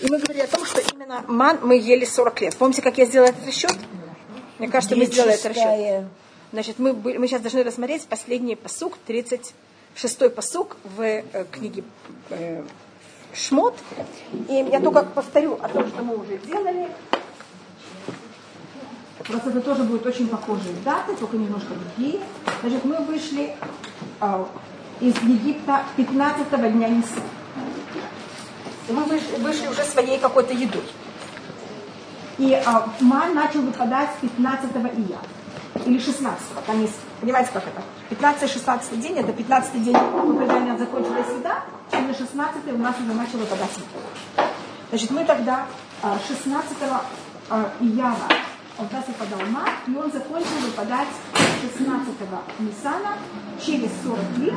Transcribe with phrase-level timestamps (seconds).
[0.00, 2.56] И мы говорили о том, что именно ман мы ели 40 лет.
[2.56, 3.76] Помните, как я сделала этот расчет?
[4.58, 6.06] Мне кажется, мы сделали этот расчет.
[6.52, 11.84] Значит, мы, мы сейчас должны рассмотреть последний посук, 36-й посук в э, книге
[12.30, 12.64] э,
[13.34, 13.74] Шмот.
[14.48, 16.88] И я только повторю о том, что мы уже делали.
[19.18, 22.20] Просто это тоже будет очень похожие даты, только немножко другие.
[22.62, 23.54] Значит, мы вышли
[24.20, 24.44] э,
[25.00, 27.20] из Египта 15 дня Ниса.
[28.88, 30.84] Мы вышли, уже своей какой-то едой.
[32.38, 35.18] И а, ман начал выпадать с 15 ия.
[35.84, 37.82] Или 16 там есть, понимаете, как это?
[38.10, 41.62] 15-16 день, это 15 день, когда у нас закончилась еда,
[41.92, 43.70] и на 16 у нас уже начал выпадать.
[44.90, 45.66] Значит, мы тогда
[46.02, 47.04] 16 а,
[47.50, 48.28] а, ияра
[48.78, 51.08] у нас выпадал ман, и он закончил выпадать
[51.62, 52.08] 16
[52.60, 53.16] Ниссана
[53.60, 54.54] через 40 лет.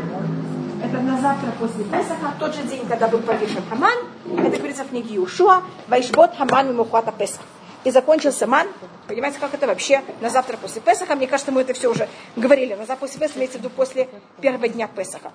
[0.83, 3.97] Это на завтра после Песаха, тот же день, когда был повешен Хаман.
[4.25, 5.63] Это говорится в книге Юшуа.
[5.87, 7.41] Вайшбот Хаман и Мухата Песах.
[7.83, 8.67] И закончился ман.
[9.07, 11.15] Понимаете, как это вообще на завтра после Песаха?
[11.15, 12.73] Мне кажется, мы это все уже говорили.
[12.73, 15.31] На завтра после Песаха имеется в виду после первого дня Песаха.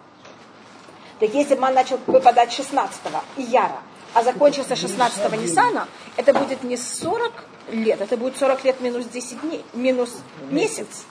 [1.20, 3.80] Так если ман начал выпадать 16-го Ияра,
[4.14, 7.32] а закончился 16-го Ниссана, это будет не 40
[7.70, 10.16] лет, это будет 40 лет минус 10 дней, минус
[10.50, 11.04] месяц.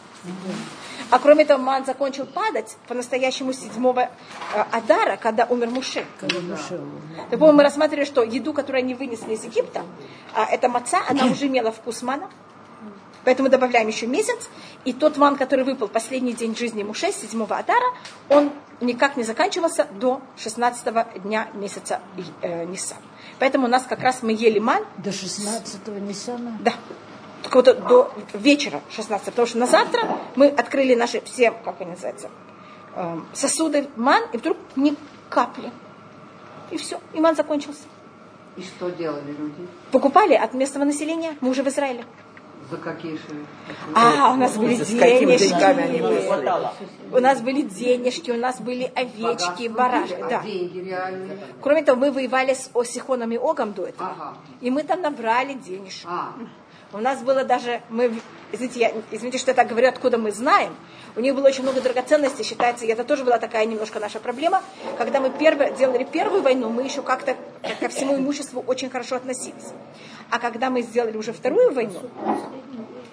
[1.11, 6.05] А кроме этого, Ман закончил падать по-настоящему седьмого э, Адара, когда умер Муше.
[6.19, 6.81] Когда Муше
[7.29, 9.83] Так, мы рассматривали, что еду, которую они вынесли из Египта,
[10.33, 12.29] а эта маца, она уже имела вкус мана.
[13.23, 14.49] Поэтому добавляем еще месяц.
[14.85, 17.87] И тот ман, который выпал последний день жизни Муше, седьмого Адара,
[18.29, 22.01] он никак не заканчивался до 16 дня месяца
[22.41, 22.95] э, Ниса.
[23.39, 24.83] Поэтому у нас как раз мы ели ман.
[24.97, 26.57] До 16 Нисана?
[26.59, 26.73] Да
[27.45, 32.29] какого-то до вечера 16, потому что на завтра мы открыли наши все, как они называются,
[32.95, 34.95] эм, сосуды ман, и вдруг ни
[35.29, 35.71] капли.
[36.71, 37.83] И все, и ман закончился.
[38.57, 39.67] И что делали люди?
[39.91, 42.05] Покупали от местного населения, мы уже в Израиле.
[42.69, 43.45] За какие же?
[43.93, 45.53] А, у нас были денежки.
[47.11, 50.13] У нас были денежки, у нас были овечки, барашки.
[50.13, 50.43] А да.
[51.61, 54.35] Кроме того, мы воевали с Осихоном и Огом до этого.
[54.61, 56.07] И мы там набрали денежек.
[56.95, 58.09] У нас было даже, мы,
[58.53, 60.73] извините, я, извините, что я так говорю, откуда мы знаем,
[61.17, 64.63] у них было очень много драгоценностей, считается, и это тоже была такая немножко наша проблема.
[64.97, 67.35] Когда мы первое, делали первую войну, мы еще как-то
[67.81, 69.73] ко всему имуществу очень хорошо относились.
[70.29, 71.99] А когда мы сделали уже вторую войну,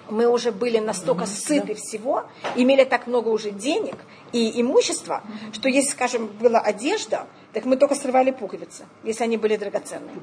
[0.09, 2.23] мы уже были настолько сыты всего,
[2.55, 3.97] имели так много уже денег
[4.31, 9.57] и имущества, что если, скажем, была одежда, так мы только срывали пуговицы, если они были
[9.57, 10.15] драгоценные.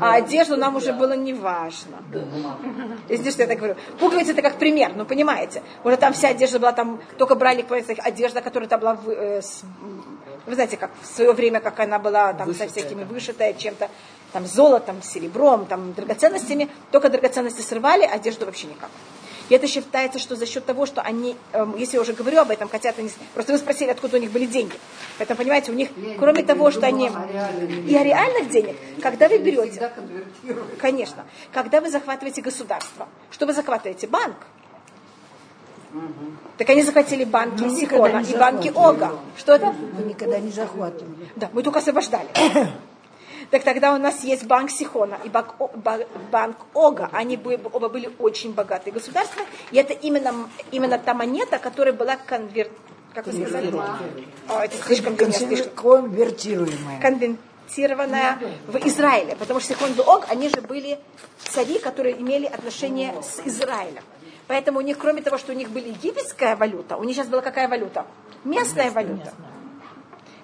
[0.00, 1.98] А одежду нам уже было не важно.
[3.08, 3.76] Извините, что я так говорю.
[3.98, 5.62] Пуговицы это как пример, ну понимаете.
[5.84, 7.64] Уже там вся одежда была, там только брали
[7.98, 9.62] одежда, которая там была, э, с,
[10.46, 13.88] вы знаете, как в свое время, как она была там вышитая, со всякими вышитая чем-то,
[14.32, 16.68] там золотом, серебром, там драгоценностями.
[16.90, 18.90] Только драгоценности срывали, одежду вообще никак.
[19.48, 22.50] И это считается, что за счет того, что они, эм, если я уже говорю об
[22.50, 23.10] этом, хотят они...
[23.34, 24.74] Просто вы спросили, откуда у них были деньги.
[25.18, 27.10] Поэтому, понимаете, у них, я кроме того, что они...
[27.86, 29.92] И о реальных денег, когда вы берете...
[30.80, 31.24] Конечно.
[31.52, 34.06] Когда вы захватываете государство, что вы захватываете?
[34.06, 34.36] Банк.
[35.92, 36.02] Угу.
[36.58, 39.18] Так они захватили банки мы Сихона и банки Ога.
[39.36, 39.72] Что это?
[39.72, 41.28] Мы никогда не захватывали.
[41.36, 42.28] Да, мы только освобождали.
[43.50, 45.54] Так тогда у нас есть банк Сихона и банк,
[46.30, 47.08] банк Ога.
[47.12, 49.42] Они оба были очень богатые государства.
[49.70, 52.70] И это именно, именно та монета, которая была конверт...
[53.12, 53.72] Как вы сказали?
[54.48, 57.00] О, это слишком конвертируемая.
[57.00, 59.36] Конвертированная в Израиле.
[59.36, 60.98] Потому что Сихон и Ог, они же были
[61.38, 64.02] цари, которые имели отношение с Израилем.
[64.46, 67.40] Поэтому у них, кроме того, что у них была египетская валюта, у них сейчас была
[67.40, 68.04] какая валюта?
[68.44, 69.32] Местная валюта.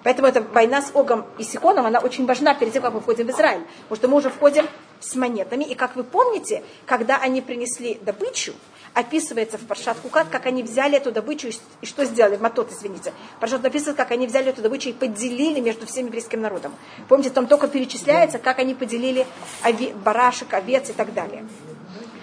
[0.03, 3.27] Поэтому эта война с Огом и Сихоном, она очень важна перед тем, как мы входим
[3.27, 3.63] в Израиль.
[3.89, 4.67] Потому что мы уже входим
[4.99, 5.63] с монетами.
[5.63, 8.53] И как вы помните, когда они принесли добычу,
[8.93, 11.49] описывается в Паршат Хукат, как они взяли эту добычу
[11.81, 13.13] и что сделали, Матот, извините.
[13.39, 16.73] Паршат написано, как они взяли эту добычу и поделили между всем еврейским народом.
[17.07, 19.25] Помните, там только перечисляется, как они поделили
[19.63, 21.45] ови, барашек, овец и так далее.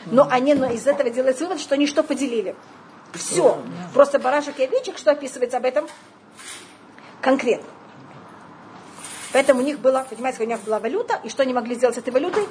[0.06, 2.56] Но они но из этого делают вывод, что они что поделили?
[3.14, 3.58] Все.
[3.94, 5.86] Просто барашек и овечек, что описывается об этом?
[7.20, 7.68] конкретно.
[9.32, 11.98] Поэтому у них была, понимаете, у них была валюта, и что они могли сделать с
[11.98, 12.46] этой валютой?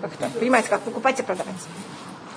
[0.00, 0.30] Как это?
[0.38, 1.54] Понимаете, как покупать и продавать.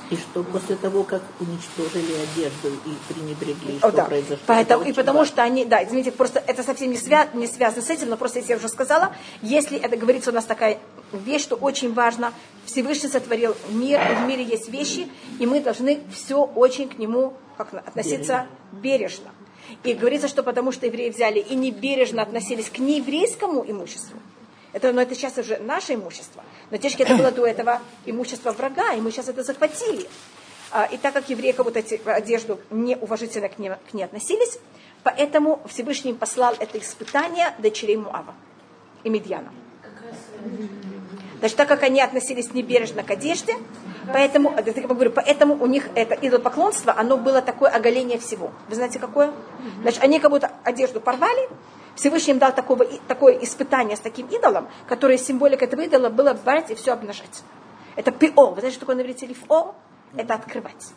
[0.09, 4.05] И что после того, как уничтожили одежду и пренебрегли, что да.
[4.05, 4.37] произошло?
[4.45, 5.33] Поэтому, и потому важно.
[5.33, 8.39] что они, да, извините, просто это совсем не, свя, не связано с этим, но просто
[8.39, 10.79] если я уже сказала, если это говорится у нас такая
[11.13, 12.33] вещь, что очень важно,
[12.65, 15.07] Всевышний сотворил мир, и в мире есть вещи,
[15.39, 19.31] и мы должны все очень к нему как, относиться бережно.
[19.31, 19.42] бережно.
[19.83, 24.19] И говорится, что потому что евреи взяли и не бережно относились к нееврейскому имуществу,
[24.73, 26.43] Это, но это сейчас уже наше имущество.
[26.71, 30.07] Но технически это было до этого имущество врага, и мы сейчас это захватили.
[30.71, 34.57] А, И так как евреи как будто одежду неуважительно к ней, к ней относились,
[35.03, 38.33] поэтому Всевышний послал это испытание дочерей Муава
[39.03, 39.53] и Медьяна.
[41.43, 43.57] Значит, так как они относились небережно к одежде,
[44.13, 44.55] поэтому,
[44.87, 48.51] говорю, поэтому у них это идолопоклонство, оно было такое оголение всего.
[48.69, 49.33] Вы знаете, какое?
[49.81, 51.49] Значит, они как будто одежду порвали,
[51.95, 56.71] Всевышний им дал такого, такое испытание с таким идолом, которое символика этого идола было брать
[56.71, 57.43] и все обнажать.
[57.97, 58.51] Это пио.
[58.51, 59.75] Вы знаете, что такое на иврите лифо?
[60.15, 60.93] Это открывать.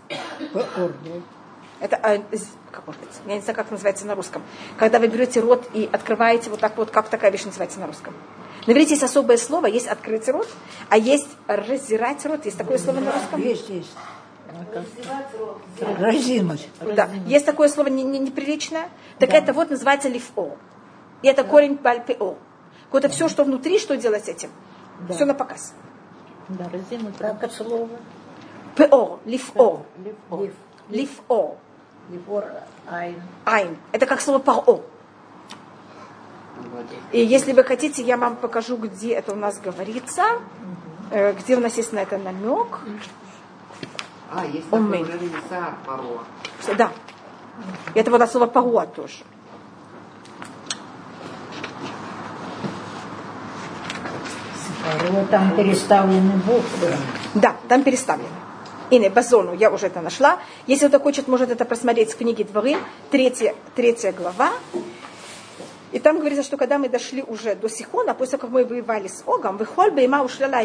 [0.55, 0.65] Да.
[1.81, 2.19] Это, а,
[2.71, 4.43] как может быть, я не знаю, как называется на русском.
[4.79, 8.15] Когда вы берете рот и открываете вот так вот, как такая вещь называется на русском.
[8.67, 10.49] На иврите есть особое слово, есть открыть рот,
[10.89, 12.45] а есть раздирать рот.
[12.45, 13.41] Есть такое слово на русском?
[13.41, 13.93] Есть, есть.
[15.99, 16.69] Разинуть.
[16.95, 17.09] Да.
[17.27, 18.89] Есть такое слово не- не- неприличное.
[19.19, 20.57] Так это вот называется лифо.
[21.23, 22.37] И это корень бальпео.
[22.91, 24.51] Вот это все, что внутри, что делать с этим?
[25.11, 25.75] Все на показ.
[26.49, 27.17] Да, разинуть.
[27.19, 27.89] Как это слово?
[28.77, 30.51] Пео, лифо, Лифо.
[30.91, 31.57] лифо,
[32.11, 32.45] Лифор
[32.89, 33.21] айн.
[33.45, 33.77] айн.
[33.93, 34.81] Это как слово паро.
[37.13, 40.23] И если вы хотите, я вам покажу, где это у нас говорится,
[41.11, 42.81] э, где у нас есть на это намек.
[44.33, 45.05] А, есть уже
[45.47, 46.25] Исаар Паро.
[46.61, 46.91] Что- Да.
[47.95, 49.25] И это вот от слова паруа тоже.
[55.11, 56.95] Вот там переставлены буквы.
[57.35, 58.29] Да, там переставлено.
[58.91, 60.39] И не базону, я уже это нашла.
[60.67, 62.77] Если кто хочет, может это просмотреть в книге Дворы,
[63.11, 64.53] третья, третья глава.
[65.93, 69.09] И там говорится, что когда мы дошли уже до Сихона, после того, как мы воевали
[69.09, 70.61] с Огом, выхоль бейма ушляла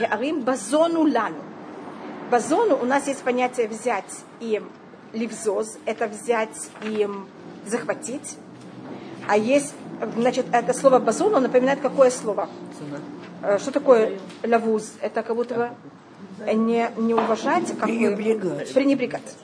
[0.00, 1.42] геарим базону лану.
[2.30, 4.04] Базону у нас есть понятие взять
[4.40, 4.60] и
[5.12, 7.08] ливзоз, это взять и
[7.66, 8.36] захватить.
[9.28, 9.74] А есть,
[10.16, 12.48] значит, это слово базон, оно напоминает какое слово?
[13.42, 14.92] Э, Что такое лавуз?
[15.00, 15.70] Это как будто бы
[16.54, 17.92] не, не уважать, как бы-
[18.74, 19.36] Пренебрегать.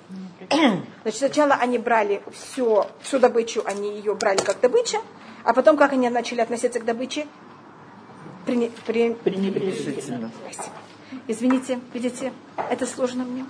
[1.02, 4.98] Значит, сначала они брали все, всю добычу, они ее брали как добыча,
[5.44, 7.26] а потом как они начали относиться к добыче?
[8.46, 10.30] Прене- пре- Пренебрежительно.
[11.28, 12.32] Извините, видите,
[12.70, 13.44] это сложно мне.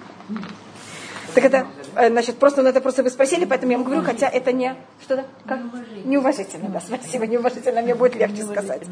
[1.34, 4.28] Так это, э, значит, просто ну, это просто вы спросили, поэтому я вам говорю, хотя
[4.28, 5.58] это не что то как?
[6.04, 8.82] Неуважительно, да, спасибо, неуважительно, мне будет легче сказать.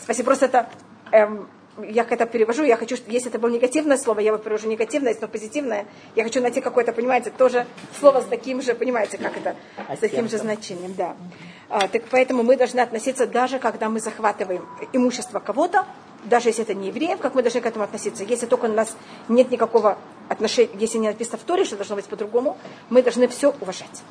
[0.00, 0.68] Спасибо, просто это
[1.10, 1.48] эм,
[1.82, 5.24] я это перевожу, я хочу, если это было негативное слово, я его перевожу негативное, если
[5.24, 5.86] оно позитивное,
[6.16, 7.66] я хочу найти какое-то, понимаете, тоже
[7.98, 9.56] слово с таким же, понимаете, как это,
[9.94, 11.16] с таким же значением, да.
[11.68, 15.86] А, так поэтому мы должны относиться даже, когда мы захватываем имущество кого-то,
[16.24, 18.24] даже если это не евреев, как мы должны к этому относиться.
[18.24, 18.96] Если только у нас
[19.28, 19.98] нет никакого
[20.28, 22.58] отношения, если не написано в Торе, что должно быть по-другому,
[22.90, 24.02] мы должны все уважать.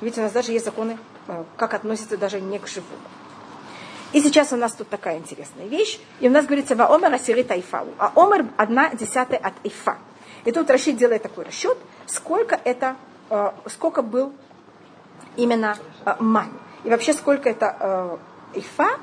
[0.00, 2.92] Видите, у нас даже есть законы, э, как относятся даже не к живому.
[4.12, 5.98] И сейчас у нас тут такая интересная вещь.
[6.20, 7.88] И у нас говорится «Ваомер асирит айфау».
[7.98, 9.98] А омер– одна десятая от айфа.
[10.44, 11.76] И тут Рашид делает такой расчет,
[12.06, 12.96] сколько это,
[13.28, 14.32] э, сколько был
[15.36, 15.76] именно
[16.06, 16.50] э, ман.
[16.84, 17.76] И вообще сколько это
[18.54, 18.98] э, айфа.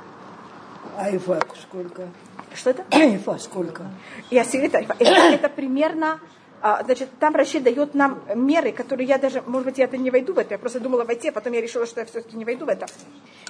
[0.98, 2.07] Айфа сколько?
[2.56, 2.86] Что это?
[2.90, 3.84] Айфа сколько?
[4.31, 4.96] И асирит айфа.
[4.98, 6.19] Это, это примерно
[6.62, 10.10] а, Значит, там Рашид дает нам меры, которые я даже, может быть, я это не
[10.10, 12.44] войду в это, я просто думала войти, а потом я решила, что я все-таки не
[12.44, 12.88] войду в это.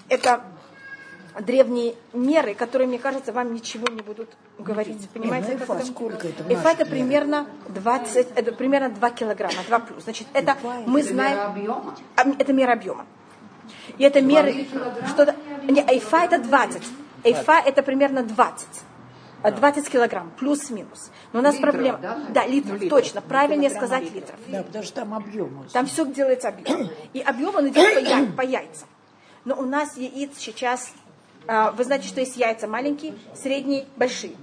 [0.09, 0.41] Это
[1.41, 5.09] древние меры, которые, мне кажется, вам ничего не будут говорить.
[5.09, 5.51] Понимаете?
[5.53, 5.85] ну, как эфа это?
[5.85, 10.03] сколько это Эфа это примерно 20, это примерно 2 килограмма, 2 плюс.
[10.03, 11.35] Значит, это мы Это знаем...
[11.37, 11.95] мера объема.
[12.15, 13.05] А, Это мера объема.
[13.97, 14.65] И это меры...
[15.09, 16.81] Что не, айфа это 20.
[17.23, 18.67] Айфа это примерно 20.
[19.41, 21.11] А 20 килограмм, плюс-минус.
[21.31, 21.97] Но у нас Литров, проблема...
[21.99, 22.17] да?
[22.29, 23.21] Да, литров, точно.
[23.21, 24.39] Правильнее сказать литров.
[24.47, 25.65] Да, потому что там объем.
[25.71, 26.89] Там все делается объем.
[27.13, 28.87] И объем он идет по, яй- по яйцам.
[29.43, 30.91] Но у нас яиц сейчас,
[31.47, 34.35] вы знаете, что есть яйца маленькие, средние, большие.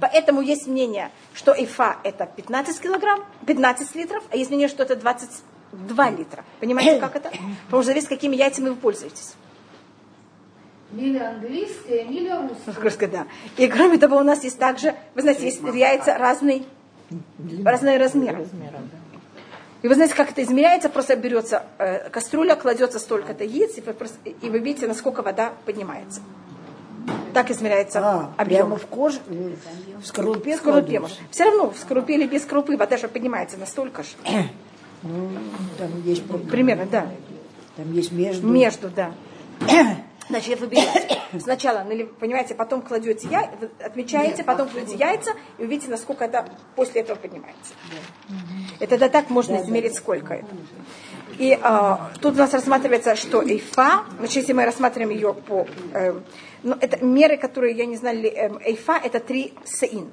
[0.00, 4.94] Поэтому есть мнение, что ифа это 15 килограмм, 15 литров, а есть мнение, что это
[4.94, 6.44] 22 литра.
[6.60, 7.30] Понимаете, как это?
[7.30, 9.34] Потому что зависит, какими яйцами вы пользуетесь.
[10.92, 12.82] Миля английская, миля русская.
[12.82, 13.26] Русская, да.
[13.56, 16.62] И кроме того, у нас есть также, вы знаете, есть яйца разные,
[17.64, 18.46] разные размеры.
[19.84, 20.88] И вы знаете, как это измеряется?
[20.88, 25.52] Просто берется э, кастрюля, кладется столько-то яиц, и вы, просто- и вы видите, насколько вода
[25.66, 26.22] поднимается.
[27.34, 28.60] Так измеряется А, объем.
[28.60, 31.02] прямо в коже, в скорлупе В скорлупе.
[31.30, 34.08] Все равно в скорлупе или без скорлупы вода же поднимается настолько же.
[35.02, 35.28] Ну,
[35.76, 36.24] там есть.
[36.50, 37.06] Примерно, да.
[37.76, 38.46] Там есть между.
[38.48, 39.12] Между, да.
[40.28, 41.20] Значит, вы берете.
[41.38, 43.50] Сначала, нали- понимаете, потом кладете яйца,
[43.84, 47.74] отмечаете, потом кладете яйца, и увидите, насколько это после этого поднимается.
[48.80, 50.46] Это да так можно измерить, сколько это.
[51.38, 55.66] И а, тут у нас рассматривается, что эйфа, значит, если мы рассматриваем ее по...
[55.92, 56.14] э,
[56.62, 60.12] ну, это меры, которые, я не знаю, ли, эм, эйфа, это три сеин.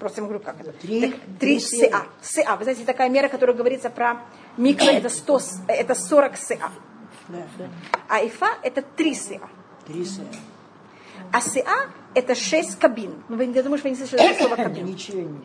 [0.00, 0.72] Просто я говорю, как это?
[0.72, 1.00] Три?
[1.12, 1.88] Так, три Три сеа.
[1.88, 2.02] сеа.
[2.20, 2.56] Сеа.
[2.56, 4.20] Вы знаете, такая мера, которая говорится про
[4.56, 6.70] микро, это, 100, с- это 40 сеа.
[7.28, 7.68] Да.
[8.08, 9.48] А эйфа это три сеа.
[9.86, 10.26] Три сеа.
[11.32, 13.22] А сеа это 6 кабин.
[13.28, 14.86] Ну, вы, я думаю, что вы не слышали это слово кабин.
[14.86, 15.38] Ничего не.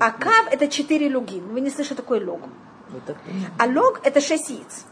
[0.00, 1.48] А кав это 4 лугин.
[1.48, 2.42] Вы не слышали такое лог.
[2.90, 3.54] Вот так понятно.
[3.58, 4.84] А лог это 6 яиц.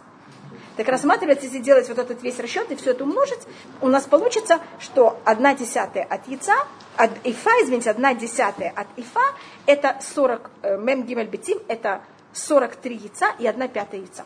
[0.76, 3.38] Так рассматривается, если делать вот этот весь расчет и все это умножить,
[3.80, 6.54] у нас получится, что 1 десятая от яйца,
[6.96, 9.20] от ифа, извините, 1 десятая от ифа,
[9.66, 12.02] это 40, э, мем гимель бетим, это
[12.32, 14.24] 43 яйца и 1 пятая яйца.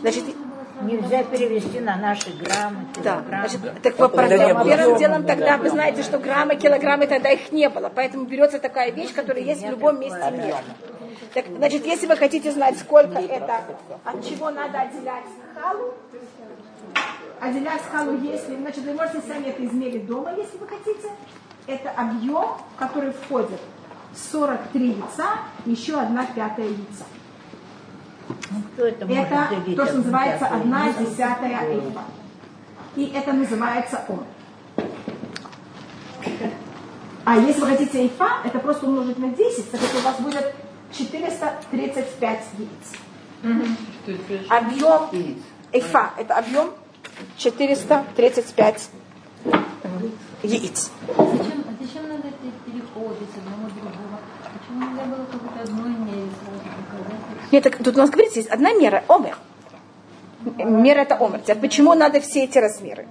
[0.00, 0.24] Значит,
[0.82, 3.48] Нельзя перевести на наши граммы, да, килограммы.
[3.48, 4.64] значит, так не было.
[4.64, 8.92] первым делом тогда вы знаете, что граммы, килограммы тогда их не было, поэтому берется такая
[8.92, 10.58] вещь, которая есть в любом месте мира.
[11.34, 13.60] Так, значит, если вы хотите знать, сколько это,
[14.04, 15.94] от чего надо отделять халу,
[17.40, 21.08] отделять халу, если, значит, вы можете сами это измерить дома, если вы хотите.
[21.66, 23.60] Это объем, в который входит
[24.32, 27.04] 43 яйца, еще одна пятая яйца.
[28.74, 32.02] Кто это Это то, что называется одна десятая эйфа.
[32.96, 34.24] И это называется ом.
[37.24, 40.54] А если вы хотите эйфа, это просто умножить на 10, так это у вас будет
[40.92, 44.48] 435 яиц.
[44.48, 45.36] Объем Яиц.
[45.72, 46.70] эйфа, это объем
[47.36, 48.90] 435
[50.42, 50.90] яиц.
[51.06, 54.18] Зачем, а зачем надо эти переходы с одного к другому?
[54.58, 56.57] Почему нельзя было какой-то одной мере сразу показать?
[57.50, 59.36] Нет, так тут у нас говорится, есть одна мера, омер.
[60.56, 61.40] Мера это омер.
[61.40, 63.06] Теперь почему надо все эти размеры?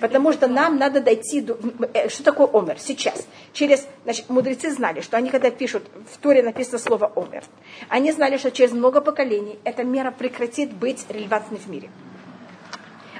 [0.00, 1.58] Потому что нам надо дойти до...
[1.94, 3.26] э, Что такое омер сейчас?
[3.52, 3.86] Через...
[4.04, 7.42] Значит, мудрецы знали, что они, когда пишут, в Торе написано слово омер,
[7.88, 11.90] они знали, что через много поколений эта мера прекратит быть релевантной в мире.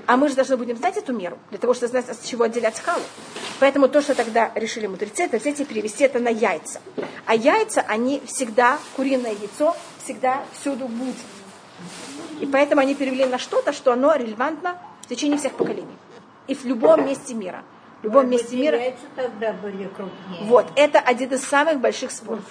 [0.07, 2.77] А мы же должны будем знать эту меру, для того, чтобы знать, с чего отделять
[2.77, 3.03] скалу.
[3.61, 6.81] Поэтому то, что тогда решили мудрецы, это взять и перевести это на яйца.
[7.27, 11.17] А яйца, они всегда, куриное яйцо, всегда всюду будет.
[12.41, 15.97] И поэтому они перевели на что-то, что оно релевантно в течение всех поколений.
[16.47, 17.63] И в любом месте мира.
[18.01, 18.81] В любом быть, месте мира.
[19.15, 20.45] Тогда были крупнее.
[20.45, 22.45] Вот, это один из самых больших споров.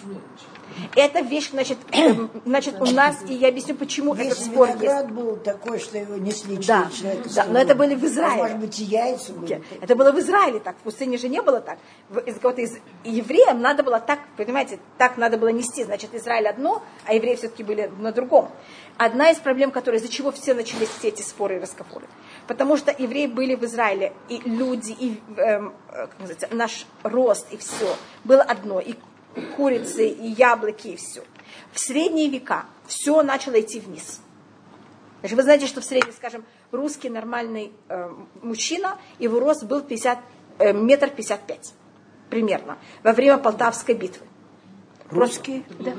[0.95, 4.81] Это вещь, значит, эм, значит, у нас, и я объясню, почему этот Весь спор есть.
[4.81, 7.29] виноград был такой, что его несли Да, четыре человека.
[7.35, 8.41] да, но это были в Израиле.
[8.41, 9.63] Может быть, и яйца были.
[9.81, 11.77] Это было в Израиле так, в пустыне же не было так.
[12.25, 15.83] Из какого-то из евреям надо было так, понимаете, так надо было нести.
[15.83, 18.49] Значит, Израиль одно, а евреи все-таки были на другом.
[18.97, 22.05] Одна из проблем, которые, из-за чего все начались все эти споры и разговоры.
[22.47, 27.47] Потому что евреи были в Израиле, и люди, и эм, э, как называется, наш рост,
[27.51, 28.95] и все было одно, и
[29.55, 31.23] курицы, и яблоки, и все.
[31.71, 34.21] В средние века все начало идти вниз.
[35.19, 38.09] Значит, вы знаете, что в среднем, скажем, русский нормальный э,
[38.41, 40.19] мужчина, его рост был 50,
[40.59, 41.73] э, метр пятьдесят пять
[42.29, 44.25] примерно во время Полтавской битвы.
[45.09, 45.63] Русские?
[45.79, 45.91] Да.
[45.91, 45.97] Где же-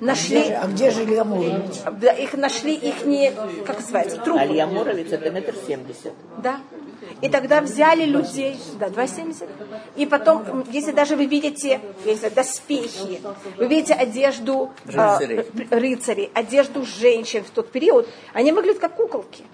[0.00, 1.82] Нашли, а где жили амуровцы?
[2.00, 3.32] да, их нашли их не,
[3.66, 4.40] как называется, трупы.
[4.40, 6.12] Алья Муровец это метр семьдесят.
[6.38, 6.60] Да.
[7.20, 9.48] И тогда взяли людей, да, 2,70.
[9.96, 13.20] И потом, если даже вы видите, знаю, доспехи,
[13.56, 15.38] вы видите одежду э, Рыцарей.
[15.38, 19.44] р- рыцарей, одежду женщин в тот период, они выглядят как куколки.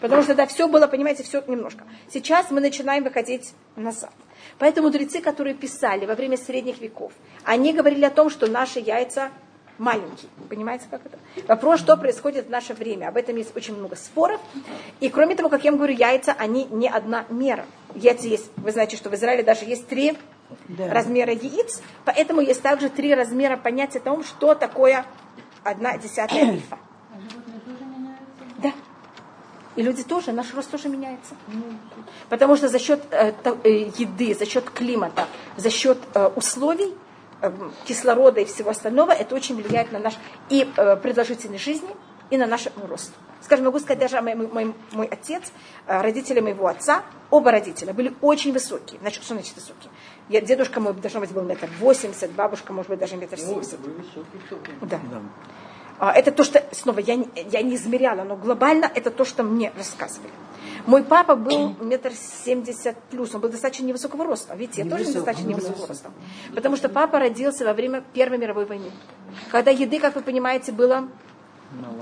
[0.00, 1.84] Потому что да, все было, понимаете, все немножко.
[2.12, 4.12] Сейчас мы начинаем выходить назад.
[4.58, 7.12] Поэтому мудрецы, которые писали во время средних веков,
[7.44, 9.30] они говорили о том, что наши яйца
[9.80, 10.30] маленькие.
[10.48, 11.18] Понимаете, как это?
[11.48, 13.08] Вопрос, что происходит в наше время.
[13.08, 14.40] Об этом есть очень много споров.
[15.00, 17.64] И кроме того, как я вам говорю, яйца, они не одна мера.
[17.94, 20.16] Яйца есть, вы знаете, что в Израиле даже есть три
[20.68, 20.92] Да.
[20.92, 25.06] размера яиц, поэтому есть также три размера понятия о том, что такое
[25.64, 26.78] одна десятая альфа.
[28.58, 28.72] Да.
[29.76, 31.34] И люди тоже, наш рост тоже меняется.
[32.28, 33.32] Потому что за счет э,
[33.64, 36.92] э, еды, за счет климата, за счет э, условий,
[37.84, 40.14] кислорода и всего остального, это очень влияет на наш
[40.48, 41.88] и э, продолжительность жизни,
[42.30, 43.12] и на наш рост.
[43.42, 45.50] Скажем, могу сказать, даже мой, мой, мой отец,
[45.86, 49.00] э, родители моего отца, оба родителя были очень высокие.
[49.00, 49.90] Значит, что значит высокие?
[50.28, 53.80] Я, дедушка мой, должно быть, был метр восемьдесят, бабушка, может быть, даже метр семьдесят.
[54.82, 55.00] Да.
[55.98, 59.72] А, Это то, что, снова, я, я не измеряла, но глобально это то, что мне
[59.76, 60.32] рассказывали.
[60.86, 62.12] Мой папа был метр
[62.44, 64.54] семьдесят плюс, он был достаточно невысокого роста.
[64.54, 66.12] Видите, я тоже Невысокого, достаточно невысокого невысокого.
[66.12, 66.54] роста.
[66.54, 68.90] Потому что папа родился во время Первой мировой войны.
[69.50, 71.08] Когда еды, как вы понимаете, было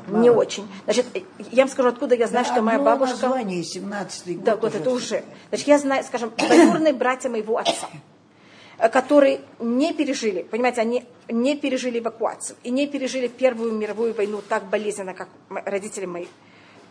[0.08, 0.66] не очень.
[0.84, 1.06] Значит,
[1.50, 3.26] я вам скажу, откуда я знаю, что моя бабушка...
[3.28, 4.44] название, 17-й год.
[4.44, 5.24] Да, вот это уже.
[5.50, 7.88] Значит, я знаю, скажем, двоюродные братья моего отца.
[8.78, 14.64] которые не пережили, понимаете, они не пережили эвакуацию и не пережили Первую мировую войну так
[14.70, 16.26] болезненно, как родители мои,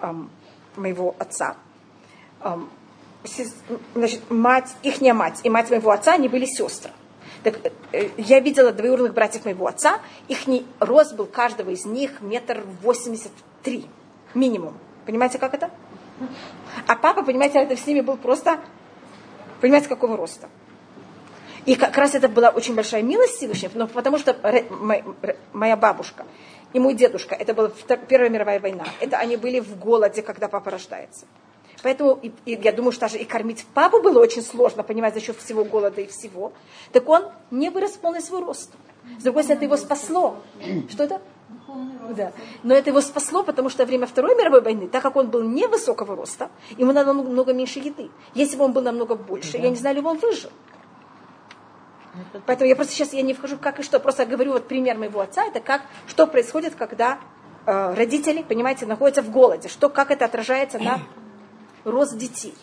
[0.01, 0.29] эм,
[0.75, 1.55] моего отца.
[3.93, 6.91] Значит, мать, ихняя мать и мать моего отца, они были сестры.
[7.43, 7.55] Так,
[7.91, 10.39] э, я видела двоюродных братьев моего отца, их
[10.79, 13.31] рост был каждого из них метр восемьдесят
[13.63, 13.85] три
[14.33, 14.77] минимум.
[15.05, 15.69] Понимаете, как это?
[16.87, 18.59] А папа, понимаете, это с ними был просто,
[19.61, 20.49] понимаете, какого роста.
[21.65, 24.35] И как раз это была очень большая милость Всевышнего, но потому что
[25.51, 26.25] моя бабушка
[26.71, 27.69] и мой дедушка, это была
[28.07, 31.25] Первая мировая война, это они были в голоде, когда папа рождается.
[31.83, 35.19] Поэтому и- и я думаю, что даже и кормить папу было очень сложно, понимать, за
[35.19, 36.51] счет всего голода и всего.
[36.91, 38.71] Так он не вырос в полный свой рост.
[39.19, 40.37] С другой стороны, это его спасло.
[40.89, 41.21] Что это?
[42.15, 42.31] Да.
[42.63, 45.43] Но это его спасло, потому что во время Второй мировой войны, так как он был
[45.43, 48.09] невысокого роста, ему надо много, много меньше еды.
[48.33, 50.49] Если бы он был намного больше, я не знаю, ли он выжил.
[52.45, 55.19] Поэтому я просто сейчас я не вхожу как и что, просто говорю вот пример моего
[55.19, 57.19] отца, это как, что происходит, когда
[57.65, 60.99] э, родители, понимаете, находятся в голоде, что, как это отражается на
[61.87, 62.55] рост детей.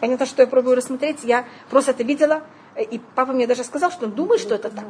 [0.00, 2.42] Понятно, что я пробую рассмотреть, я просто это видела,
[2.78, 4.84] и папа мне даже сказал, что он думает, что это так.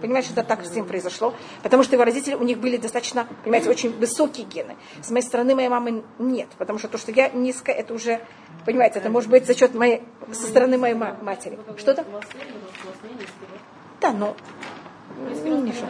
[0.00, 3.26] Понимаете, что это так с ним произошло, потому что его родители, у них были достаточно,
[3.42, 4.76] понимаете, очень высокие гены.
[5.02, 8.20] С моей стороны моей мамы нет, потому что то, что я низкая, это уже,
[8.64, 10.02] понимаете, это может быть за счет моей,
[10.32, 11.58] со стороны моей ма- матери.
[11.78, 12.04] Что-то?
[14.00, 14.36] Да, но
[15.44, 15.86] не вижу.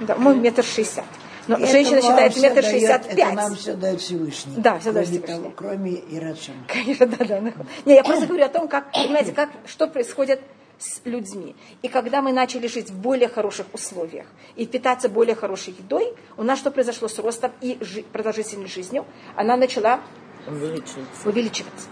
[0.00, 1.04] Да, мой метр шестьдесят.
[1.46, 3.58] Но Это женщина считает метр шестьдесят Это нам пять.
[3.58, 4.54] все дает Всевышний.
[4.56, 5.42] Да, всё дает Кроме Всевышний.
[5.42, 6.54] того, Кроме Ирачем.
[6.68, 7.40] Конечно, да, да.
[7.84, 10.40] Не, я просто говорю о том, как, понимаете, как, что происходит
[10.78, 11.54] с людьми.
[11.82, 16.42] И когда мы начали жить в более хороших условиях и питаться более хорошей едой, у
[16.42, 19.04] нас что произошло с ростом и жи- продолжительной жизнью?
[19.36, 20.00] Она начала
[20.46, 21.28] Увеличивается.
[21.28, 21.86] увеличиваться.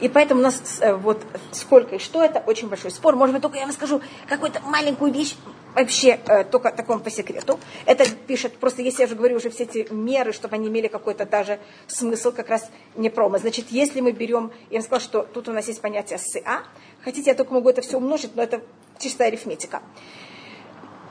[0.00, 3.16] И поэтому у нас э, вот сколько и что это очень большой спор.
[3.16, 5.36] Может быть, только я вам скажу какую-то маленькую вещь,
[5.74, 7.58] вообще э, только таком по секрету.
[7.86, 11.26] Это пишет, просто если я уже говорю уже все эти меры, чтобы они имели какой-то
[11.26, 13.38] даже смысл, как раз не промо.
[13.38, 16.62] Значит, если мы берем, я вам сказала, что тут у нас есть понятие СА.
[17.02, 18.62] Хотите, я только могу это все умножить, но это
[18.98, 19.82] чистая арифметика.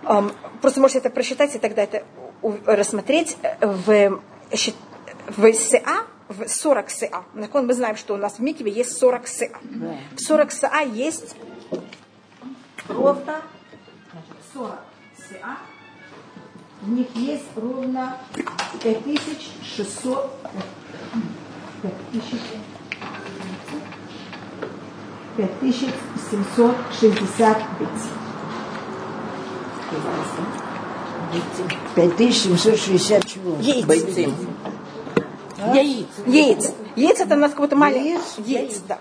[0.03, 2.03] Ам, просто можете это просчитать и тогда это
[2.65, 4.21] рассмотреть в,
[5.27, 7.23] в СА, в 40 СА.
[7.33, 9.49] Мы знаем, что у нас в Микве есть 40 СА.
[10.15, 11.35] В 40 СА есть
[12.87, 13.41] значит,
[14.59, 14.75] 40
[15.17, 15.57] СА.
[16.81, 18.17] В них есть ровно
[18.83, 20.29] 5600
[21.81, 22.41] 5000
[25.37, 28.11] 5760 бетий.
[31.95, 33.55] 5760 чего?
[33.61, 33.87] Яиц.
[35.73, 36.07] Яиц.
[36.27, 36.73] Яиц.
[36.97, 38.09] Яиц это у нас как будто маленький.
[38.09, 38.35] Яиц?
[38.39, 38.99] Яиц, да.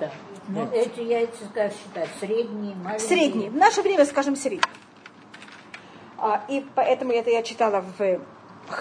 [0.49, 3.09] Ну, эти яйца, как считать, средние, маленькие?
[3.09, 3.49] Средний.
[3.51, 4.63] В наше время, скажем, средний.
[6.19, 8.21] А, и поэтому это я читала в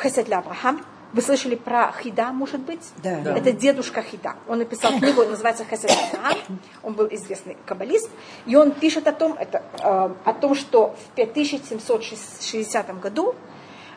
[0.02, 0.84] Хесед Авраам.
[1.14, 2.82] Вы слышали про Хида, может быть?
[3.02, 3.22] Да.
[3.22, 3.38] Да.
[3.38, 4.36] Это дедушка Хида.
[4.48, 6.38] Он написал книгу, называется Хесед Авраам.
[6.84, 8.10] Он был известный каббалист.
[8.46, 13.36] И он пишет о том, это, э, о том, что в 5760 году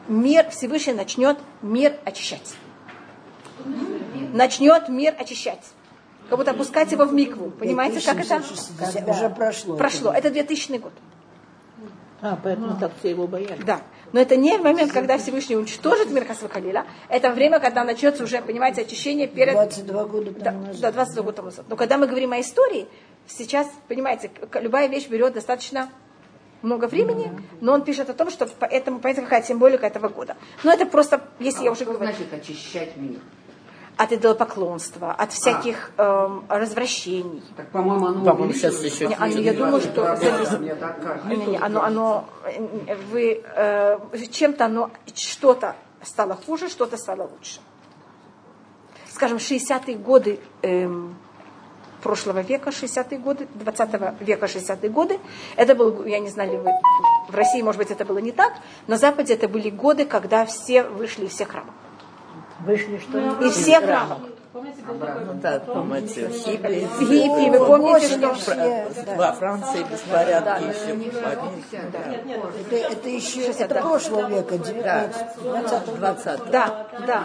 [0.07, 2.55] мир Всевышний начнет мир очищать.
[4.33, 5.65] Начнет мир очищать.
[6.29, 7.51] Как будто опускать его в микву.
[7.51, 8.37] Понимаете, как это?
[8.37, 9.77] 5760 Уже прошло.
[9.77, 10.13] Прошло.
[10.13, 10.93] Это 2000 год.
[12.23, 13.65] А, поэтому так все его боялись.
[13.65, 13.81] Да.
[14.13, 16.85] Но это не момент, когда Всевышний уничтожит мир Хасвахалиля.
[17.09, 19.55] Это время, когда начнется уже, понимаете, очищение перед...
[19.55, 20.81] 22 года Да, тому назад.
[20.81, 21.65] да, 22 года назад.
[21.69, 22.87] Но когда мы говорим о истории,
[23.27, 25.91] сейчас, понимаете, любая вещь берет достаточно
[26.63, 30.37] много времени, но он пишет о том, что поэтому, понимаете, какая символика этого года.
[30.63, 33.21] Но это просто, если я уже Что говорю, значит очищать мир?
[34.01, 37.43] От идолопоклонства, от всяких эм, развращений.
[37.55, 38.79] Так, по-моему, оно По-моему, увеличилось.
[38.81, 40.61] сейчас еще Не, оно, я думаю, что зависит.
[41.27, 43.99] Не, не, оно, оно, э, вы, э,
[44.31, 47.61] чем-то оно, что-то стало хуже, что-то стало лучше.
[49.11, 51.15] Скажем, 60-е годы эм,
[52.03, 55.21] прошлого века, 60-е годы, 20 века, 60-е годы,
[55.57, 56.71] это был, я не знаю, ли вы,
[57.29, 58.55] в России, может быть, это было не так,
[58.87, 61.75] на Западе это были годы, когда все вышли из всех храмов.
[62.65, 63.49] Вышли, что ли?
[63.49, 64.19] Из всех храмов.
[64.53, 66.87] Помните, был такой Ну да, помните, хиппи.
[66.87, 68.35] В Хиппи, вы помните, что...
[68.35, 70.95] Фра- Во Франции беспорядки еще.
[70.95, 77.25] в Нет, нет, Это, это еще это прошлого века, 19 20 20 Да, да,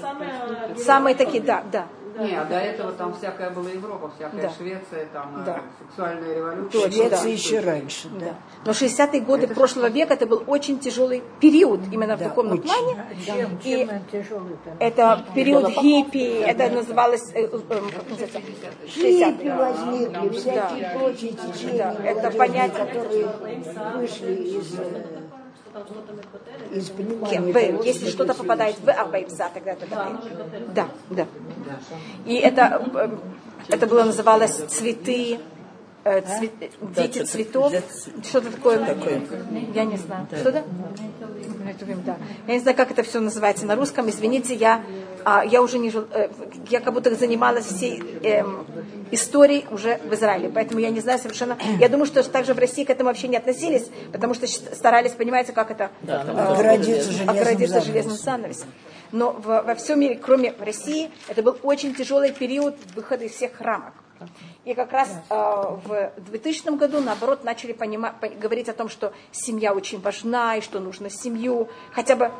[0.00, 0.30] самое...
[0.76, 1.86] Самые такие, да, да.
[2.18, 4.50] Не, а до этого там всякая была Европа, всякая Да.
[4.50, 5.60] Швеция, там э, Да.
[5.80, 6.82] сексуальная революция.
[6.82, 7.16] Точно, да.
[7.16, 8.26] Швеция еще раньше, да.
[8.26, 8.34] Да.
[8.66, 12.68] Но 60-е годы прошлого века это был очень тяжелый период именно в Да, духовном очень.
[12.68, 13.06] плане.
[13.24, 14.76] Чем, И чем он тяжелый там?
[14.78, 17.60] это период хиппи, это называлось, э, э,
[18.86, 19.32] 60-е.
[19.32, 20.98] Хиппи возникли, всякие Да.
[20.98, 22.86] прочие течения, Да, это понятие.
[22.86, 23.26] которые
[23.96, 24.72] вышли из,
[26.72, 27.52] из понимания.
[27.52, 27.82] Того.
[27.82, 30.36] Если что-то попадает в Арбайпса, тогда это Да, такое.
[30.74, 31.26] Да, да.
[32.26, 33.08] И это, э,
[33.68, 35.38] это было называлось цветы,
[36.04, 36.50] э, цве-
[36.96, 37.72] дети что-то цветов.
[38.24, 39.22] Что-то такое.
[39.74, 40.26] Я не знаю.
[40.36, 40.62] Что да?
[42.06, 42.16] Да.
[42.46, 44.08] Я не знаю, как это все называется на русском.
[44.08, 44.82] Извините, я,
[45.24, 46.28] а, я уже не жил, э,
[46.70, 48.66] я как будто занималась всей эм,
[49.10, 51.56] историей уже в Израиле, поэтому я не знаю совершенно.
[51.78, 55.52] Я думаю, что также в России к этому вообще не относились, потому что старались, понимаете,
[55.52, 57.82] как это Да, э, Оградиться железным оградиться занавесом.
[57.92, 58.68] железным занавесом.
[59.12, 63.60] Но в- во всем мире, кроме России, это был очень тяжелый период выхода из всех
[63.60, 63.92] рамок.
[64.64, 69.12] И как раз э, в 2000 году, наоборот, начали понима- по- говорить о том, что
[69.32, 72.30] семья очень важна, и что нужно семью, хотя бы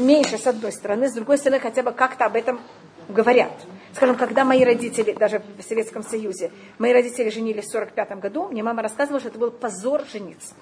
[0.00, 2.60] меньше, с одной стороны, с другой стороны, хотя бы как-то об этом
[3.08, 3.52] говорят.
[3.94, 8.62] Скажем, когда мои родители, даже в Советском Союзе, мои родители женились в 45 году, мне
[8.62, 10.54] мама рассказывала, что это был позор жениться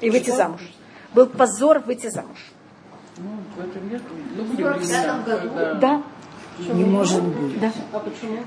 [0.00, 0.60] и выйти замуж.
[1.14, 2.38] Был позор выйти замуж.
[5.80, 6.02] Да,
[6.58, 7.60] Не может быть.
[7.60, 7.72] да.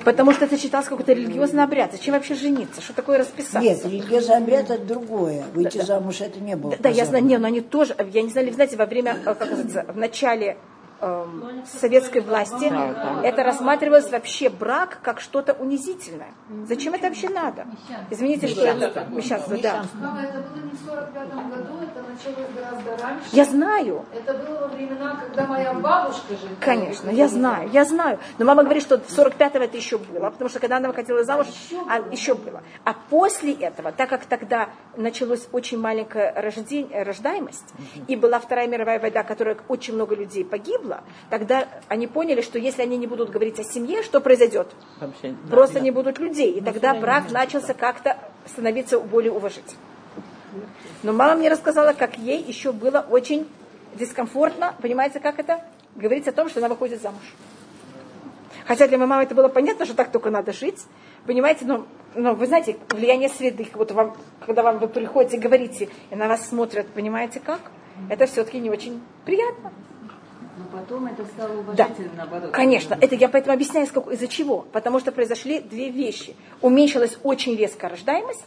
[0.06, 1.92] Потому что это считалось какой-то религиозный обряд.
[1.92, 2.82] Зачем вообще жениться?
[2.82, 3.60] Что такое расписаться?
[3.60, 5.46] Нет, религиозный обряд это другое.
[5.54, 6.72] Выйти замуж это не было.
[6.72, 9.34] Да, да, я знаю, не, но они тоже, я не знаю, знаете, во время, э,
[9.36, 10.58] как называется, в начале
[11.02, 12.72] эм, советской власти
[13.24, 16.32] это рассматривалось вообще брак как что-то унизительное.
[16.68, 17.66] Зачем это вообще надо?
[18.10, 19.86] Извините, что это мещанство, да.
[19.96, 23.28] Мама, это было не в 45 году, это началось гораздо раньше.
[23.32, 26.52] Я знаю, Это было во времена, когда моя бабушка жила.
[26.60, 28.20] Конечно, я знаю, я знаю.
[28.38, 31.48] Но мама говорит, что 45-го это еще было, потому что когда она выходила замуж,
[31.90, 32.64] а, еще было.
[32.84, 37.74] А после этого, так как тогда началась очень маленькая рождень- рождаемость,
[38.08, 40.87] и была Вторая мировая война, в которой очень много людей погибло,
[41.30, 44.68] тогда они поняли, что если они не будут говорить о семье, что произойдет?
[45.00, 45.80] Вообще, да, Просто да.
[45.82, 46.54] не будут людей.
[46.54, 49.82] И тогда брак начался как-то становиться более уважительным.
[51.04, 53.48] Но мама мне рассказала, как ей еще было очень
[53.96, 55.62] дискомфортно, понимаете, как это?
[55.96, 57.24] Говорить о том, что она выходит замуж.
[58.66, 60.84] Хотя для моей мамы это было понятно, что так только надо жить.
[61.26, 66.16] Понимаете, но, но вы знаете, влияние среды, вот вам, когда вам вы приходите, говорите, и
[66.16, 67.60] на вас смотрят, понимаете как?
[68.10, 69.72] Это все-таки не очень приятно.
[70.58, 72.52] Но потом это стало уважительно, наоборот.
[72.52, 74.66] Конечно, это я поэтому объясняю, из-за чего.
[74.72, 76.36] Потому что произошли две вещи.
[76.62, 78.46] Уменьшилась очень резко рождаемость,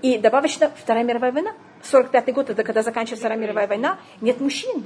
[0.00, 1.52] и добавочно Вторая мировая война.
[1.82, 4.84] 45 год, это когда заканчивается Вторая мировая война, нет мужчин.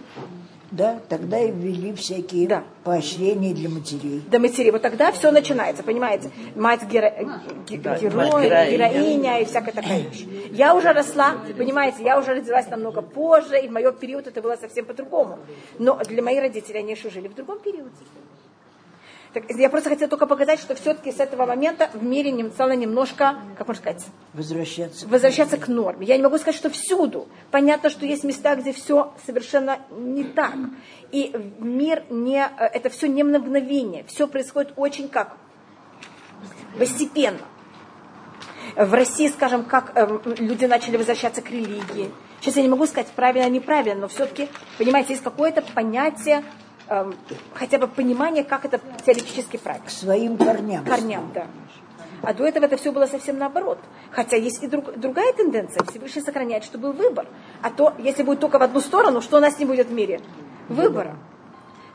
[0.73, 2.65] Да, тогда и ввели всякие Да.
[2.83, 4.21] поощрения для матерей.
[4.29, 4.73] до матерей.
[4.73, 6.31] Вот тогда все начинается, понимаете?
[6.57, 7.11] Мать геро...
[7.69, 8.71] ге- Да, герой, мать героиня.
[8.77, 10.25] героиня и всякая такая вещь.
[10.51, 14.57] Я уже росла, понимаете, я уже родилась намного позже, и в мой период это было
[14.57, 15.39] совсем по-другому.
[15.79, 17.91] Но для моих родителей они еще жили в другом периоде.
[19.37, 22.71] Так, я просто хотела только показать, что все-таки с этого момента в мире не- стало
[22.71, 25.07] немножко, как можно сказать, Возвращаться.
[25.07, 26.07] возвращаться к норме.
[26.07, 27.29] Я не могу сказать, что всюду.
[27.51, 30.55] Понятно, что есть места, где все совершенно не так.
[31.13, 34.05] И мир не, э, это все не мгновение.
[34.09, 35.37] Все происходит очень как
[36.79, 37.45] постепенно.
[38.75, 42.11] В России, скажем, как э, люди начали возвращаться к религии.
[42.41, 46.43] Сейчас я не могу сказать правильно, неправильно, но все-таки, понимаете, есть какое-то понятие,
[46.89, 47.13] э,
[47.55, 50.85] хотя бы понимание, как это теоретически правильно К своим корням.
[50.85, 51.47] корням, да.
[52.23, 53.79] А до этого это все было совсем наоборот.
[54.11, 55.85] Хотя есть и друг- другая тенденция.
[55.85, 57.27] Всевышний сохраняет, что был выбор.
[57.63, 60.21] А то, если будет только в одну сторону, что у нас не будет в мире?
[60.69, 61.17] Выбора.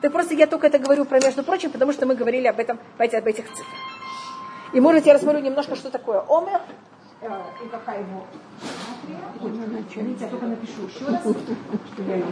[0.02, 2.80] Так просто я только это говорю про между прочим, потому что мы говорили об этом,
[2.98, 3.68] об этих цифрах.
[4.74, 6.62] И может я рассмотрю немножко, что такое омер,
[7.22, 7.28] э,
[7.66, 8.26] и какая его
[9.10, 12.24] Я только напишу еще раз, что я.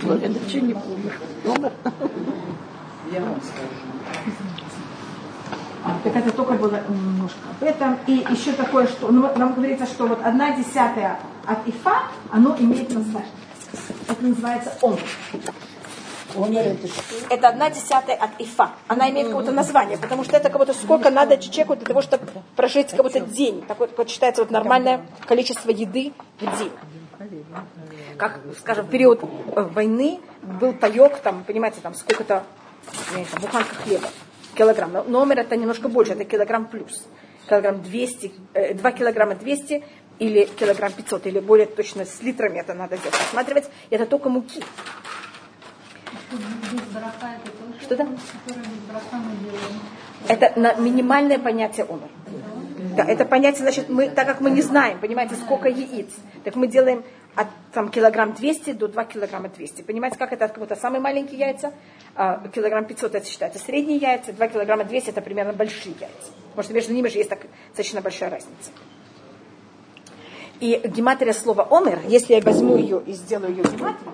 [0.00, 0.74] Глория, да что не?
[1.44, 1.72] Номер?
[3.12, 3.68] Я вам скажу.
[5.84, 7.98] А, Так это только было немножко об этом.
[8.06, 12.94] И еще такое, что ну, нам говорится, что вот одна десятая от ифа, оно имеет
[12.94, 13.30] название.
[14.08, 14.98] Это называется ом.
[17.30, 18.70] Это одна десятая от ифа.
[18.88, 22.26] Она имеет какое-то название, потому что это как будто сколько надо человеку для того, чтобы
[22.56, 23.62] прожить как будто день.
[23.62, 26.72] Такое вот считается вот нормальное количество еды в день.
[28.16, 32.44] Как, скажем, в период э, войны был паек, там, понимаете, там сколько-то,
[33.40, 34.08] буханка хлеба,
[34.54, 34.92] килограмм.
[34.92, 37.04] Но Номер это немножко больше, это килограмм плюс.
[37.48, 39.84] Килограмм 200, э, 2 килограмма 200
[40.18, 43.68] или килограмм 500, или более точно с литрами это надо здесь рассматривать.
[43.90, 44.62] Это только муки.
[44.62, 46.21] Без брака это тоже
[47.80, 48.18] Что делаем.
[50.28, 52.08] Это на минимальное понятие омер.
[52.96, 56.10] Да, это понятие, значит, мы, так как мы не знаем, понимаете, сколько яиц,
[56.44, 59.82] так мы делаем от там, килограмм 200 до 2 килограмма 200.
[59.82, 61.72] Понимаете, как это от кого-то самые маленькие яйца,
[62.14, 66.32] а, килограмм 500 это считается средние яйца, 2 килограмма 200 это примерно большие яйца.
[66.50, 68.70] Потому что между ними же есть так, достаточно большая разница.
[70.60, 74.12] И гематрия слова омер, если я возьму ее и сделаю ее гематрию,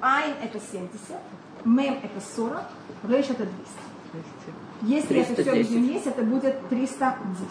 [0.00, 0.90] айн это 70,
[1.64, 2.62] мем это 40,
[3.08, 3.54] рейш это 200.
[4.82, 5.70] Если это все 310.
[5.70, 7.48] вместе, это будет 310.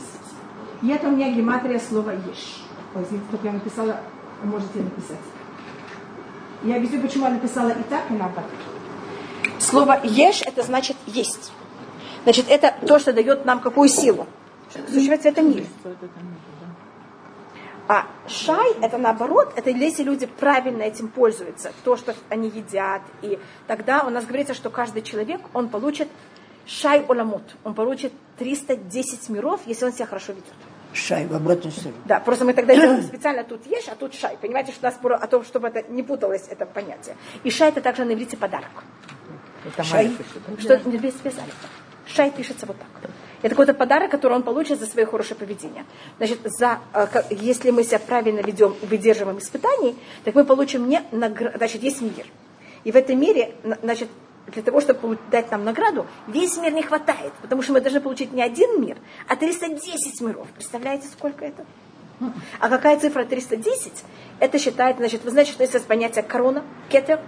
[0.81, 2.63] И это у меня гематрия слова еш.
[2.95, 4.01] Ой, извините, только я написала,
[4.43, 5.17] можете написать.
[6.63, 8.49] Я объясню, почему я написала и так, и наоборот.
[9.59, 11.51] Слово еш это значит есть.
[12.23, 14.27] Значит, это то, что дает нам какую силу.
[14.88, 15.65] Существуется это мир.
[17.89, 23.39] А шай это наоборот, это если люди правильно этим пользуются, то, что они едят, и
[23.65, 26.08] тогда у нас говорится, что каждый человек, он получит
[26.67, 30.54] шай оламут, он получит 310 миров, если он себя хорошо ведет.
[30.93, 31.99] Шай в обратную сторону.
[32.06, 34.38] Да, просто мы тогда делаем специально тут ешь, а тут шай.
[34.39, 37.17] Понимаете, что у нас спор о том, чтобы это не путалось, это понятие.
[37.43, 38.84] И шай это также на иврите подарок.
[39.65, 40.15] Это Шай.
[40.60, 41.67] Что не без без алифа.
[42.06, 43.12] Шай пишется вот так.
[43.41, 45.86] Это какой-то подарок, который он получит за свое хорошее поведение.
[46.17, 51.02] Значит, за, э, если мы себя правильно ведем и выдерживаем испытаний, так мы получим не
[51.12, 52.25] награ- Значит, есть мир.
[52.84, 54.10] И в этом мире, на- значит,
[54.47, 57.32] для того, чтобы дать нам награду, весь мир не хватает.
[57.41, 58.97] Потому что мы должны получить не один мир,
[59.28, 60.47] а 310 миров.
[60.56, 61.65] Представляете, сколько это?
[62.60, 64.04] А какая цифра 310?
[64.39, 67.21] Это считается, значит, вы знаете, что есть понятие корона, кетер,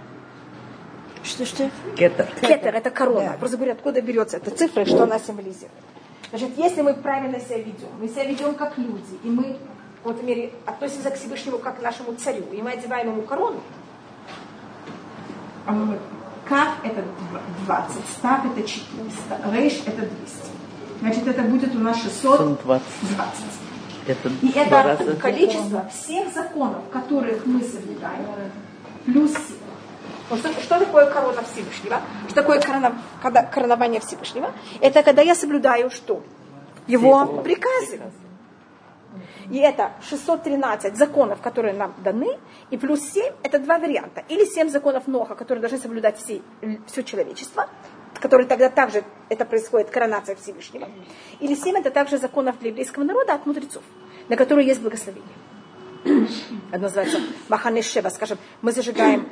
[1.24, 1.70] Что-что?
[1.96, 2.26] Кетер.
[2.40, 3.30] Кетер– это корона.
[3.30, 3.36] Да.
[3.38, 5.70] Просто говорю, откуда берется эта цифра и что она символизирует.
[6.32, 9.58] Значит, если мы правильно себя ведем, мы себя ведем как люди, и мы
[10.00, 13.60] в какой-то мере относимся к Всевышнему как к нашему царю, и мы одеваем ему корону,
[15.66, 15.74] а
[16.48, 17.04] Кaf– это
[17.66, 20.08] 20, Став– это 400, Рейш– это 200.
[21.00, 22.86] Значит, это будет у нас 620.
[23.16, 23.44] 20.
[24.06, 25.16] Это И это раза.
[25.16, 28.26] количество всех законов, которых мы соблюдаем,
[29.04, 29.32] плюс
[30.28, 32.00] Что, что такое корона Всевышнего?
[32.26, 34.52] Что такое корона, когда, коронование Всевышнего?
[34.80, 36.22] Это когда я соблюдаю что?
[36.86, 38.00] Его приказы.
[39.50, 42.38] И это 613 законов, которые нам даны,
[42.70, 44.24] и плюс 7 это два варианта.
[44.28, 46.40] Или 7 законов Ноха, которые должны соблюдать все,
[46.86, 47.68] все человечество,
[48.14, 50.88] которые тогда также это происходит коронация Всевышнего.
[51.40, 53.82] Или 7 это также законов для еврейского народа от мудрецов,
[54.28, 55.28] на которые есть благословение.
[56.04, 59.28] Это называется Маханешева, скажем, мы зажигаем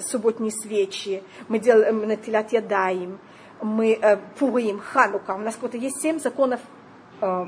[0.00, 3.18] субботние свечи, мы делаем натилят ядаем,
[3.62, 5.32] мы э, пурим, ханука.
[5.32, 6.60] У нас какое-то есть семь законов
[7.20, 7.46] э,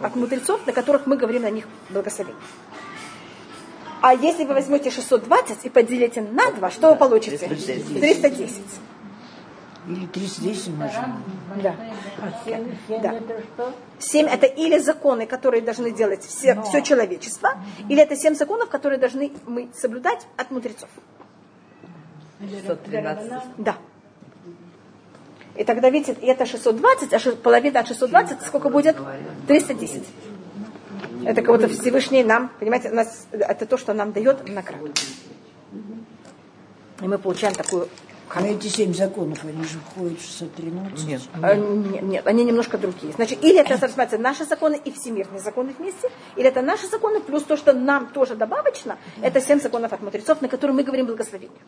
[0.00, 2.40] от мудрецов, на которых мы говорим на них благословение.
[4.00, 7.38] А если вы возьмете 620 и поделите на 2, что вы получите?
[7.38, 8.62] 310.
[9.88, 9.96] 310.
[9.96, 11.20] Или 310 можно.
[11.62, 11.74] Да.
[12.44, 13.12] Семь, семь Да.
[13.14, 13.74] это что?
[13.98, 17.50] Семь это или законы, которые должны делать все, все человечество,
[17.88, 20.88] или это семь законов, которые должны мы соблюдать от мудрецов.
[22.40, 23.32] 613.
[23.58, 23.76] Да.
[25.56, 28.96] И тогда, видите, и это 620, а половина от 620 сколько будет?
[29.48, 30.04] 310.
[31.24, 34.92] Это как будто Всевышний нам, понимаете, у нас, это то, что нам дает награду.
[37.00, 37.88] И мы получаем такую
[38.34, 41.06] А эти семь законов, они же входят в 613.
[41.06, 41.22] Нет.
[41.42, 43.12] А, Нет, нет, они немножко другие.
[43.12, 47.42] Значит, или это рассматривается наши законы и всемирные законы вместе, или это наши законы плюс
[47.44, 51.58] то, что нам тоже добавочно, это семь законов от мудрецов, на которые мы говорим благословение.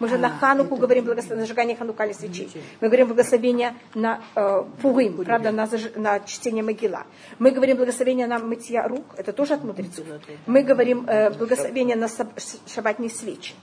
[0.00, 2.50] Мы же на Хануку говорим благословение, на зажигание ханукали свечей.
[2.80, 7.04] Мы говорим благословение на э, Пурим, правда, на, заж- на чтение могила.
[7.38, 10.04] Мы говорим благословение на мытья рук, это тоже от мудрецов.
[10.46, 12.08] Мы говорим э, благословение на
[12.66, 13.54] шабатные свечи.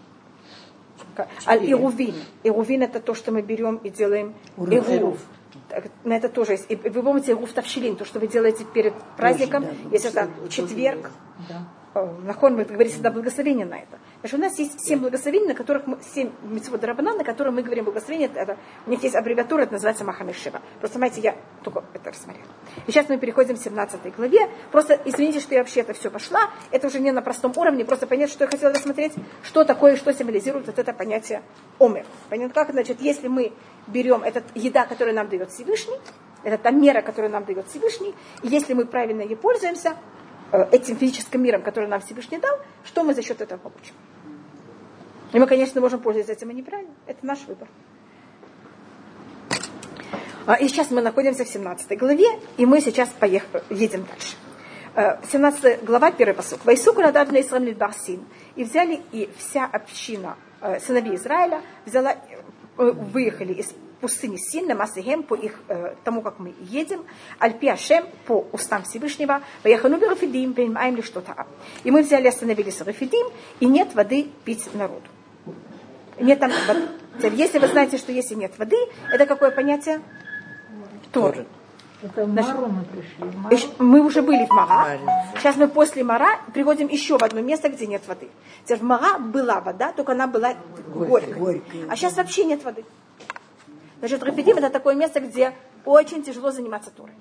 [1.46, 2.16] Аль-Ирувин.
[2.44, 4.34] Ирувин это то, что мы берем и делаем.
[4.58, 5.18] Ирув.
[6.04, 6.66] На это тоже есть.
[6.70, 11.12] И вы помните Ирув Тавшилин, то, что вы делаете перед праздником, если это четверг,
[12.24, 14.00] нахон, вы говорите всегда благословение на это.
[14.22, 17.64] Значит, у нас есть семь благословений, на которых мы, семь митцвот Рабанан, на которые мы
[17.64, 18.30] говорим благословение.
[18.34, 20.62] Это, у них есть аббревиатура, это называется Махамешева.
[20.80, 22.48] Просто, знаете, я только это рассмотрела.
[22.86, 24.50] И сейчас мы переходим к 17 главе.
[24.72, 26.50] Просто извините, что я вообще это все пошла.
[26.72, 30.14] Это уже не на простом уровне, просто понять, что я хотела рассмотреть, что такое, что
[30.14, 31.42] символизирует вот это понятие
[31.80, 32.06] омер.
[32.30, 32.72] Понятно, как?
[32.72, 33.54] Значит, если мы
[33.88, 35.96] берем этот еда, которую нам дает Всевышний,
[36.44, 39.96] это та мера, которую нам дает Всевышний, и если мы правильно ей пользуемся,
[40.52, 43.94] этим физическим миром, который нам Всевышний дал, что мы за счет этого получим?
[45.32, 46.94] И мы, конечно, можем пользоваться этим и неправильно.
[47.06, 47.68] Это наш выбор.
[50.48, 52.26] А, И сейчас мы находимся в 17 главе,
[52.58, 53.44] и мы сейчас поех...
[53.70, 54.36] едем дальше.
[54.96, 56.66] Э, 17 глава, первый посук.
[56.66, 58.26] Вайсуку надав на Исраиль Барсин.
[58.56, 62.18] И взяли и вся община э, сыновей Израиля взяла, э,
[62.78, 67.04] выехали из пустыни Син на Масихем по их, э, тому, как мы едем,
[67.40, 71.48] Альпиашем по устам Всевышнего, Ваяхану Рафидим, Веймаем ли что-то.
[71.84, 73.28] И мы взяли, остановились в Рафидим,
[73.60, 75.08] и нет воды пить народу.
[76.20, 77.36] Нет там воды.
[77.36, 78.78] Если вы знаете, что если нет воды,
[79.12, 80.02] это какое понятие?
[81.12, 81.46] Торы.
[82.02, 83.38] Это в Значит, Мару мы пришли.
[83.38, 83.58] Мару.
[83.80, 84.98] Мы уже были в Мара.
[85.36, 88.30] Сейчас мы после Мара приходим еще в одно место, где нет воды.
[88.64, 90.54] Теперь в Мара была вода, только она была
[90.94, 91.34] горькой.
[91.34, 91.88] горькая.
[91.90, 92.86] А сейчас вообще нет воды.
[94.00, 95.54] Значит, Рафидим это такое место, где
[95.86, 97.14] очень тяжело заниматься Торой.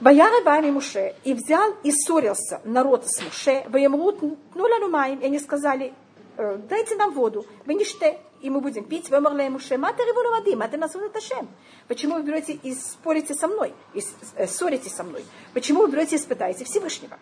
[0.00, 4.20] Бояры вами Муше, и взял и ссорился народ с Муше, воемрут
[4.54, 5.94] нула нумаем, и они сказали,
[6.36, 10.02] «Э, дайте нам воду, вы не ште, и мы будем пить, вы могли Муше, маты
[10.02, 11.48] ревуну воды, маты насуну ташем.
[11.88, 14.02] Почему вы берете и спорите со мной, и
[14.36, 15.24] э, ссоритесь со мной?
[15.54, 17.18] Почему вы берете и испытаете Всевышнего?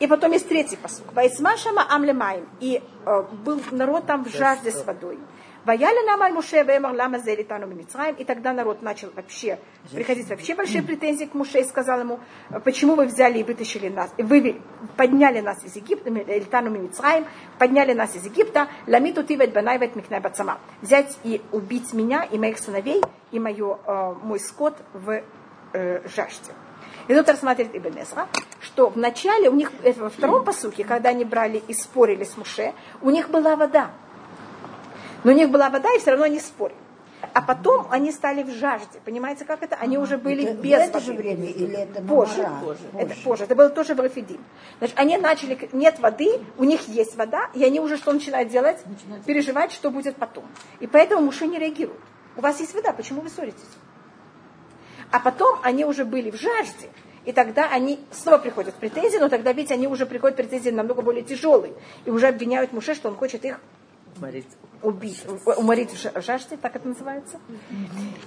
[0.00, 1.12] И потом есть третий посук.
[1.12, 2.48] Вайсмашама амлемаем.
[2.60, 5.18] И э, был народ там в жажде с водой.
[5.64, 8.14] Ваяли нам аль Муше вемар лама зелитану мимицраем.
[8.16, 9.58] И тогда народ начал вообще
[9.90, 13.88] приходить вообще большие претензии к Муше и сказал ему, «Э, почему вы взяли и вытащили
[13.88, 14.60] нас, вы
[14.96, 17.26] подняли нас из Египта, элитану мимицраем,
[17.58, 20.58] подняли нас из Египта, ламиту тивет банайвет микнай бацама.
[20.82, 25.22] Взять и убить меня и моих сыновей, и мою, э, мой скот в
[25.72, 26.52] э, жажде.
[27.08, 28.28] И тут рассматривает Ибн Эзра,
[28.60, 32.36] что в начале у них, это во втором посуке, когда они брали и спорили с
[32.36, 32.72] Муше,
[33.02, 33.90] у них была вода.
[35.24, 36.78] Но у них была вода, и все равно они спорили.
[37.32, 39.00] А потом они стали в жажде.
[39.04, 39.76] Понимаете, как это?
[39.76, 41.06] Они уже были Это в без это воды.
[41.06, 42.42] же время или это на позже.
[42.42, 42.76] Мара?
[42.98, 43.44] Это позже.
[43.44, 44.44] Это было тоже в Рафидим.
[44.78, 48.78] Значит, они начали, нет воды, у них есть вода, и они уже что начинают делать?
[49.24, 50.44] Переживать, что будет потом.
[50.80, 51.98] И поэтому Муше не реагирует.
[52.36, 53.60] У вас есть вода, почему вы ссоритесь?
[55.10, 56.90] А потом они уже были в жажде,
[57.24, 60.70] и тогда они снова приходят в претензии, но тогда ведь они уже приходят в претензии
[60.70, 61.72] намного более тяжелые,
[62.04, 63.60] и уже обвиняют Муше, что он хочет их
[64.16, 64.48] Смотрите.
[64.82, 65.24] убить,
[65.56, 67.38] уморить в жа- жажде, так это называется.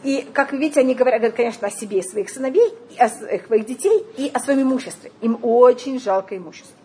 [0.04, 3.10] И, как вы видите, они говорят, говорят, конечно, о себе и своих сыновей, и о
[3.10, 5.12] своих своих детей, и о своем имуществе.
[5.22, 6.76] Им очень жалко имущество.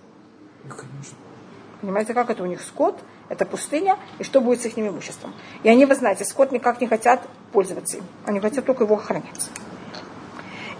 [1.81, 5.35] Понимаете, как это у них скот, это пустыня, и что будет с их имуществом.
[5.65, 8.05] И они, вы знаете, скот никак не хотят пользоваться им.
[8.25, 9.51] Они хотят только его охранять.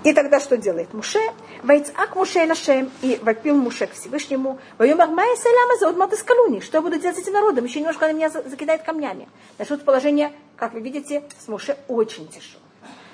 [0.05, 1.21] И тогда что делает Муше?
[1.63, 6.83] Вайцак Муше Лашем, и вопил Муше к Всевышнему, Вайомар Майя Саляма за Мадаскалуни, что я
[6.83, 7.65] буду делать с этим народом?
[7.65, 9.29] Еще немножко на меня за- закидает камнями.
[9.57, 12.61] Значит, вот положение, как вы видите, с Муше очень тяжело.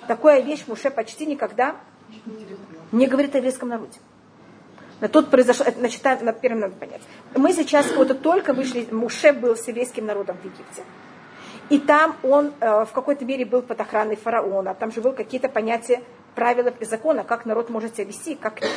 [0.06, 1.76] Такая вещь Муше почти никогда
[2.92, 3.98] не говорит о еврейском народе.
[5.00, 7.02] Но тут произошло, значит, на первом надо понять.
[7.36, 10.82] Мы сейчас вот только вышли, Муше был с еврейским народом в Египте.
[11.68, 14.74] И там он э, в какой-то мере был под охраной фараона.
[14.74, 16.02] Там же было какие-то понятия,
[16.38, 18.70] правила и закона, как народ может себя вести, как нет.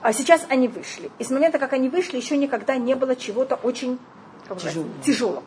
[0.00, 1.10] А сейчас они вышли.
[1.18, 3.98] И с момента, как они вышли, еще никогда не было чего-то очень
[5.04, 5.42] тяжелого.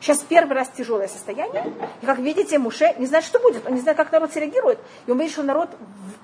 [0.00, 1.74] Сейчас первый раз тяжелое состояние.
[2.02, 3.66] И как видите, Муше не знает, что будет.
[3.66, 4.78] Он не знает, как народ среагирует.
[5.06, 5.70] И он видит, что народ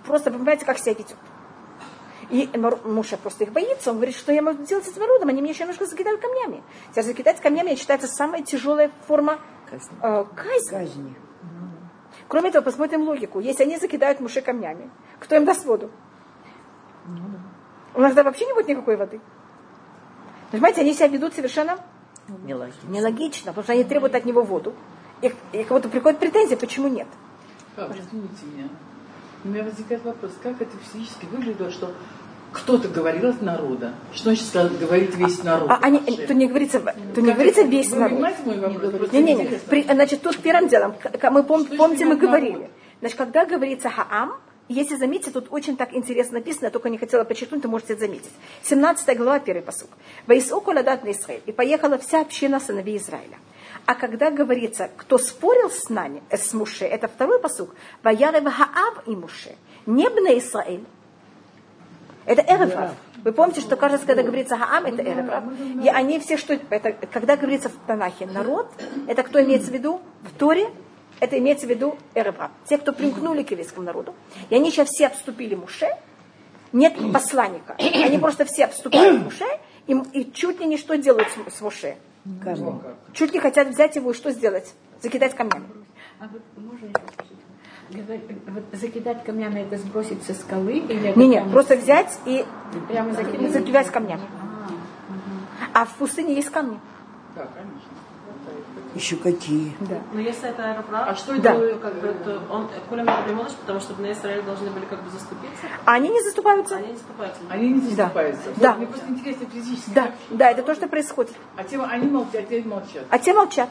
[0.07, 1.17] просто, понимаете, как себя ведет.
[2.31, 2.49] И
[2.85, 3.91] Муше просто их боится.
[3.91, 5.31] Он говорит, что я могу делать с этим народом.
[5.31, 6.63] Они меня еще немножко закидают камнями.
[6.93, 9.97] Сейчас закидать камнями считается самая тяжелая форма Казни.
[10.01, 10.71] э, казни.
[10.71, 11.15] Казни.
[12.29, 13.41] Кроме того, посмотрим логику.
[13.41, 15.91] Если они закидают Муше камнями, кто им даст воду?
[17.95, 19.21] У нас тогда вообще не будет никакой воды.
[20.51, 21.79] Понимаете, они себя ведут совершенно
[22.45, 22.89] Нелогично.
[22.89, 24.73] нелогично, потому что они требуют от него воду.
[25.21, 27.07] И, и кого-то приходит претензия, почему нет.
[27.77, 28.69] Как, извините меня.
[29.45, 31.93] У меня возникает вопрос, как это физически выглядело, что
[32.55, 33.93] кто-то говорил от народа.
[34.15, 35.69] Что значит говорит весь народ?
[35.71, 36.27] А Вообще?
[36.27, 36.81] то не говорится,
[37.15, 37.71] то не говорится это?
[37.71, 38.21] весь Вы народ.
[38.47, 38.91] мой вопрос?
[38.93, 39.43] Просто Не-не-не.
[39.43, 39.69] интересно.
[39.69, 40.95] При- Значит, тут первым делом,
[41.31, 42.43] мы пом- Что помните, мы значит народ?
[42.43, 42.71] говорили.
[43.01, 44.35] Значит, когда говорится хаам,
[44.69, 48.07] если заметите, тут очень так интересно написано, я только не хотела подчеркнуть, то можете это
[48.07, 48.31] заметить.
[48.63, 49.91] 17 глава, первый посук.
[50.27, 51.43] Ваисоку ладат на Израиль.
[51.47, 53.37] И поехала вся община сыновей Израиля.
[53.87, 57.75] А когда говорится, кто спорил с нами, э, с Муше, это второй посук.
[58.03, 59.55] Ваярев хаав и Муше.
[59.85, 60.85] Не бна Израиль.
[62.27, 62.93] Это Эреврав.
[63.23, 65.45] Вы помните, что каждый раз, когда говорится Хаам, это Эреврав.
[65.83, 66.59] И они все, что...
[66.71, 68.71] Это, когда говорится в Танахе народ,
[69.09, 70.01] это кто имеется в виду?
[70.23, 70.71] В Торе
[71.21, 72.51] это имеется в виду Эреврав.
[72.69, 74.15] Те, кто примкнули к еврейскому народу.
[74.51, 75.89] И они сейчас все обступили Муше.
[76.73, 77.77] Нет посланника.
[77.79, 79.47] Они просто все обступают Муше
[79.87, 81.97] и, и чуть ли не что делают с, с Муше.
[82.43, 82.75] Камни.
[83.13, 84.73] Чуть ли хотят взять его и что сделать?
[85.03, 85.67] Закидать камнями.
[86.19, 86.89] А вот можно
[87.91, 92.45] вот закидать камнями это сбросить со скалы или это Не, нет, просто взять и
[92.89, 93.53] прямо закинуть?
[93.53, 94.23] закидать камнями.
[95.73, 96.79] А в пустыне есть камни.
[97.37, 97.81] Да, конечно.
[98.95, 99.73] Еще какие?
[99.81, 99.97] Да.
[100.13, 101.53] Но если это аэроплан, А что Да.
[101.55, 101.79] это?
[101.79, 105.67] как бы, то он Кулем Лимоныч, потому что на Израиль должны были как бы заступиться,
[105.85, 106.77] А они не заступаются.
[106.77, 107.41] а они не заступаются.
[107.51, 107.87] Они не Да.
[107.97, 108.51] заступаются.
[108.57, 108.75] Да.
[108.77, 109.91] Мне просто интересно физически.
[109.95, 111.35] Да, да, это то, что происходит.
[111.57, 113.05] А те, они молчат, а те молчат.
[113.11, 113.71] А те молчат.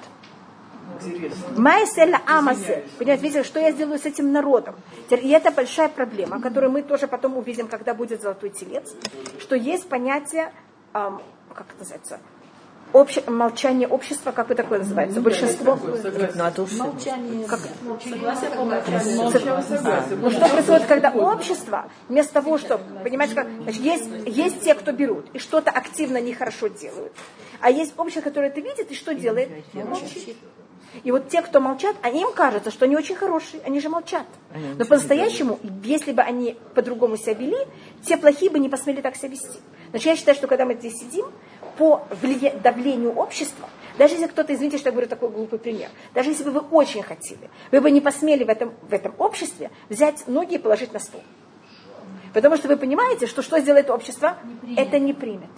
[1.57, 2.83] Майселя Амазе.
[2.97, 4.75] Понимаете, видите, что я сделаю с этим народом?
[5.09, 8.93] И это большая проблема, которую мы тоже потом увидим, когда будет золотой телец,
[9.39, 10.51] что есть понятие,
[10.93, 11.21] ам,
[11.53, 12.19] как это называется,
[12.93, 15.19] обще- молчание общества, как это такое называется?
[15.21, 15.75] Большинство.
[16.85, 17.47] Молчание.
[17.83, 18.19] Молчанию.
[19.31, 20.17] Согласие.
[20.21, 24.91] Ну что происходит, когда общество, вместо того, чтобы, понимаете, как, значит, есть, есть те, кто
[24.91, 27.13] берут и что-то активно нехорошо делают,
[27.61, 29.49] а есть общество, которое это видит и что делает?
[29.89, 30.37] Молчит.
[31.03, 34.27] И вот те, кто молчат, а им кажется, что они очень хорошие, они же молчат.
[34.77, 37.57] Но по-настоящему, если бы они по-другому себя вели,
[38.05, 39.59] те плохие бы не посмели так себя вести.
[39.89, 41.25] Значит, я считаю, что когда мы здесь сидим,
[41.77, 43.67] по влия- давлению общества,
[43.97, 47.01] даже если кто-то, извините, что я говорю такой глупый пример, даже если бы вы очень
[47.01, 50.99] хотели, вы бы не посмели в этом, в этом обществе взять ноги и положить на
[50.99, 51.21] стол.
[52.33, 54.37] Потому что вы понимаете, что что сделает общество?
[54.77, 55.49] Это не примет.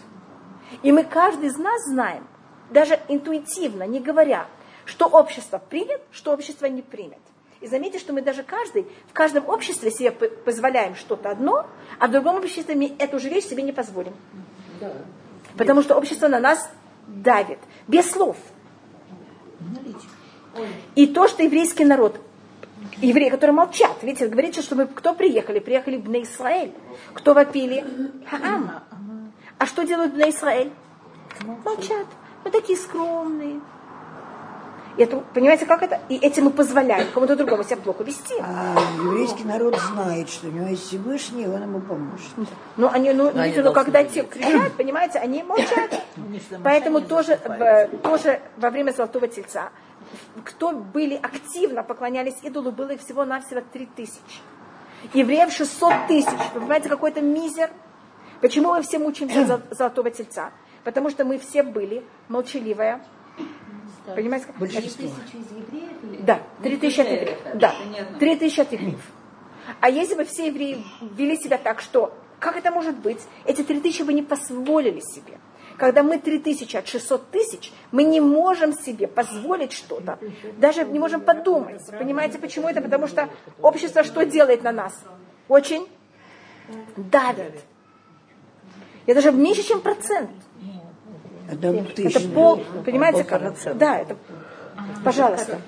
[0.83, 2.27] И мы каждый из нас знаем,
[2.69, 4.47] даже интуитивно, не говоря,
[4.85, 7.19] что общество примет, что общество не примет.
[7.61, 11.65] И заметьте, что мы даже каждый, в каждом обществе себе позволяем что-то одно,
[11.99, 14.13] а в другом обществе мы эту же вещь себе не позволим.
[15.57, 16.69] Потому что общество на нас
[17.07, 18.37] давит, без слов.
[20.95, 22.19] И то, что еврейский народ,
[22.97, 25.59] евреи, которые молчат, видите, говорится, что мы, кто приехали?
[25.59, 26.73] Приехали в Израиль.
[27.13, 27.85] Кто вопили?
[28.29, 28.83] Хаам.
[29.57, 30.71] А что делают в Израиль?
[31.63, 32.07] Молчат.
[32.43, 33.59] Мы такие скромные.
[34.97, 35.99] Это, понимаете, как это?
[36.07, 38.35] И этим мы позволяем кому-то другому себя плохо вести.
[38.39, 42.27] А еврейский народ знает, что у него есть Всевышний, и он ему поможет.
[42.77, 46.01] Ну, они, ну, видите, ну, когда те кричат, понимаете, они молчат.
[46.63, 49.69] Поэтому тоже, в- тоже во время Золотого Тельца,
[50.45, 54.19] кто были активно поклонялись идолу, было их всего-навсего 3 тысячи.
[55.13, 56.29] Евреев 600 тысяч.
[56.53, 57.69] Вы понимаете, какой-то мизер.
[58.41, 60.51] Почему мы все мучаемся Золотого Тельца?
[60.83, 63.03] Потому что мы все были молчаливая.
[64.15, 64.47] Понимаете?
[64.47, 64.57] как?
[64.57, 65.09] Большинство.
[66.19, 67.37] Да, три тысячи от евреев.
[67.55, 67.75] Да,
[68.19, 69.01] три тысячи от евреев.
[69.81, 70.83] А если бы все евреи
[71.17, 73.19] вели себя так, что как это может быть?
[73.45, 75.39] Эти три тысячи бы не позволили себе.
[75.77, 80.19] Когда мы три тысячи от 600 тысяч, мы не можем себе позволить что-то.
[80.57, 81.81] Даже не можем подумать.
[81.87, 82.81] Понимаете, почему это?
[82.81, 83.29] Потому что
[83.61, 84.93] общество что делает на нас?
[85.47, 85.87] Очень
[86.95, 87.61] давит.
[89.05, 90.31] Это даже меньше, чем процент.
[91.49, 92.27] Это Это тысяча.
[92.29, 93.41] пол, понимаете, как?
[93.75, 94.15] Да, это,
[95.03, 95.59] пожалуйста.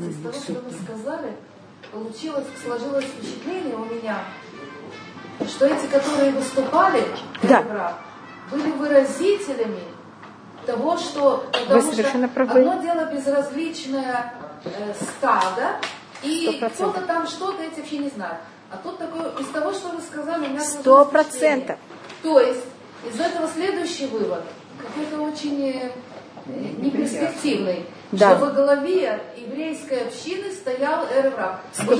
[0.00, 1.32] Из того, что вы сказали,
[1.92, 4.18] получилось, сложилось впечатление у меня,
[5.46, 7.02] что эти, которые выступали,
[7.42, 7.98] Да.
[8.50, 9.80] Были выразителями
[10.66, 12.60] того, что потому что совершенно правы.
[12.60, 15.76] одно дело безразличное э, стадо,
[16.22, 18.38] и кто-то там что-то эти вообще не знают.
[18.70, 21.78] А тут такое, из того, что вы сказали, у меня Сто процентов.
[22.22, 22.64] То есть,
[23.08, 24.42] из этого следующий вывод,
[24.78, 25.90] какой-то очень
[26.46, 28.36] неперспективный, Да.
[28.36, 31.06] что во главе еврейской общины стоял
[31.72, 31.96] всё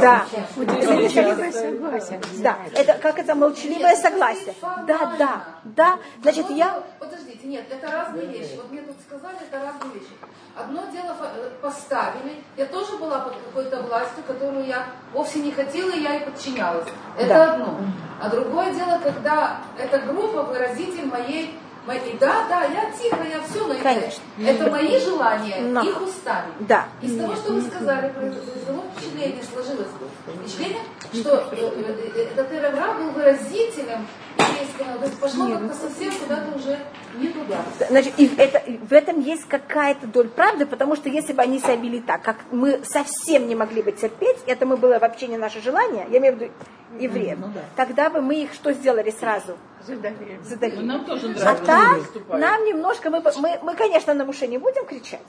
[0.00, 0.24] Да,
[0.56, 2.20] молчаливое согласие.
[2.42, 4.54] Да, это как это молчаливое согласие.
[4.86, 5.98] Да, да, да.
[6.22, 8.56] Значит, я Подождите, нет, это разные вещи.
[8.56, 10.12] Вот мне тут сказали, это разные вещи.
[10.56, 12.34] Одно дело э, поставили.
[12.56, 16.88] Я тоже была под какой-то властью, которую я вовсе не хотела, и я и подчинялась.
[17.16, 17.52] Это Да.
[17.52, 17.78] одно.
[18.20, 21.56] А другое дело, когда эта группа выразитель моей
[21.88, 24.22] моей- да, да, я тихо, я все, но Конечно.
[24.38, 25.82] это мои желания, Но.
[25.82, 26.52] их устами.
[26.60, 26.86] Да.
[27.02, 29.88] Из того, что вы сказали, произвело впечатление, сложилось
[30.36, 30.82] впечатление,
[31.14, 34.06] что э, э, этот Эревра был выразителем
[34.38, 36.78] есть пошло как-то совсем куда-то уже
[37.16, 37.58] не туда.
[37.88, 41.76] Значит, и это, в этом есть какая-то доля правды, потому что если бы они себя
[41.76, 45.60] вели так, как мы совсем не могли бы терпеть, это мы было вообще не наше
[45.60, 46.52] желание, я имею в виду
[46.98, 47.38] евреев,
[47.76, 49.56] тогда бы мы их что сделали сразу?
[49.86, 50.80] Задавили.
[50.80, 54.84] Ну, нам тоже А так, нам немножко, мы, мы, мы, конечно, на Муше не будем
[54.84, 55.20] кричать,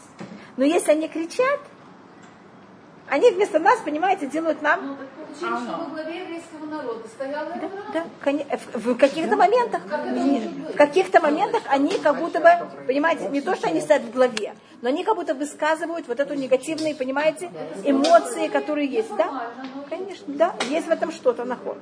[0.57, 1.59] но если они кричат,
[3.09, 7.45] они вместо нас, понимаете, делают нам Ну, так получилось, что во главе еврейского народа стоял
[7.49, 7.83] Эревра.
[7.93, 10.73] да, коне- в, в каких-то моментах, Как может быть?
[10.73, 12.49] в каких-то моментах они как будто бы,
[12.87, 16.33] понимаете, не то, что они стоят в главе, но они как будто высказывают вот эту
[16.35, 17.51] негативные, понимаете,
[17.83, 19.51] эмоции, которые есть, да?
[19.89, 21.77] Конечно, да, есть в этом что-то наход.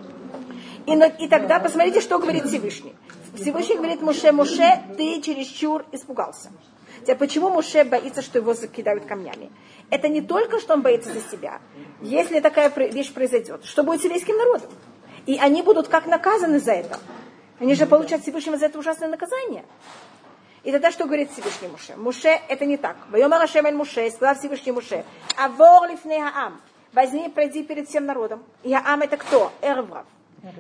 [0.86, 2.96] И, и тогда посмотрите, что говорит Всевышний.
[3.36, 6.50] Всевышний говорит Муше, Муше, ты чересчур испугался.
[7.02, 9.52] Теперь, почему Муше боится, что его закидают камнями?
[9.90, 11.60] Это не только, что он боится за себя.
[12.02, 14.70] Если такая вещь произойдет, что будет с еврейским народом?
[15.26, 17.00] И они будут как наказаны за это.
[17.60, 19.66] Они же получат Всевышнего за это ужасное наказание.
[20.64, 21.96] И тогда что говорит Всевышний Муше?
[21.96, 22.98] Муше это не так.
[23.10, 25.06] Вайомар Ашем эль Муше, сказал Всевышний Муше,
[25.38, 26.60] Авор лифней хаам,
[26.94, 28.44] возьми и пройди перед всем народом.
[28.64, 29.52] И Аам это кто?
[29.62, 30.06] Эрврав.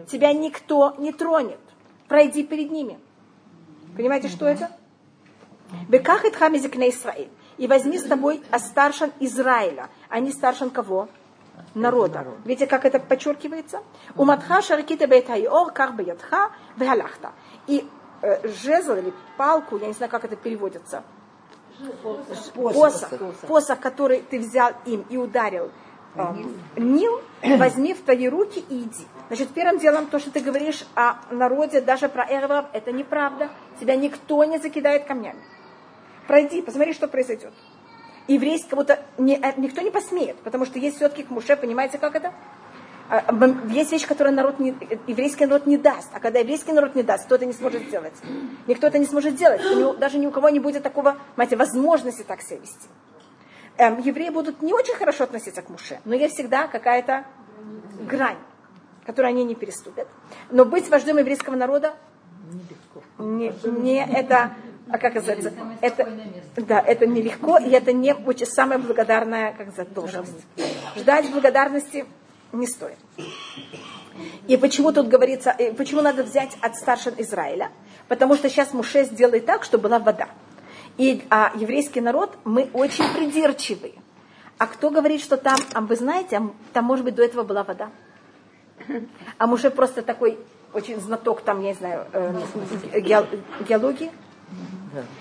[0.10, 1.60] Тебя никто не тронет.
[2.08, 3.00] Пройди перед ними.
[3.96, 4.72] Понимаете, что это?
[5.88, 7.30] Беках и тхамизикне Израиль.
[7.58, 11.10] И возьми с тобой старшин Израиля, а не старшин кого?
[11.74, 12.26] Народа.
[12.46, 13.82] Видите, как это подчеркивается?
[14.16, 17.32] У матха шаракита бейтайор, кар беятха, вегалахта.
[17.66, 17.88] И
[18.22, 21.04] э, жезл или палку, я не знаю, как это переводится,
[22.54, 23.10] посох,
[23.48, 25.72] посох, который ты взял им и ударил
[26.16, 26.24] э,
[26.78, 27.22] Нил,
[27.58, 29.06] возьми в твои руки и иди.
[29.28, 33.50] Значит, первым делом то, что ты говоришь о народе, даже про Эрвав, это неправда.
[33.80, 35.44] Тебя никто не закидает камнями.
[36.28, 37.54] Пройди, посмотри, что произойдет.
[38.28, 42.16] Еврейский кого-то не, э, никто не посмеет, потому что есть все-таки к Муше, понимаете, как
[42.16, 42.34] это?
[43.10, 43.24] А,
[43.70, 44.76] есть вещь, которую народ не,
[45.08, 46.10] еврейский народ не даст.
[46.14, 48.14] А когда еврейский народ не даст, кто это не сможет сделать?
[48.68, 49.62] Никто это не сможет сделать.
[49.66, 52.90] У него, даже ни у кого не будет такого, знаете, возможности так себя вести.
[53.78, 57.26] Эм, евреи будут не очень хорошо относиться к Муше, но есть всегда какая-то
[58.02, 58.40] грань,
[59.06, 60.08] которую они не переступят.
[60.50, 61.94] Но быть вождем еврейского народа
[63.20, 64.54] не, не это,
[64.90, 66.10] а как называется, это,
[66.56, 70.46] да, это нелегко, и это не очень самая благодарная, как сказать, должность.
[70.96, 72.06] Ждать благодарности
[72.52, 72.98] не стоит.
[74.48, 77.72] И почему тут говорится, почему надо взять от старшин Израиля?
[78.08, 80.30] Потому что сейчас Муше сделает так, чтобы была вода.
[80.98, 83.94] И а, еврейский народ, мы очень придирчивые.
[84.58, 86.42] А кто говорит, что там, а вы знаете,
[86.74, 87.92] там, может быть, до этого была вода?
[89.38, 90.40] А Муше просто такой
[90.74, 94.12] очень знаток там, я не знаю, э, геологии.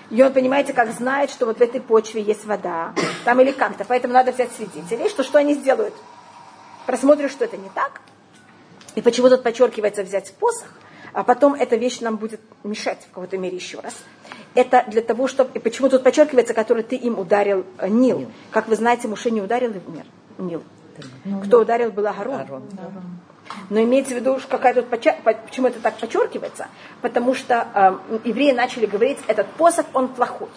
[0.09, 2.93] И он, понимаете, как знает, что вот в этой почве есть вода,
[3.25, 3.85] там или как-то.
[3.85, 5.93] Поэтому надо взять свидетелей, что что они сделают?
[6.85, 8.01] Просмотрят, что это не так.
[8.95, 10.69] И почему тут подчеркивается взять посох,
[11.13, 13.95] а потом эта вещь нам будет мешать в какой-то мере еще раз.
[14.55, 15.51] Это для того, чтобы...
[15.53, 18.19] И почему тут подчеркивается, который ты им ударил э, Нил.
[18.19, 18.31] Нил.
[18.51, 20.05] Как вы знаете, Муше не ударил и умер.
[20.37, 20.63] Нил.
[21.45, 22.41] Кто ударил, был Агарон.
[22.41, 22.63] Арон.
[23.69, 26.67] Но имеется в виду, какая тут почему это так подчеркивается?
[27.01, 30.49] Потому что э, евреи начали говорить, этот посох, он плохой.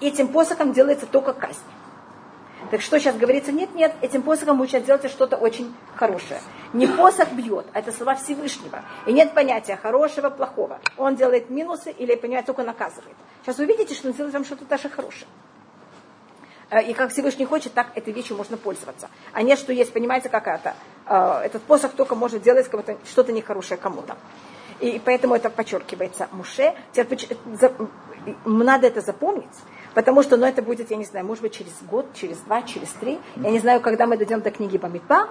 [0.00, 1.60] Этим посохом делается только казнь.
[2.70, 3.52] Так что сейчас говорится?
[3.52, 6.40] Нет, нет, этим посохом вы сейчас делаете что-то очень хорошее.
[6.72, 8.82] Не посох бьет, а это слова Всевышнего.
[9.06, 10.78] И нет понятия хорошего, плохого.
[10.96, 13.16] Он делает минусы или, понимаете, только наказывает.
[13.42, 15.26] Сейчас вы увидите, что он делает вам что-то даже хорошее.
[16.72, 19.10] Э, и как Всевышний хочет, так этой вещью можно пользоваться.
[19.32, 20.74] А нет, что есть, понимаете, какая-то.
[21.06, 22.66] Э, этот посох только может делать
[23.04, 24.16] что-то нехорошее кому-то.
[24.80, 26.74] И поэтому это подчеркивается Муше.
[28.44, 29.54] Надо это запомнить,
[29.94, 32.88] потому что ну, это будет, я не знаю, может быть, через год, через два, через
[32.88, 33.20] три.
[33.36, 35.28] Я не знаю, когда мы дойдем до книги Бамидба,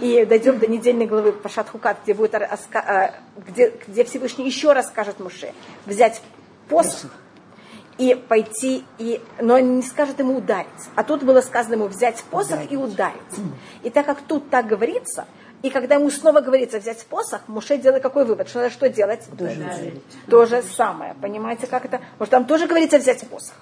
[0.00, 4.88] и дойдем до недельной главы Пашат Хукат, где, будет, э, где, где Всевышний еще раз
[4.88, 5.52] скажет Муше
[5.86, 6.22] взять
[6.68, 7.10] посох,
[7.98, 10.68] и пойти, и, но не скажет ему ударить.
[10.94, 12.72] А тут было сказано ему взять посох ударить.
[12.72, 13.20] и ударить.
[13.82, 15.26] И так как тут так говорится,
[15.62, 18.48] и когда ему снова говорится взять посох, Муше делает какой вывод?
[18.48, 19.24] Что надо что делать?
[19.36, 21.14] Тоже То же самое.
[21.20, 22.00] Понимаете, как это?
[22.18, 23.56] Может, там тоже говорится взять посох.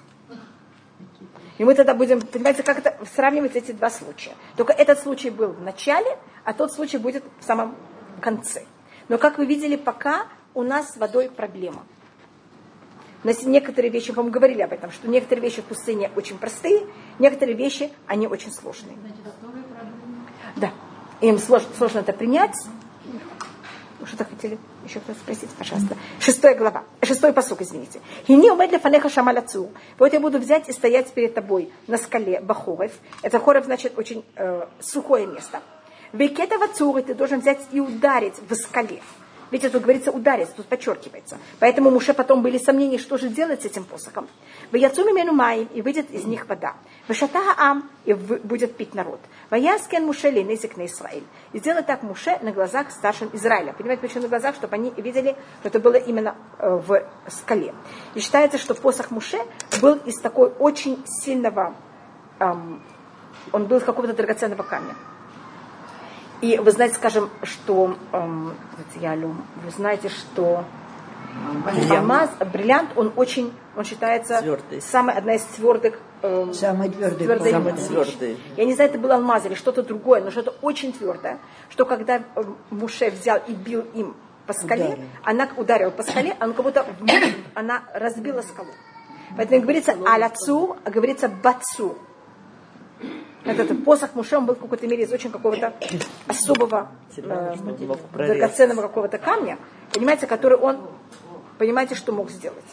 [1.57, 4.33] И мы тогда будем, понимаете, как это сравнивать эти два случая.
[4.55, 7.75] Только этот случай был в начале, а тот случай будет в самом
[8.21, 8.63] конце.
[9.09, 11.83] Но, как вы видели, пока у нас с водой проблема.
[13.27, 16.87] Но некоторые вещи, по-моему, говорили об этом, что некоторые вещи в пустыне очень простые,
[17.19, 18.95] некоторые вещи, они очень сложные.
[20.55, 20.71] Да.
[21.19, 22.55] Им сложно, сложно это принять.
[24.05, 25.97] Что-то хотели еще кто-то спросить, пожалуйста.
[26.21, 26.85] Шестая глава.
[27.01, 27.99] Шестой посук, извините.
[28.27, 29.71] Хини умед для фанеха шамалацу.
[29.99, 32.93] Вот я буду взять и стоять перед тобой на скале Бахорев.
[33.23, 35.59] Это Хорев значит очень э, сухое место.
[36.13, 39.01] Векетова цуры ты должен взять и ударить в скале.
[39.51, 41.37] Ведь тут говорится ударить, тут подчеркивается.
[41.59, 44.27] Поэтому Муше потом были сомнения, что же делать с этим посохом.
[44.71, 46.75] В Яцуме мену май, и выйдет из них вода.
[47.07, 47.13] В
[47.57, 49.19] ам, и будет пить народ.
[49.49, 51.23] В Яскен Муше ленезик на Израиль.
[51.53, 53.73] И сделай так Муше на глазах старшин Израиля.
[53.73, 54.55] Понимаете, почему на глазах?
[54.55, 57.73] Чтобы они видели, что это было именно э, в скале.
[58.15, 59.37] И считается, что посох Муше
[59.81, 61.75] был из такой очень сильного,
[62.39, 62.81] эм,
[63.51, 64.95] он был из какого-то драгоценного камня.
[66.41, 68.53] И вы знаете, скажем, что эм,
[68.93, 70.65] вы знаете, что
[71.89, 74.81] алмаз, бриллиант, он очень, он считается Твердый.
[74.81, 75.99] самой одна из твердых.
[76.21, 77.25] Эм, самый твердый.
[77.25, 78.37] твердой Самый твердый.
[78.55, 82.23] Я не знаю, это был алмаз или что-то другое, но что-то очень твердое, что когда
[82.69, 84.15] Муше взял и бил им
[84.45, 85.03] по скале, ударил.
[85.23, 86.85] она ударила по скале, она как будто
[87.53, 88.69] она разбила скалу.
[89.35, 91.97] Поэтому говорится аляцу, а говорится бацу.
[93.47, 95.73] Этот посох Муше, он был в какой-то мере из очень какого-то
[96.27, 97.55] особого, э,
[98.13, 99.57] драгоценного какого-то камня,
[99.93, 100.81] понимаете, который он,
[101.57, 102.65] понимаете, что мог сделать.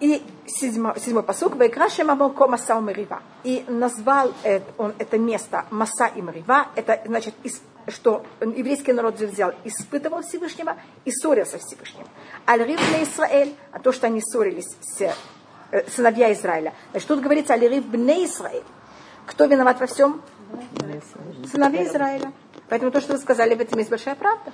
[0.00, 3.22] И седьмой, седьмой посук, «Вайкрашем Амалко Маса Мерива».
[3.44, 7.34] И назвал это, он это место Маса и Мерива, это значит
[7.88, 12.06] что еврейский народ взял, испытывал Всевышнего и ссорился с Всевышним.
[12.46, 15.12] Аль-Рив на Израиль, а то, что они ссорились с
[15.70, 16.74] э, сыновья Израиля.
[16.90, 18.64] Значит, тут говорится Аль-Рив бне Израиль.
[19.26, 20.22] Кто виноват во всем?
[21.50, 22.32] Сыновья Израиля.
[22.68, 24.52] Поэтому то, что вы сказали, в этом есть большая правда.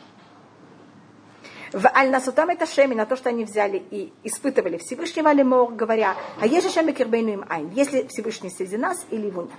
[1.72, 6.14] В аль насутам это шеми, на то, что они взяли и испытывали Всевышнего Алимор, говоря,
[6.40, 9.52] а есть же шеми кирбейну им айн, если Всевышний среди нас или его нет.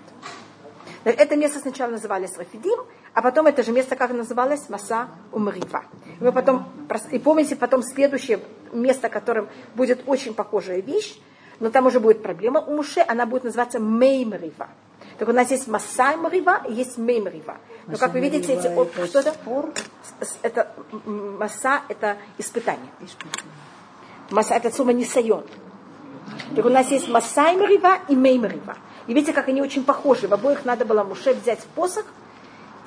[1.03, 2.79] Это место сначала называлось Рафидим,
[3.13, 5.85] а потом это же место как называлось Маса Умрива.
[6.19, 6.65] И, мы потом,
[7.11, 8.39] и помните потом следующее
[8.73, 11.19] место, которым будет очень похожая вещь,
[11.59, 14.69] но там уже будет проблема у Муше, она будет называться Меймрива.
[15.17, 17.57] Так у нас есть Масай Мрива и есть Мей Мрива.
[17.87, 19.19] Но как вы видите, эти, это что
[20.43, 20.71] это?
[21.05, 22.91] Маса это испытание.
[24.29, 25.43] Маса это сума Нисайон.
[26.55, 28.77] Так у нас есть Масай Мрива и Мей Мрива.
[29.07, 30.27] И видите, как они очень похожи.
[30.27, 32.05] В обоих надо было Муше взять посох,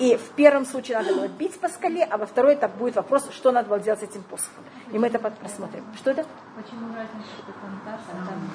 [0.00, 3.28] и в первом случае надо было бить по скале, а во второй это будет вопрос,
[3.32, 4.64] что надо было делать с этим посохом.
[4.92, 5.84] И мы это посмотрим.
[5.94, 6.24] Что это?
[6.56, 8.50] Почему разница, что там Таш, а там...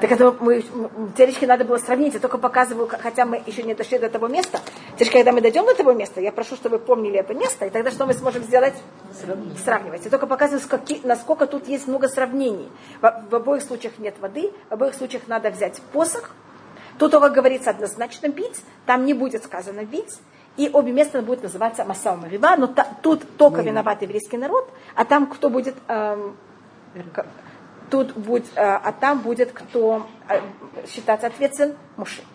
[0.00, 0.62] Так это мы,
[1.16, 2.14] теоретически надо было сравнить.
[2.14, 4.60] Я только показываю, хотя мы еще не дошли до того места.
[4.94, 7.70] Теперь, когда мы дойдем до того места, я прошу, чтобы вы помнили это место, и
[7.70, 8.74] тогда что мы сможем сделать?
[9.20, 9.58] Сравнивать.
[9.58, 10.04] Сравнивать.
[10.04, 12.70] Я только показываю, скаки, насколько тут есть много сравнений.
[13.02, 16.30] В, в обоих случаях нет воды, в обоих случаях надо взять посох.
[17.00, 20.20] Тут только говорится однозначно бить, там не будет сказано бить.
[20.58, 24.70] И обе места будут называться Масаум и Риба, но та, тут только виноват еврейский народ,
[24.94, 26.36] а там кто будет эм,
[27.90, 30.06] тут будет, а там будет кто
[30.86, 31.76] считаться ответственен?
[31.96, 32.26] Мужчина.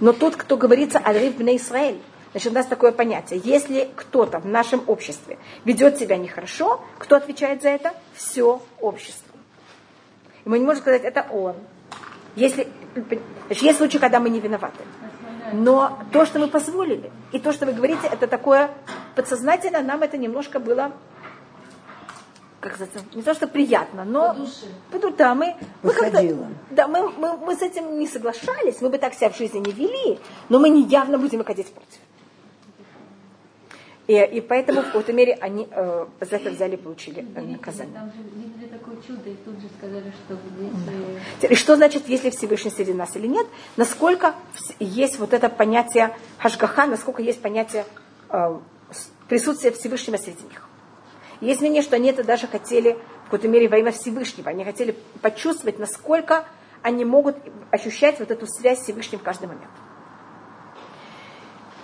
[0.00, 2.00] Но тот, кто говорится Аль-Риф бне Исраэль,
[2.32, 3.40] значит, у нас такое понятие.
[3.42, 7.94] Если кто-то в нашем обществе ведет себя нехорошо, кто отвечает за это?
[8.14, 9.36] Все общество.
[10.44, 11.54] И мы не можем сказать, это он.
[12.34, 14.84] Если, значит, есть случаи, когда мы не виноваты.
[15.52, 18.70] Но то, что мы позволили, и то, что вы говорите, это такое
[19.14, 20.92] подсознательно, нам это немножко было
[22.60, 24.34] как сказать, не то, что приятно, но
[24.90, 25.12] по душе.
[25.16, 26.48] Да, мы, мы Выходило.
[26.70, 29.70] да, мы, мы, мы с этим не соглашались, мы бы так себя в жизни не
[29.70, 30.18] вели,
[30.48, 32.00] но мы не явно будем выходить против.
[34.06, 37.94] И, и поэтому в какой-то мере они э, за это взяли и получили э, наказание.
[37.94, 41.10] Там же видели такое чудо, и тут же сказали, что здесь...
[41.40, 41.48] Да.
[41.48, 43.46] И что значит, если Всевышний среди нас или нет?
[43.76, 44.36] Насколько
[44.78, 47.84] есть вот это понятие хашгаха, насколько есть понятие
[48.30, 48.58] э,
[49.28, 50.68] присутствия Всевышнего среди них.
[51.40, 52.92] Есть мнение, что они это даже хотели
[53.22, 54.50] в какой-то мере во имя Всевышнего.
[54.50, 56.46] Они хотели почувствовать, насколько
[56.82, 57.36] они могут
[57.72, 59.70] ощущать вот эту связь с Всевышним в каждый момент.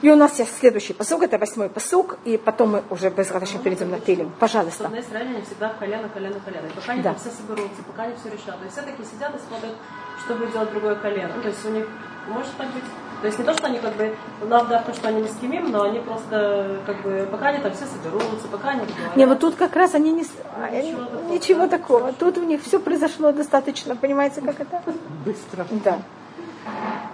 [0.02, 3.56] И у нас есть следующий посук, это восьмой посук, и потом мы уже без радости
[3.58, 4.32] перейдем на Телем.
[4.40, 4.90] Пожалуйста.
[4.98, 6.66] Израиле они всегда колено, колено, колено.
[6.66, 7.10] И пока они Да.
[7.10, 8.58] там все соберутся, пока они все решат.
[8.58, 9.76] То есть все такие сидят и смотрят,
[10.24, 11.30] что будет делать другое колено.
[11.40, 11.86] То есть у них
[12.28, 12.82] может так быть.
[13.20, 16.00] То есть не то, что они как бы, лавдах, то, что они мискимим, но они
[16.00, 19.16] просто как бы, пока они там все соберутся, пока они говорят.
[19.16, 20.22] Не, вот тут как раз они не...
[20.22, 21.32] Ну, они- ничего такого.
[21.32, 22.12] Ничего такого.
[22.14, 24.82] Тут у них все произошло достаточно, понимаете, как это?
[25.24, 25.64] Быстро.
[25.84, 26.00] Да.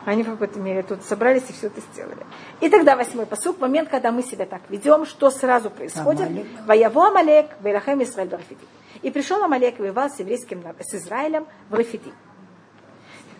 [0.08, 2.24] Они в какой-то мере тут собрались и все это сделали.
[2.62, 6.46] И тогда восьмой посук, момент, когда мы себя так ведем, что сразу происходит?
[6.64, 8.64] Вояво Амалек, Вейлахем Исраэль Рафиди.
[9.02, 12.10] И пришел Амалек и воевал с еврейским, с Израилем в Рафиди.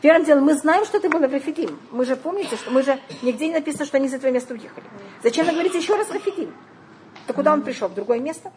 [0.02, 1.80] Первым делом, мы знаем, что это было в Рафидим.
[1.90, 4.84] Мы же помните, что мы же нигде не написано, что они из этого места уехали.
[5.22, 6.54] Зачем вы говорите еще раз Рафидим?
[7.26, 7.88] То куда он пришел?
[7.88, 8.52] В другое место?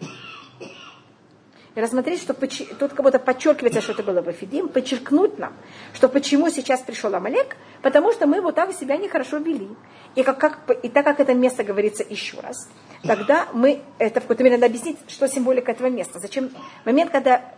[1.73, 5.53] И рассмотреть, что тут как будто подчеркивается, что это было в Рафидим, подчеркнуть нам,
[5.93, 9.69] что почему сейчас пришел Амалек, потому что мы вот так себя нехорошо вели.
[10.15, 12.69] И, как, как, и так как это место говорится еще раз,
[13.03, 16.19] тогда мы, это в какой-то мере надо объяснить, что символика этого места.
[16.19, 16.51] Зачем?
[16.83, 17.53] Момент, когда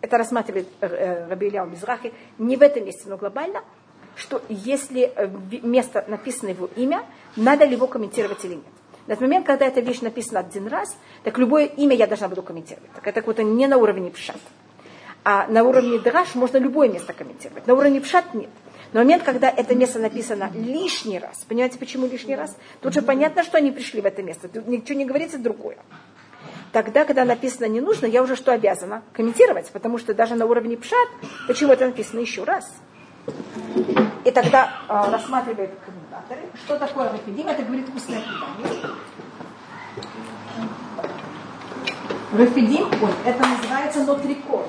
[0.00, 3.62] это рассматривает э, Раби Ильяу Мизрахи, не в этом месте, но глобально,
[4.16, 5.28] что если э,
[5.62, 7.04] место написано его имя,
[7.36, 8.64] надо ли его комментировать или нет.
[9.08, 10.94] На тот момент, когда эта вещь написана один раз,
[11.24, 12.92] так любое имя я должна буду комментировать.
[12.92, 14.36] Так это как-то не на уровне пшат.
[15.24, 17.66] А на уровне драж можно любое место комментировать.
[17.66, 18.50] На уровне пшат нет.
[18.92, 22.54] Но момент, когда это место написано лишний раз, понимаете, почему лишний раз?
[22.82, 24.46] Тут же понятно, что они пришли в это место.
[24.46, 25.78] Тут ничего не говорится другое.
[26.72, 29.02] Тогда, когда написано не нужно, я уже что обязана?
[29.14, 31.08] Комментировать, потому что даже на уровне пшат,
[31.46, 32.70] почему это написано еще раз?
[34.24, 38.92] И тогда э, рассматривают комментаторы, что такое рафидим, это говорит устное предание.
[42.32, 44.66] Рафидим, ой, это называется нотрикон.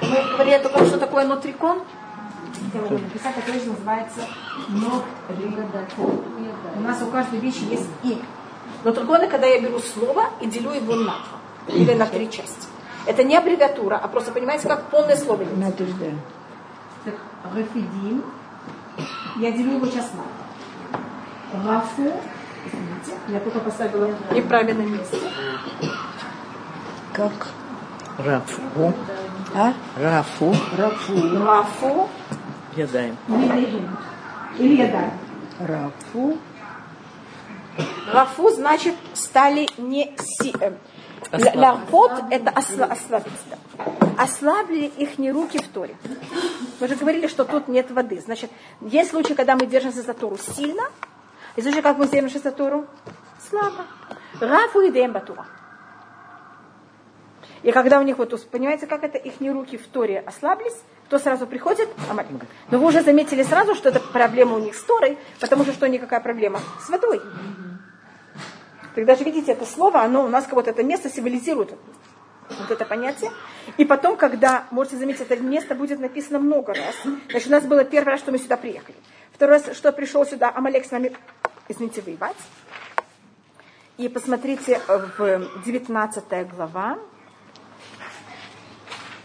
[0.00, 1.82] Мы говорили только, что такое нотрикон.
[2.74, 4.20] Могу написать, это вещь называется
[4.68, 6.20] нотрикон.
[6.76, 8.22] У нас у каждой вещи есть имя.
[8.84, 11.16] Нотрикон, когда я беру слово и делю его на.
[11.68, 12.66] Или на три части.
[13.06, 15.44] Это не аббревиатура, а просто, понимаете, как полное слово.
[15.56, 16.06] Надо ж, да.
[16.06, 16.37] Так,
[17.44, 18.24] Рафидим.
[19.36, 21.64] Я делю его сейчас на.
[21.64, 22.12] Рафу
[22.66, 25.16] Извините, я только поставила неправильное место.
[27.12, 27.48] Как?
[28.18, 28.94] Рафу.
[29.54, 29.72] А?
[29.96, 30.54] Рафу.
[30.76, 31.44] Рафу.
[31.44, 32.08] Рафу
[32.76, 33.16] Ядаем.
[34.58, 35.10] или еда.
[35.60, 36.38] Рафу.
[38.12, 40.52] Рафу значит стали не си...
[40.60, 40.72] э,
[41.32, 43.32] Лярпот это осла- ослабить.
[43.50, 43.58] да.
[44.18, 45.96] Ослабили их не руки в Торе.
[46.80, 48.20] Мы же говорили, что тут нет воды.
[48.20, 48.50] Значит,
[48.80, 50.82] есть случаи, когда мы держимся за Тору сильно,
[51.56, 52.86] и случаи, как мы держимся за Тору
[53.48, 53.86] слабо.
[54.40, 55.46] Рафу и Дембатура.
[57.62, 60.76] И когда у них вот, понимаете, как это, их руки в Торе ослаблись,
[61.08, 62.30] то сразу приходит Амалик.
[62.70, 65.88] Но вы уже заметили сразу, что это проблема у них с Торой, потому что что
[65.88, 67.20] никакая проблема с водой.
[68.98, 71.70] Тогда же, видите, это слово, оно у нас как вот это место символизирует
[72.48, 73.30] вот это понятие.
[73.76, 76.96] И потом, когда, можете заметить, это место будет написано много раз.
[77.30, 78.96] Значит, у нас было первый раз, что мы сюда приехали.
[79.32, 81.16] Второй раз, что пришел сюда Амалек с нами,
[81.68, 82.34] извините, воевать.
[83.98, 86.98] И посмотрите в 19 глава.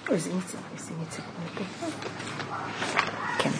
[0.08, 1.24] Ой, извините, извините.
[3.40, 3.52] Кен.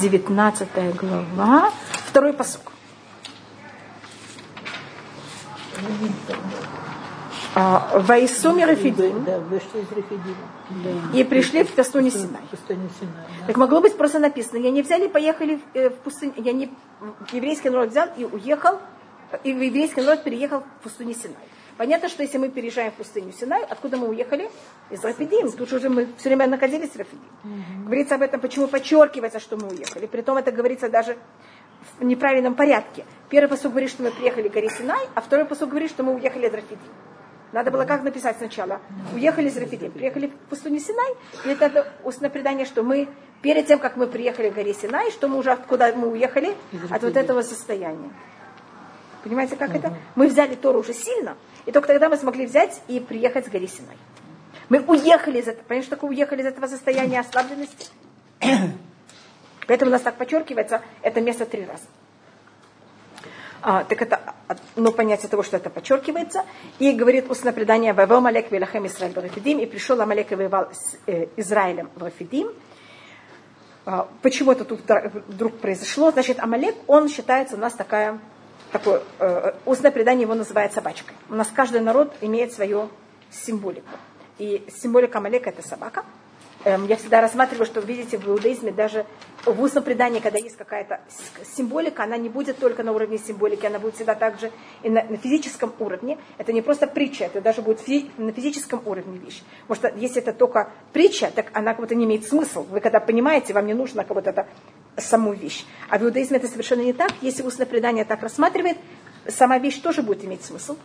[0.00, 1.70] 19 глава,
[2.08, 2.71] второй посук.
[7.54, 9.24] А, Ваисуми Рафидим.
[9.24, 11.14] Да, вышли из Рефидима.
[11.14, 12.40] И пришли в пустыню Синай.
[12.50, 13.14] Пустыню Синай.
[13.40, 13.46] да.
[13.48, 14.58] Так могло быть просто написано.
[14.58, 16.32] Я не взяли, поехали в, э, в пустыню.
[16.36, 16.72] Я не
[17.32, 18.78] еврейский народ взял и уехал,
[19.44, 21.36] и еврейский народ переехал в пустыню Синай.
[21.76, 24.50] Понятно, что если мы переезжаем в пустыню Синай, откуда мы уехали?
[24.90, 25.50] Из Рафидим.
[25.52, 27.84] Тут же уже мы все время находились в Рафидим.
[27.84, 30.06] Говорится об этом, почему подчеркивается, что мы уехали.
[30.06, 31.16] Притом это говорится даже
[31.98, 33.04] в неправильном порядке.
[33.28, 36.14] Первый посуд говорит, что мы приехали к горе Синай, а второй посуд говорит, что мы
[36.14, 36.78] уехали из Рафидим.
[37.52, 38.80] Надо было как написать сначала?
[39.14, 41.14] Уехали из Рафидим, приехали в пустыню Синай,
[41.44, 43.08] и это, устное предание, что мы
[43.42, 46.56] перед тем, как мы приехали к горе Синай, что мы уже откуда мы уехали?
[46.90, 48.10] От вот этого состояния.
[49.22, 49.94] Понимаете, как это?
[50.14, 53.66] Мы взяли Тору уже сильно, и только тогда мы смогли взять и приехать с горы
[53.66, 53.96] Синай.
[54.68, 57.88] Мы уехали из этого, понимаете, что такое уехали из этого состояния ослабленности?
[59.66, 61.84] Поэтому у нас так подчеркивается это место три раза.
[63.64, 66.44] А, так это одно понятие того, что это подчеркивается.
[66.80, 70.96] И говорит устное предание «Вавел Малек Велахем Исраиль Рафидим» и пришел Амалек и воевал с
[71.06, 72.50] э, Израилем в Рафидим.
[73.86, 74.80] А, почему это тут
[75.28, 76.10] вдруг произошло?
[76.10, 78.18] Значит, Амалек, он считается у нас такая,
[78.72, 81.14] такое, э, устное предание его называют собачкой.
[81.30, 82.88] У нас каждый народ имеет свою
[83.30, 83.88] символику.
[84.38, 86.04] И символика Амалека это собака.
[86.64, 89.06] Эм, я всегда рассматриваю, что, видите, в иудаизме даже
[89.44, 91.00] в устном предании, когда есть какая-то
[91.56, 95.16] символика, она не будет только на уровне символики, она будет всегда также и на, на
[95.16, 96.18] физическом уровне.
[96.38, 99.42] Это не просто притча, это даже будет фи- на физическом уровне вещь.
[99.66, 102.62] Потому что если это только притча, так она как будто не имеет смысла.
[102.62, 104.46] Вы когда понимаете, вам не нужно как будто это
[104.96, 105.64] саму вещь.
[105.88, 107.10] А в иудаизме это совершенно не так.
[107.20, 108.76] Если устное предание так рассматривает,
[109.28, 110.76] сама вещь тоже будет иметь смысл.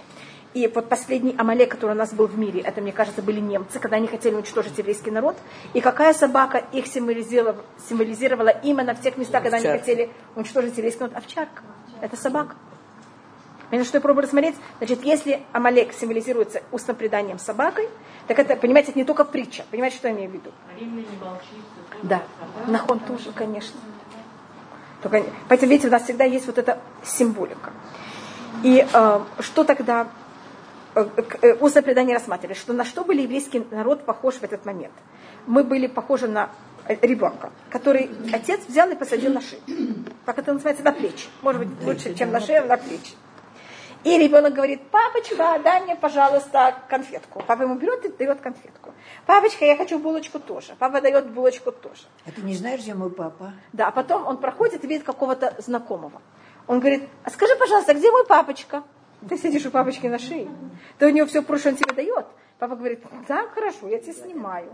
[0.57, 3.77] И вот последний Амалек, который у нас был в мире, это, мне кажется, были немцы,
[3.77, 5.37] когда они хотели уничтожить еврейский народ.
[5.75, 11.01] И какая собака их символизировала, символизировала именно в тех местах, когда они хотели уничтожить еврейский
[11.01, 11.15] народ?
[11.15, 11.61] Овчарка.
[12.01, 12.55] Это собака.
[13.69, 14.55] Понимаете, что я пробую рассмотреть?
[14.79, 17.87] Значит, если Амалек символизируется устным преданием собакой,
[18.25, 19.63] так это, понимаете, это не только притча.
[19.69, 20.51] Понимаете, что я имею в виду?
[22.01, 22.23] Да,
[22.65, 23.79] нахон тоже, конечно.
[25.03, 27.73] Только, поэтому, видите, у нас всегда есть вот эта символика.
[28.63, 30.07] И э, что тогда
[31.59, 34.93] устное предание рассматривали, что на что был еврейский народ похож в этот момент?
[35.45, 36.49] Мы были похожи на
[36.87, 39.61] э, ребенка, который отец взял и посадил на шею.
[40.25, 40.83] Как это называется?
[40.83, 41.27] На плечи.
[41.41, 43.13] Может быть, лучше, чем на шею, на плечи.
[44.03, 47.43] И ребенок говорит, папочка, дай мне, пожалуйста, конфетку.
[47.45, 48.93] Папа ему берет и дает конфетку.
[49.25, 50.75] Папочка, я хочу булочку тоже.
[50.79, 52.03] Папа дает булочку тоже.
[52.25, 53.53] А ты не знаешь, где мой папа?
[53.73, 56.21] Да, а потом он проходит и видит какого-то знакомого.
[56.67, 58.83] Он говорит, а скажи, пожалуйста, где мой папочка?
[59.28, 60.49] Ты сидишь у папочки на шее.
[60.99, 62.26] Ты у него все прошлое, он тебе дает.
[62.59, 64.70] Папа говорит, да, хорошо, я тебе снимаю.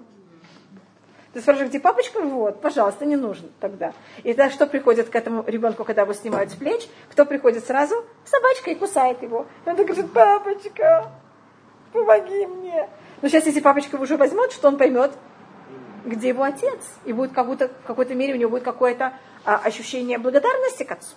[1.33, 2.21] Ты спрашиваешь, где папочка?
[2.21, 3.93] Вот, пожалуйста, не нужно тогда.
[4.23, 6.87] И тогда что приходит к этому ребенку, когда его снимают с плеч?
[7.09, 8.05] Кто приходит сразу?
[8.25, 9.47] Собачка и кусает его.
[9.65, 11.11] И он говорит, папочка,
[11.91, 12.87] помоги мне.
[13.21, 15.11] Но сейчас, если папочка его уже возьмет, что он поймет?
[16.05, 16.79] Где его отец?
[17.05, 19.13] И будет как будто, в какой-то мере у него будет какое-то
[19.43, 21.15] а, ощущение благодарности к отцу.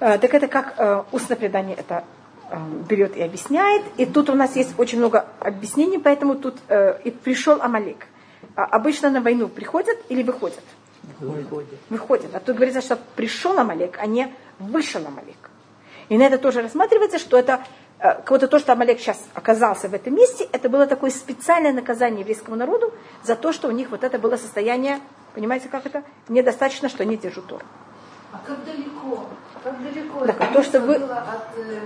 [0.00, 2.04] А, так это как а, устное предание это
[2.50, 3.82] а, берет и объясняет.
[3.96, 8.06] И тут у нас есть очень много объяснений, поэтому тут э, и пришел Амалик.
[8.56, 10.62] А, обычно на войну приходят или выходят?
[11.20, 11.78] Выходит.
[11.90, 12.34] Выходят.
[12.34, 15.50] А тут говорится, что пришел Амалек, а не вышел Амалек.
[16.08, 17.64] И на это тоже рассматривается, что это
[17.98, 21.72] э, как будто то, что Амалек сейчас оказался в этом месте, это было такое специальное
[21.72, 22.92] наказание еврейскому народу
[23.22, 25.00] за то, что у них вот это было состояние,
[25.34, 26.02] понимаете, как это?
[26.28, 27.64] Недостаточно, что они держат Тору.
[28.34, 29.28] А как далеко?
[29.62, 31.80] Как далеко Да, это то, что вы- от э,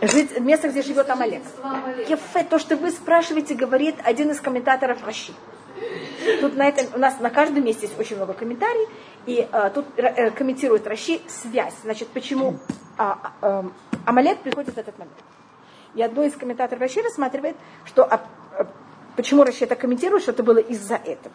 [0.00, 1.44] э, Жить, место, где живет Амалек.
[1.44, 2.10] жительства Амалека?
[2.10, 5.32] Ефе, то, что вы спрашиваете, говорит один из комментаторов Раши.
[6.40, 8.88] Тут на этом, у нас на каждом месте есть очень много комментариев,
[9.26, 11.74] и э, тут э, комментирует Раши связь.
[11.82, 12.58] Значит, почему
[12.98, 13.72] а, а, эм,
[14.04, 15.16] Амалек приходит в этот момент.
[15.94, 18.20] И одно из комментаторов Раши рассматривает, что а,
[18.58, 18.66] а,
[19.16, 21.34] почему Раши это комментирует, что это было из-за этого.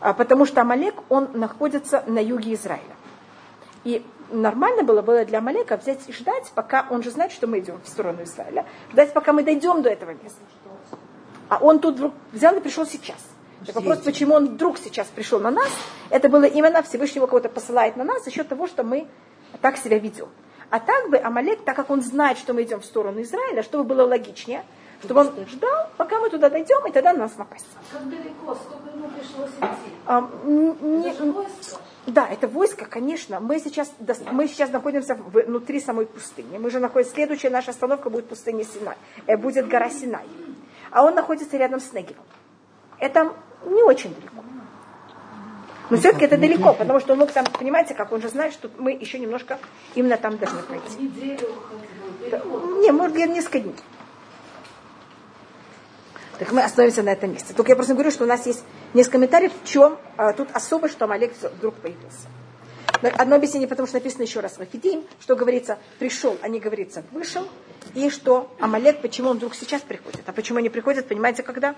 [0.00, 2.96] А, потому что Амалек, он находится на юге Израиля.
[3.84, 7.58] И нормально было, было для Амалека взять и ждать, пока он же знает, что мы
[7.58, 10.40] идем в сторону Израиля, ждать, пока мы дойдем до этого места.
[11.48, 13.18] А он тут вдруг взял и пришел сейчас.
[13.66, 15.68] Так вопрос, почему он вдруг сейчас пришел на нас,
[16.10, 19.06] это было именно Всевышнего кого-то посылает на нас за счет того, что мы
[19.60, 20.28] так себя ведем.
[20.70, 23.84] А так бы Амалек, так как он знает, что мы идем в сторону Израиля, чтобы
[23.84, 24.64] было логичнее,
[25.04, 27.66] чтобы он ждал, пока мы туда дойдем, и тогда на нас напасть.
[27.92, 28.54] Как далеко?
[28.54, 29.92] Сколько ему пришлось идти?
[30.06, 31.76] А, не- Это же войско.
[32.06, 33.38] Да, это войско, конечно.
[33.38, 33.92] Мы сейчас,
[34.30, 36.58] мы сейчас находимся внутри самой пустыни.
[36.58, 38.96] Мы же находимся, следующая наша остановка будет пустыня Синай.
[39.26, 40.24] Э, будет гора Синай.
[40.90, 42.24] А он находится рядом с Негевом.
[42.98, 43.32] Это
[43.64, 44.42] не очень далеко.
[45.90, 48.70] Но все-таки это далеко, потому что он мог там, понимаете, как он же знает, что
[48.78, 49.58] мы еще немножко
[49.94, 50.98] именно там должны пройти.
[52.80, 53.74] Не, может, несколько дней.
[56.42, 57.54] Так мы остановимся на этом месте.
[57.54, 58.64] Только я просто говорю, что у нас есть
[58.94, 62.26] несколько комментариев, в чем а, тут особо, что Амалек вдруг появился.
[63.00, 66.58] Но Одно объяснение, потому что написано еще раз в Афидим, что говорится пришел, а не
[66.58, 67.48] говорится вышел,
[67.94, 70.22] и что Амалек, почему он вдруг сейчас приходит.
[70.26, 71.76] А почему они приходят, понимаете, когда?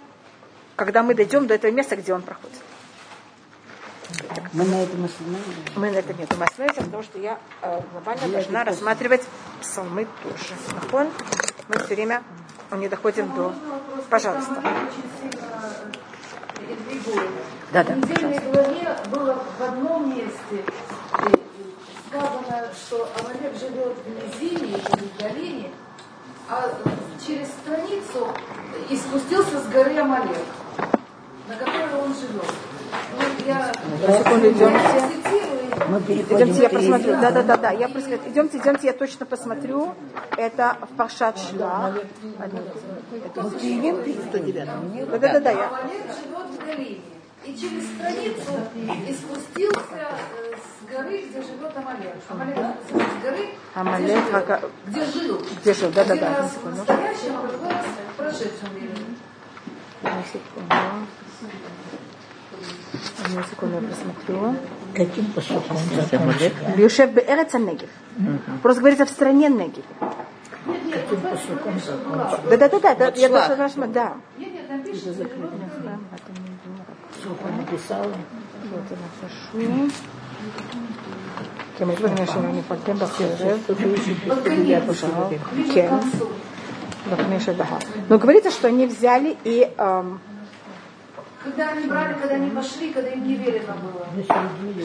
[0.76, 2.56] Когда мы дойдем до этого места, где он проходит.
[4.54, 5.76] Мы на этом остановились.
[5.76, 9.24] Мы на этом месте остановимся, потому что я э, глобально должна рассматривать
[9.60, 11.04] псалмы тоже.
[11.68, 12.22] Мы все время
[12.72, 13.54] не доходим до...
[14.10, 14.62] Пожалуйста.
[17.72, 20.64] Да, да, В недельной главе было в одном месте
[22.08, 25.70] сказано, что Амалек живет в низине или в долине,
[26.48, 26.70] а
[27.26, 28.28] через страницу
[28.88, 30.38] и спустился с горы Амалек,
[31.48, 32.46] на которой он живет.
[33.16, 33.72] Вот я,
[34.18, 34.64] секунду, идемте.
[34.64, 35.54] я цитирую,
[35.88, 37.12] Мы Идемте, я посмотрю.
[37.20, 37.70] Да, да, да, да.
[37.70, 39.94] Я просто идемте, идемте, я точно посмотрю.
[40.36, 41.94] Это в Пашат Шлах.
[43.36, 44.64] Мы перейдем к 109
[45.10, 45.50] Да, да, да, да.
[45.50, 45.68] Я...
[45.68, 47.00] В долине.
[47.44, 50.08] И через страницу и спустился
[50.40, 52.14] э, с горы, где живет Амалек.
[52.30, 54.60] Амалек спустился с горы, Амалек, где, живет, ага.
[54.86, 55.42] где жил.
[55.60, 56.38] Где жил, да, да, Один да.
[56.38, 59.18] раз в настоящем, а другой раз в прошедшем времени.
[62.53, 63.25] Одну секунду.
[63.25, 64.55] Одну секунду я посмотрю.
[64.95, 65.77] Каким посоком
[66.11, 66.53] Амалек?
[66.75, 67.89] Бьюшев Беэрец Негев.
[68.61, 69.85] Просто говорится в стране Негев.
[70.91, 72.49] Каким посоком закончил?
[72.49, 73.11] Да, да, да, да, да.
[73.15, 74.17] Я даже нажму, да.
[74.37, 75.15] Нет, нет, там пишет,
[77.21, 78.03] Сколько написал?
[78.03, 79.89] Вот я нахожу.
[81.79, 83.73] כמש בגנשם נפגעים בסרב, пожалуйста.
[83.73, 84.15] ближе
[85.69, 85.89] к Кен.
[85.89, 86.27] концу.
[87.09, 87.79] Бахмеша Даха.
[88.09, 90.19] Но говорится, что они взяли и эм,
[91.44, 94.06] когда они брали, когда они пошли, когда им не было.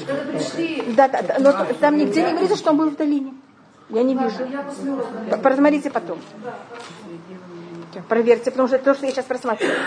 [0.06, 3.34] Когда пришли, да, да, да, но там нигде не говорится, что он был в долине.
[3.90, 4.46] Я не вижу.
[4.46, 5.42] я посмотрю.
[5.42, 6.20] Просмотрите потом.
[8.08, 9.78] Проверьте, потому что это то, что я сейчас просматриваю.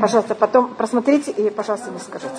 [0.00, 2.30] Пожалуйста, потом просмотрите и, пожалуйста, мне скажите.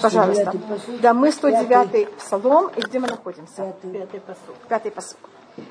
[0.00, 0.52] Пожалуйста.
[1.00, 3.74] Да, мы 109-й псалом, и где мы находимся?
[3.82, 4.56] Пятый посок.
[4.68, 5.18] Пятый посук.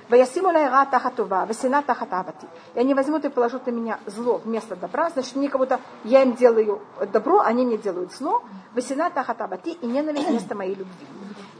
[0.10, 2.48] Ваясиму лайра тахатува, весена тахатавати.
[2.76, 5.10] И они возьмут и положат на меня зло вместо добра.
[5.10, 6.82] Значит, мне кого-то, я им делаю
[7.12, 8.44] добро, они мне делают зло.
[8.74, 11.08] Весена тахатавати и ненависть вместо моей любви.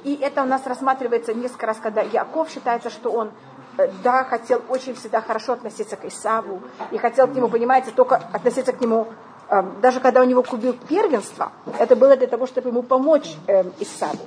[0.04, 3.32] И это у нас рассматривается несколько раз, когда Яков считается, что он
[3.78, 6.62] э, да, хотел очень всегда хорошо относиться к Исаву,
[6.92, 9.08] и хотел к нему, понимаете, только относиться к нему,
[9.50, 13.64] э, даже когда у него купил первенство, это было для того, чтобы ему помочь э,
[13.80, 14.26] Исаву.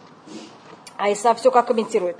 [0.99, 2.17] А Исав все как комментирует.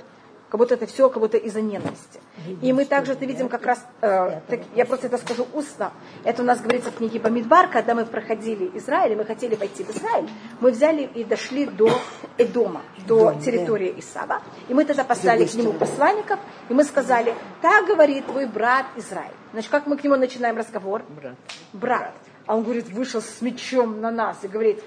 [0.53, 2.19] Как будто это все как будто из-за ненависти.
[2.61, 5.91] И мы также это видим как раз, э, так, я просто это скажу устно,
[6.23, 9.83] это у нас говорится в книге Бамидбар, когда мы проходили Израиль, и мы хотели войти
[9.83, 10.29] в Израиль,
[10.59, 11.89] мы взяли и дошли до
[12.37, 16.39] Эдома, до территории Исава, и мы тогда послали к нему посланников,
[16.69, 17.33] и мы сказали,
[17.63, 19.33] так говорит твой брат Израиль.
[19.53, 21.01] Значит, как мы к нему начинаем разговор?
[21.19, 21.35] Брат.
[21.73, 22.13] брат.
[22.45, 24.83] А он говорит, вышел с мечом на нас и говорит,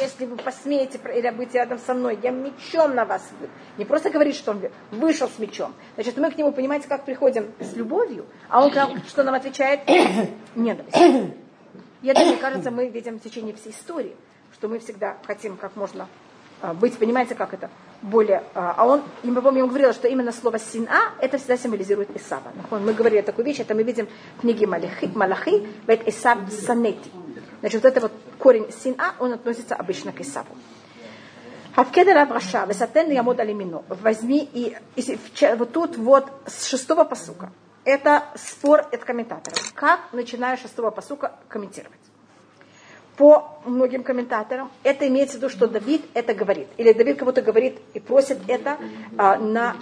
[0.00, 3.22] если вы посмеете или быть рядом со мной, я мечом на вас.
[3.40, 3.48] вы».
[3.78, 5.74] Не просто говорит, что он вышел с мечом.
[5.94, 9.80] Значит, мы к нему, понимаете, как приходим с любовью, а он как, что нам отвечает?
[10.54, 10.96] Ненависть.
[12.02, 14.16] И это, мне кажется, мы видим в течение всей истории,
[14.54, 16.08] что мы всегда хотим как можно
[16.62, 17.70] а, быть, понимаете, как это,
[18.02, 18.42] более...
[18.54, 22.52] а, А он, я ему говорила, что именно слово «сина» это всегда символизирует Исава.
[22.70, 27.10] Мы говорили такую вещь, это мы видим в книге Малахи «Вет Исав санети».
[27.60, 30.56] Значит, вот это вот корень «сина», он относится обычно к Исаву.
[31.74, 33.82] Хавкеда Раша, Весатен Ямод Алимино.
[33.88, 35.18] Возьми и, и
[35.56, 37.52] вот тут вот с шестого посука.
[37.84, 39.72] Это спор от комментаторов.
[39.74, 41.98] Как начиная с шестого посука комментировать?
[43.16, 46.68] По многим комментаторам это имеется в виду, что Давид это говорит.
[46.76, 48.78] Или Давид кого-то говорит и просит это
[49.16, 49.76] а, на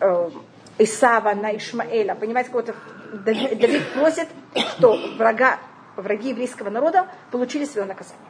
[0.00, 0.30] э,
[0.78, 2.14] Исава, на Ишмаэля.
[2.14, 2.74] Понимаете, кого-то
[3.12, 5.58] Давид просит, что врага,
[5.96, 8.26] враги еврейского народа получили свое наказание.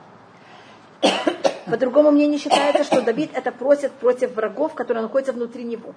[1.66, 5.94] По другому мнению считается, что Давид это просит против врагов, которые находятся внутри него.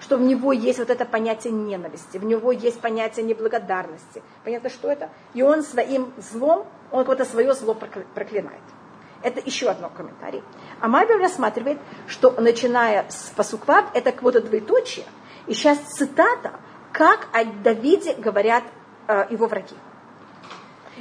[0.00, 4.22] Что в него есть вот это понятие ненависти, в него есть понятие неблагодарности.
[4.44, 5.10] Понятно, что это?
[5.34, 7.74] И он своим злом, он какое-то свое зло
[8.14, 8.62] проклинает.
[9.22, 10.42] Это еще одно комментарий.
[10.80, 15.04] А Мабель рассматривает, что начиная с Пасуквав, это какое-то двоеточие,
[15.46, 16.52] и сейчас цитата,
[16.92, 18.64] как о Давиде говорят
[19.08, 19.74] э, его враги.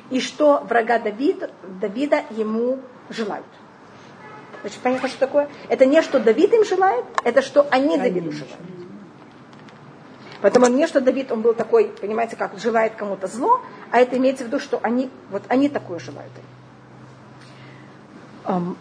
[0.09, 1.51] И что врага Давида,
[1.81, 2.79] Давида ему
[3.09, 3.45] желают.
[4.61, 5.49] Значит, понятно, что такое?
[5.69, 8.59] Это не что Давид им желает, это что они Давиду желают.
[10.41, 14.43] Поэтому не что Давид, он был такой, понимаете, как желает кому-то зло, а это имеется
[14.45, 16.31] в виду, что они, вот они такое желают
[18.45, 18.77] им.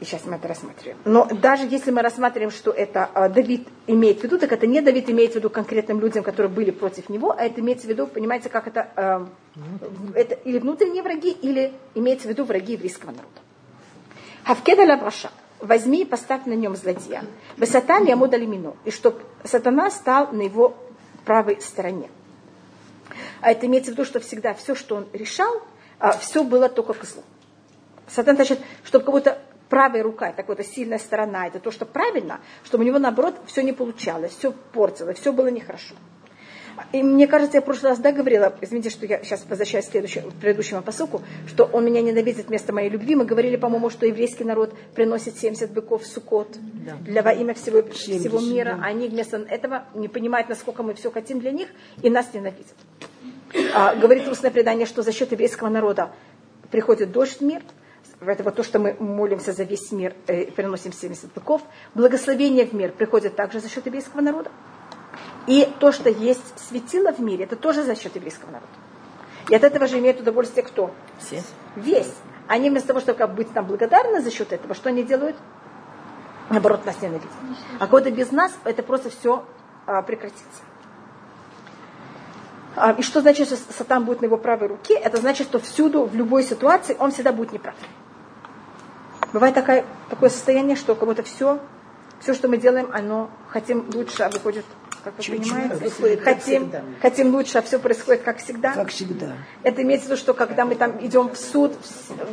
[0.00, 0.98] Сейчас мы это рассматриваем.
[1.04, 4.80] Но даже если мы рассматриваем, что это а, Давид имеет в виду, так это не
[4.80, 8.06] Давид имеет в виду конкретным людям, которые были против него, а это имеется в виду,
[8.06, 9.26] понимаете, как это, э,
[10.14, 13.40] это или внутренние враги, или имеется в виду враги еврейского народа.
[14.44, 15.30] Хавкеда лавраша.
[15.60, 17.24] Возьми и поставь на нем злодея.
[17.56, 18.76] Высотан ему дали мину.
[18.84, 20.76] И чтоб сатана стал на его
[21.24, 22.10] правой стороне.
[23.40, 25.62] А это имеется в виду, что всегда все, что он решал,
[25.98, 27.22] а, все было только к злу.
[28.06, 29.38] Сатан, значит, чтобы кого-то
[29.68, 33.62] правая рука, это какая-то сильная сторона, это то, что правильно, чтобы у него, наоборот, все
[33.62, 35.94] не получалось, все портилось, все было нехорошо.
[36.92, 39.90] И мне кажется, я в прошлый раз да, говорила, извините, что я сейчас возвращаюсь к
[39.90, 43.14] следующему, к предыдущему посылку, что он меня ненавидит вместо моей любви.
[43.14, 46.96] Мы говорили, по-моему, что еврейский народ приносит 70 быков в Сукот да.
[47.00, 48.76] для во имя всего, всего мира.
[48.78, 48.86] Да.
[48.86, 51.68] Они вместо этого не понимают, насколько мы все хотим для них,
[52.02, 52.74] и нас ненавидят.
[53.74, 56.10] А, говорит устное предание, что за счет еврейского народа
[56.70, 57.62] приходит дождь в мир,
[58.32, 61.62] это вот то, что мы молимся за весь мир, э, приносим 70 быков.
[61.94, 64.50] Благословение в мир приходит также за счет еврейского народа.
[65.46, 68.72] И то, что есть светило в мире, это тоже за счет еврейского народа.
[69.48, 70.90] И от этого же имеют удовольствие кто?
[71.18, 71.42] Все.
[71.76, 72.12] Весь.
[72.48, 75.36] Они вместо того, чтобы как быть там благодарны за счет этого, что они делают?
[76.50, 77.30] Наоборот, нас ненавидят.
[77.78, 79.44] А когда без нас, это просто все
[79.86, 80.62] а, прекратится.
[82.76, 84.94] А, и что значит, что сатан будет на его правой руке?
[84.94, 87.74] Это значит, что всюду, в любой ситуации, он всегда будет неправ.
[89.34, 91.58] Бывает такое, такое состояние, что как будто все,
[92.20, 94.64] все, что мы делаем, оно хотим лучше, а выходит
[95.02, 96.72] как вы Чуть понимаете, хотим,
[97.02, 98.72] хотим лучше, а все происходит как всегда.
[98.74, 99.32] Как всегда.
[99.64, 101.72] Это имеется в виду, что когда мы там идем в суд,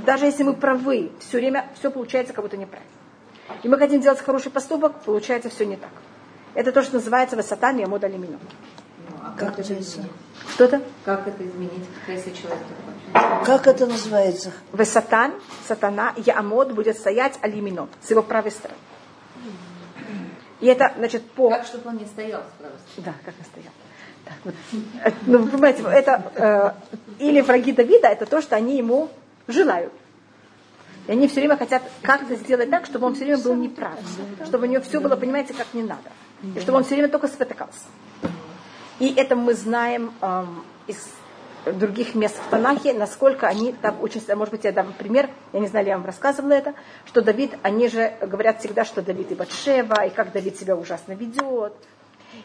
[0.05, 2.93] даже если мы правы, все время все получается как будто неправильно.
[3.63, 5.89] И мы хотим делать хороший поступок, получается все не так.
[6.53, 8.37] Это то, что называется высота Миамода Лимину.
[9.09, 10.11] Ну, а как, как это изменить?
[10.53, 10.83] Что-то?
[11.03, 12.59] Как это изменить, если человек
[13.13, 14.51] Как это называется?
[14.71, 15.33] Высотан,
[15.67, 18.79] сатана, Яамод будет стоять алимино, с его правой стороны.
[20.59, 21.49] И это, значит, по...
[21.49, 23.73] Как, чтобы он не стоял с Да, как он стоял.
[24.23, 24.53] Так, вот.
[25.25, 26.31] Ну, вы понимаете, это
[27.17, 29.09] э, или враги Давида, это то, что они ему
[29.47, 29.91] желают.
[31.07, 33.95] И они все время хотят как-то сделать так, чтобы он все время был неправ.
[34.45, 36.11] Чтобы у него все было, понимаете, как не надо.
[36.55, 37.85] И чтобы он все время только спотыкался.
[38.99, 41.09] И это мы знаем эм, из
[41.65, 44.21] других мест в Танахе, насколько они там очень...
[44.35, 46.73] Может быть, я дам пример, я не знаю, я вам рассказывала это,
[47.05, 51.13] что Давид, они же говорят всегда, что Давид и Батшева, и как Давид себя ужасно
[51.13, 51.73] ведет.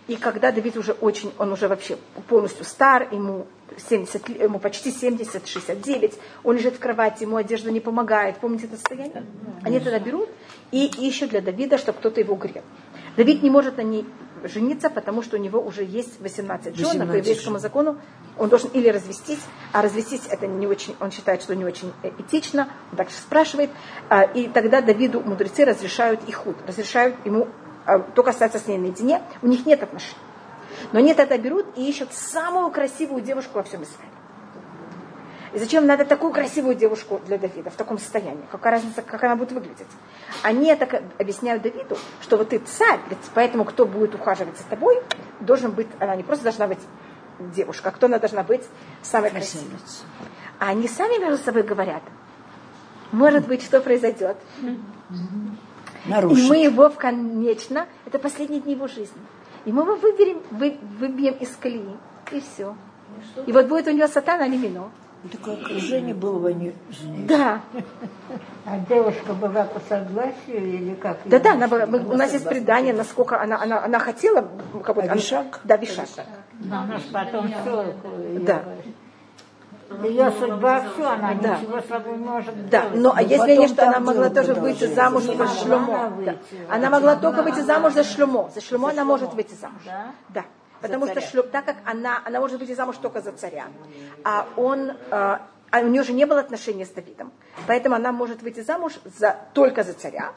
[0.09, 1.97] И когда Давид уже очень, он уже вообще
[2.29, 3.47] полностью стар, ему,
[3.89, 8.37] 70, ему почти 70, 69, он лежит в кровати, ему одежда не помогает.
[8.39, 9.25] Помните это состояние?
[9.63, 10.29] Они тогда берут
[10.73, 12.63] и ищут для Давида, чтобы кто-то его грел.
[13.17, 14.05] Давид не может на ней
[14.45, 17.99] жениться, потому что у него уже есть 18 жен, а по еврейскому закону
[18.39, 19.41] он должен или развестись,
[19.73, 23.71] а развестись это не очень, он считает, что не очень э, этично, он дальше спрашивает,
[24.09, 27.49] а, и тогда Давиду мудрецы разрешают их худ, разрешают ему
[27.87, 30.17] а, только остаться с ней наедине, у них нет отношений.
[30.93, 34.16] Но они тогда берут и ищут самую красивую девушку во всем Израиле.
[35.57, 38.45] И зачем надо такую красивую девушку для Давида в таком состоянии?
[38.53, 39.87] Какая разница, как она будет выглядеть?
[40.43, 43.01] Они это объясняют Давиду, что вот ты царь,
[43.33, 45.03] поэтому кто будет ухаживать за тобой,
[45.41, 46.81] должен быть, она не просто должна быть
[47.55, 48.65] девушка, а кто она должна быть
[49.01, 49.79] самой красивой.
[50.59, 52.03] А они сами между собой говорят,
[53.11, 54.37] может быть, что произойдет.
[56.05, 56.45] Нарушит.
[56.45, 59.23] И мы его конечно, это последние дни его жизни.
[59.65, 61.97] И мы его выберем, вы, выбьем из колеи.
[62.31, 62.77] И все.
[63.47, 64.81] И вот будет у него сатана лимино.
[64.81, 64.91] Ну,
[65.33, 67.27] Такое окружение было в они жене.
[67.27, 67.61] Да,
[68.65, 71.19] А девушка была по согласию или как?
[71.25, 74.49] да, да, она была, у нас есть предание, насколько она, она, она хотела,
[74.85, 75.61] как будто, она- Авишаг?
[75.65, 76.07] да, Вишак.
[76.61, 77.95] Но она ж потом все.
[78.41, 78.63] Да.
[80.03, 81.57] Ее судьба все, она Да.
[81.59, 82.97] ничего с собой не может Да, делать.
[83.01, 86.07] но а если не что, она могла тоже выйти замуж Не за Шлюмо.
[86.07, 86.35] она Да.
[86.71, 88.51] Она могла только выйти замуж за Шлюмо.
[88.55, 89.83] За Шлюмо она может выйти замуж.
[89.85, 90.07] Да?
[90.31, 90.45] Да.
[90.81, 93.67] Потому что Шлю- так как она, она может выйти замуж только за царя,
[94.25, 97.33] а он, э, а у нее же не было отношений с Давидом,
[97.67, 100.33] поэтому она может выйти замуж за, только за царя.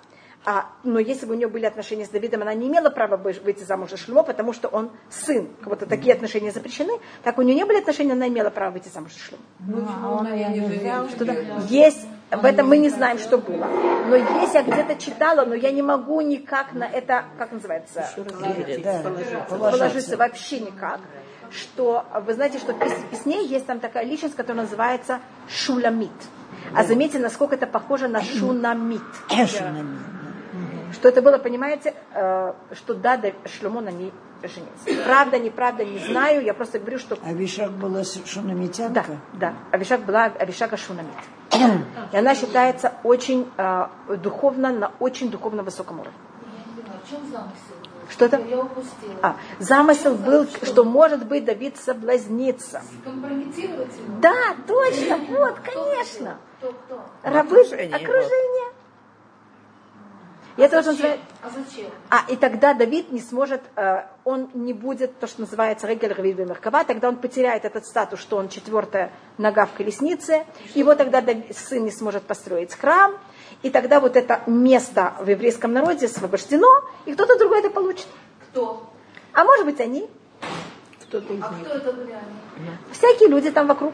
[0.46, 3.64] А, но если бы у нее были отношения с Давидом, она не имела права выйти
[3.64, 5.50] замуж за Шлюмо, потому что он сын.
[5.60, 6.94] Как будто такие отношения запрещены.
[7.24, 9.44] Так у нее не были отношения, она имела право выйти замуж за Шлюмо.
[9.60, 11.10] Ну, а он ее не взял.
[11.10, 11.34] Что-то
[11.68, 13.66] есть, в этом мы не знаем, что было.
[14.08, 19.02] Но есть, я где-то читала, но я не могу никак на это, как называется, Да,
[19.04, 20.18] положиться положиться.
[20.18, 21.00] вообще никак.
[21.52, 26.12] Что, вы знаете, что в пес- в песне есть там такая личность, которая называется Шуламит.
[26.76, 29.02] А заметьте, насколько это похоже на Шунамит.
[29.32, 29.98] Эшенами.
[30.94, 33.82] Что это было, понимаете, э, что да, да, Шлюмо
[34.48, 35.04] женился.
[35.06, 36.44] Правда, неправда, не знаю.
[36.44, 39.18] Я просто говорю, что А Вишак была да, шунамитянка?
[39.34, 39.54] да.
[39.72, 41.14] Авишак была Авишага Шунамит.
[42.12, 43.88] И она считается очень э,
[44.22, 46.18] духовно, на очень духовно высоком уровне.
[48.10, 48.42] Что это?
[49.22, 52.82] А, замысел был, что может быть Давид соблазнится.
[53.04, 54.20] Компрометировать его?
[54.20, 56.38] Да, точно, вот, конечно.
[56.60, 57.02] Кто, кто?
[57.24, 58.74] Рабы, Окружение,
[60.60, 61.26] И это уже называется...
[61.42, 61.92] А зачем?
[62.10, 66.38] А, и тогда Давид не сможет, э, он не будет, то, что называется Регель Равид
[66.40, 70.46] Меркава, тогда он потеряет этот статус, что он четвертая нога в колеснице,
[70.76, 73.14] его тогда Давид- сын не сможет построить храм,
[73.62, 78.08] и тогда вот это место в еврейском народе освобождено, и кто-то другой это получит.
[78.50, 78.90] Кто?
[79.34, 80.10] А может быть они,
[81.10, 81.66] Кто-то из А них.
[81.68, 82.70] кто это были они?
[82.92, 83.94] всякие люди там вокруг.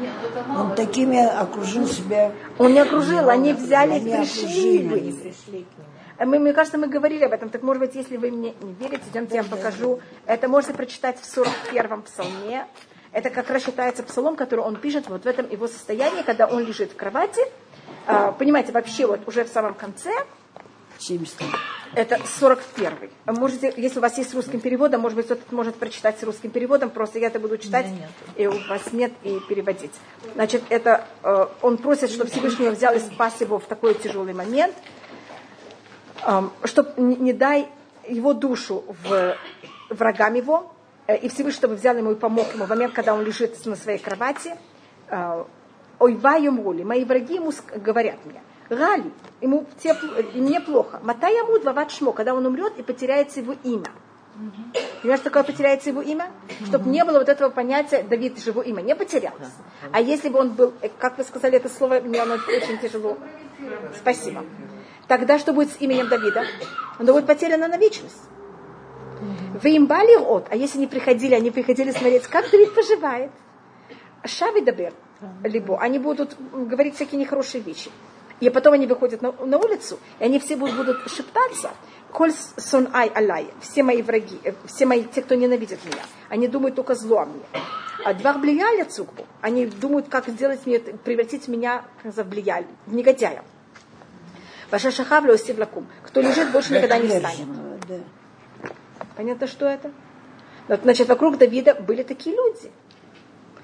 [0.00, 0.70] Нет, это мало.
[0.70, 2.32] Он такими окружил себя.
[2.58, 4.42] Он не окружил, они взяли, Они пришли.
[4.42, 4.94] окружили.
[4.98, 5.88] Они пришли к нему.
[6.18, 7.48] А Мы, мне кажется, мы говорили об этом.
[7.48, 10.00] Так, может быть, если вы мне не верите, идемте, я вам покажу.
[10.26, 12.66] Это можете прочитать в 41-м псалме.
[13.12, 16.64] Это как раз считается псалом, который он пишет вот в этом его состоянии, когда он
[16.64, 17.40] лежит в кровати.
[18.06, 20.10] А, понимаете, вообще вот уже в самом конце,
[21.00, 21.42] 70
[21.94, 23.10] это 41-й.
[23.26, 26.22] А Можете, если у вас есть с русским переводом, может быть, кто-то может прочитать с
[26.22, 27.86] русским переводом, просто я это буду читать,
[28.36, 29.92] и у вас нет, и переводить.
[30.34, 34.74] Значит, это э, он просит, чтобы Всевышний взял и спас его в такой тяжелый момент,
[36.64, 37.68] чтобы не, не дай
[38.06, 39.36] его душу в
[39.88, 40.72] врагам его,
[41.06, 43.74] э, и Всевышний, чтобы взял ему и помог ему в момент, когда он лежит на
[43.74, 44.54] своей кровати.
[45.08, 45.44] Э,
[45.98, 48.40] Ойва юмрули, мои враги ему говорят мне,
[48.70, 51.00] Гали, ему тепло, и мне плохо.
[51.02, 53.90] Матай ямуд вават шмо, когда он умрет и потеряется его имя.
[55.02, 56.30] Понимаешь, такое потеряется его имя?
[56.66, 59.50] Чтобы не было вот этого понятия, Давид его имя не потерялось.
[59.92, 63.18] А если бы он был, э, как вы сказали это слово, мне оно очень тяжело.
[63.96, 64.44] Спасибо.
[65.08, 66.44] Тогда что будет с именем Давида?
[66.98, 68.22] Оно будет потеряно на вечность.
[69.62, 73.32] Вы им бали от, а если не приходили, они приходили смотреть, как Давид поживает.
[74.24, 74.94] Шави дабер,
[75.42, 77.90] либо они будут говорить всякие нехорошие вещи.
[78.40, 81.70] И потом они выходят на, на улицу, и они все будут, будут шептаться.
[82.10, 86.48] Коль сон ай алай, все мои враги, э, все мои, те, кто ненавидит меня, они
[86.48, 87.44] думают только зло о мне.
[88.04, 93.44] А два влияли цукбу, они думают, как сделать мне, превратить меня за влияль, в негодяя.
[94.70, 95.86] Ваша шахавля усивлакум.
[96.02, 97.48] Кто лежит, больше никогда не встанет.
[99.16, 99.90] Понятно, что это?
[100.68, 102.70] Значит, вокруг Давида были такие люди.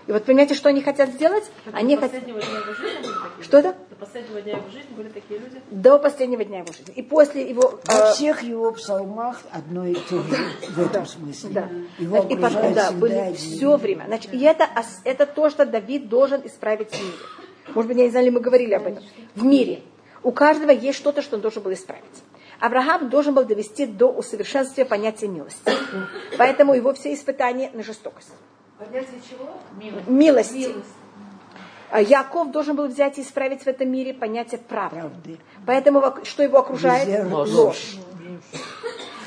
[0.07, 1.45] И вот понимаете, что они хотят сделать?
[1.73, 3.69] Они До последнего дня его жизни были такие Что люди?
[3.69, 3.79] это?
[3.91, 5.63] До последнего дня его жизни были такие люди?
[5.71, 6.95] До последнего дня его жизни.
[6.95, 7.81] И после его...
[7.85, 10.37] Во э, всех его псалмах одно и то же
[10.71, 11.51] в этом смысле.
[11.51, 11.69] Да.
[11.99, 14.05] Его И потом, да, были все время.
[14.07, 14.69] Значит, и это,
[15.03, 17.17] это то, что Давид должен исправить в мире.
[17.75, 19.03] Может быть, я не знаю, ли мы говорили об этом.
[19.35, 19.83] В мире.
[20.23, 22.05] У каждого есть что-то, что он должен был исправить.
[22.61, 25.61] Авраам должен был довести до усовершенствия понятия милости.
[26.39, 28.31] Поэтому его все испытания на жестокость.
[28.79, 29.59] Понятие чего?
[30.07, 30.53] Милости.
[30.53, 30.89] Милость.
[31.91, 35.01] А Яков должен был взять и исправить в этом мире понятие правды.
[35.01, 35.39] правды.
[35.67, 37.07] Поэтому что его окружает?
[37.07, 37.97] Везде Ложь.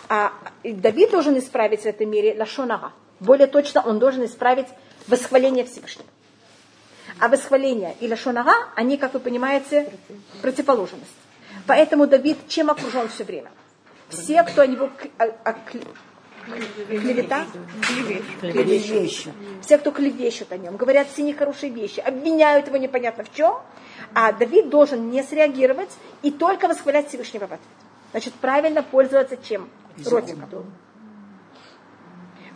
[0.09, 2.91] А Давид должен исправить в этом мире лашонага.
[3.19, 4.67] Более точно, он должен исправить
[5.07, 6.07] восхваление Всевышнего.
[7.19, 9.91] А восхваление и лашонага, они, как вы понимаете,
[10.41, 11.11] противоположность.
[11.65, 13.51] Поэтому Давид чем окружен все время?
[14.09, 15.55] Все, кто о него а- а-
[16.87, 17.45] клевета,
[18.41, 19.33] Клевещут.
[19.61, 23.59] все, кто клевещут о нем, говорят все нехорошие вещи, обвиняют его непонятно в чем,
[24.13, 27.59] а Давид должен не среагировать и только восхвалять Всевышнего в ответ.
[28.11, 29.69] Значит, правильно пользоваться чем?
[30.05, 30.65] Ротиком.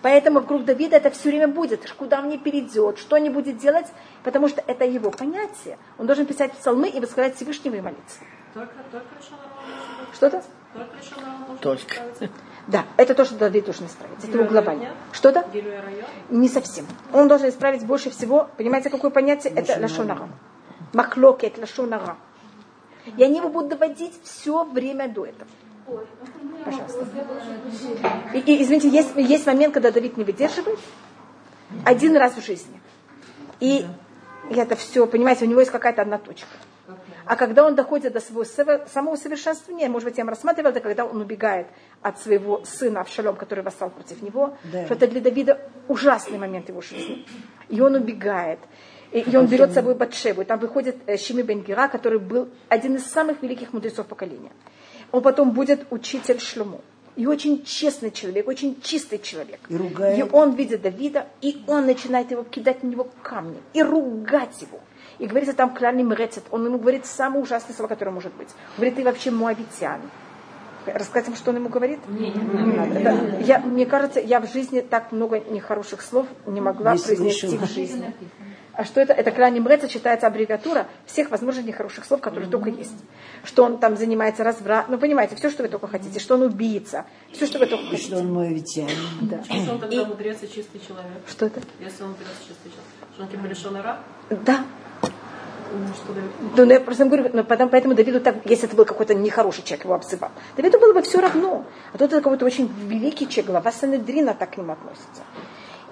[0.01, 1.89] Поэтому вокруг Давида это все время будет.
[1.93, 3.87] Куда мне перейдет, что не будет делать,
[4.23, 5.77] потому что это его понятие.
[5.97, 8.19] Он должен писать псалмы и восхвалять Всевышнего и молиться.
[8.53, 9.07] Только, только.
[10.13, 10.43] Что-то?
[11.61, 11.95] Только.
[12.67, 14.23] Да, это то, что Давид должен исправить.
[14.23, 14.93] Это его глобально.
[15.51, 16.05] Гилюя район.
[16.29, 16.85] Не совсем.
[17.11, 18.49] Он должен исправить больше всего.
[18.57, 19.53] Понимаете, какое понятие?
[19.53, 20.29] Это лашонара.
[20.93, 22.17] Махлокет, лашонара.
[23.17, 25.49] И они его будут доводить все время до этого.
[26.63, 27.05] Пожалуйста.
[28.33, 30.79] И, и, извините, есть, есть момент, когда Давид не выдерживает.
[31.83, 32.79] Один раз в жизни.
[33.59, 33.85] И,
[34.49, 36.47] и это все, понимаете, у него есть какая-то одна точка.
[37.25, 40.79] А когда он доходит до своего сове- самого совершенствования, может быть, я им рассматривала, это
[40.81, 41.67] когда он убегает
[42.01, 44.85] от своего сына Авшалом, который восстал против него, Да.
[44.85, 47.25] что это для Давида ужасный момент его жизни.
[47.69, 48.59] И он убегает.
[49.11, 50.41] И, и он берет с собой Батшеву.
[50.41, 54.51] И там выходит э, Шими бен Гера, который был один из самых великих мудрецов поколения.
[55.11, 56.81] Он потом будет учитель Шлюму.
[57.15, 59.59] И очень честный человек, очень чистый человек.
[59.69, 60.17] И ругает.
[60.17, 64.79] И он видит Давида, и он начинает его кидать на него камни, и ругать его.
[65.19, 66.43] И говорится там кляльный мрецет.
[66.51, 68.49] Он ему говорит самые ужасные слова, которые может быть.
[68.77, 70.01] Говорит, ты вообще муавитян.
[70.85, 71.99] Рассказать вам, что он ему говорит?
[72.09, 72.99] Не, надо.
[72.99, 77.47] Это- я, мне кажется, я в жизни так много нехороших слов не могла Не произнести
[77.47, 77.65] слышала.
[77.67, 78.13] в жизни.
[78.73, 79.13] А что это?
[79.13, 82.95] Это клянь мрецет считается аббревиатура всех возможных нехороших слов, которые только есть.
[83.43, 87.05] Что он там занимается разврат, ну понимаете, все, что вы только хотите, что он убийца,
[87.31, 88.07] все, что вы только И хотите.
[88.07, 88.89] что он мой ветеран.
[89.21, 89.37] Да.
[89.47, 91.21] Если он тогда мудрец и чистый человек.
[91.29, 91.61] Что это?
[91.79, 93.13] Если он мудрец и чистый человек.
[93.13, 93.99] Что он типа лишен ра?
[94.31, 94.65] Да,
[96.55, 99.63] Ну, ну, я просто говорю, но потом, поэтому Давиду так, если это был какой-то нехороший
[99.63, 101.65] человек, его обзывал, Давиду было бы все равно.
[101.93, 105.23] А тут это какой-то очень великий человек, глава Санедрина так к нему относится.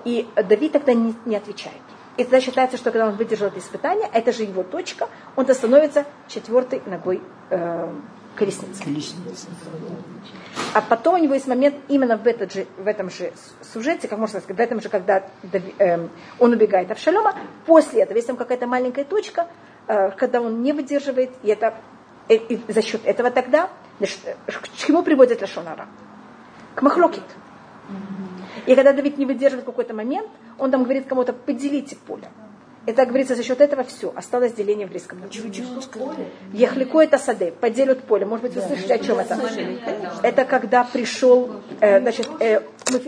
[0.06, 1.82] И Давид тогда не, не отвечает.
[2.18, 5.54] И тогда считается, что когда он выдержал это испытание, это же его точка, он то
[5.54, 7.94] становится четвертой ногой э,
[8.36, 8.84] колесницы.
[8.84, 9.48] Колесница.
[10.74, 13.32] А потом у него есть момент именно в, этот же, в этом же
[13.74, 15.24] сюжете, как можно сказать, в этом же, когда
[15.80, 16.10] эм,
[16.40, 17.36] он убегает от Шалома,
[17.66, 19.71] после этого, есть там какая-то маленькая точка, э,
[20.18, 21.76] когда он не выдерживает, и, это,
[22.30, 25.88] э, и за счет этого тогда, значит, э, к чему приводит Лашонара?
[26.76, 27.24] К махлокит.
[28.66, 32.30] И когда Давид не выдерживает какой-то момент, он там говорит кому-то, поделите поле.
[32.88, 34.12] Это говорится, за счет этого все.
[34.16, 35.64] Осталось деление в народе.
[36.54, 38.26] Ехлико это саде, поделят поле.
[38.26, 39.40] Может быть, вы слышите, о чем это?
[40.24, 42.62] Это когда пришел, э, значит, э,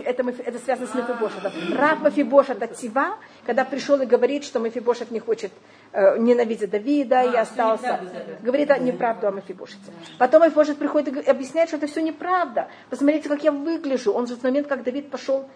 [0.04, 1.52] это, это связано с Мефибошетом.
[1.76, 5.50] Раб Мафибошет от Тива, когда пришел и говорит, что Мафибошет не хочет,
[5.92, 8.00] э, ненавидит Давида и остался.
[8.42, 9.92] Говорит о- неправду о Мафибошете.
[10.18, 12.68] Потом Мафибошет приходит и объясняет, что это все неправда.
[12.90, 14.12] Посмотрите, как я выгляжу.
[14.12, 15.46] Он же в момент, как Давид пошел,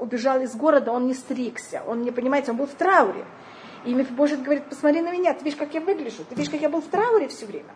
[0.00, 1.82] убежал из города, он не стригся.
[1.86, 3.24] Он не понимаете, он был в трауре.
[3.84, 6.68] И Мефибошет говорит, посмотри на меня, ты видишь, как я выгляжу, ты видишь, как я
[6.68, 7.70] был в трауре все время.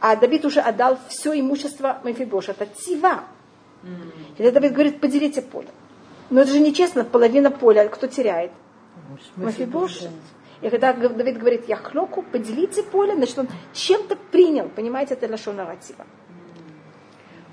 [0.00, 3.24] А Давид уже отдал все имущество Мефибошета, Тива.
[3.82, 5.68] И тогда Давид говорит, поделите поле.
[6.28, 8.50] Но это же нечестно, половина поля, кто теряет?
[9.36, 10.10] Мефибошет.
[10.60, 15.56] И когда Давид говорит, я хлоку, поделите поле, значит, он чем-то принял, понимаете, это лошон
[15.56, 16.06] нарратива.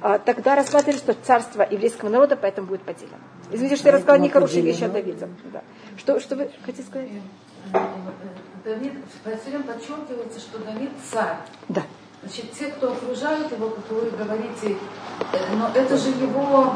[0.01, 3.17] А, тогда рассматривали, что царство еврейского народа поэтому будет поделено.
[3.51, 5.29] Извините, что я рассказала нехорошие вещи о Давиде.
[5.51, 5.63] Да.
[5.97, 7.09] Что, что вы хотите сказать?
[8.63, 11.37] Давид, все время подчеркивается, что Давид царь.
[11.69, 11.83] Да.
[12.21, 14.77] Значит, те, кто окружают его, как вы говорите,
[15.33, 16.73] э, но это же его...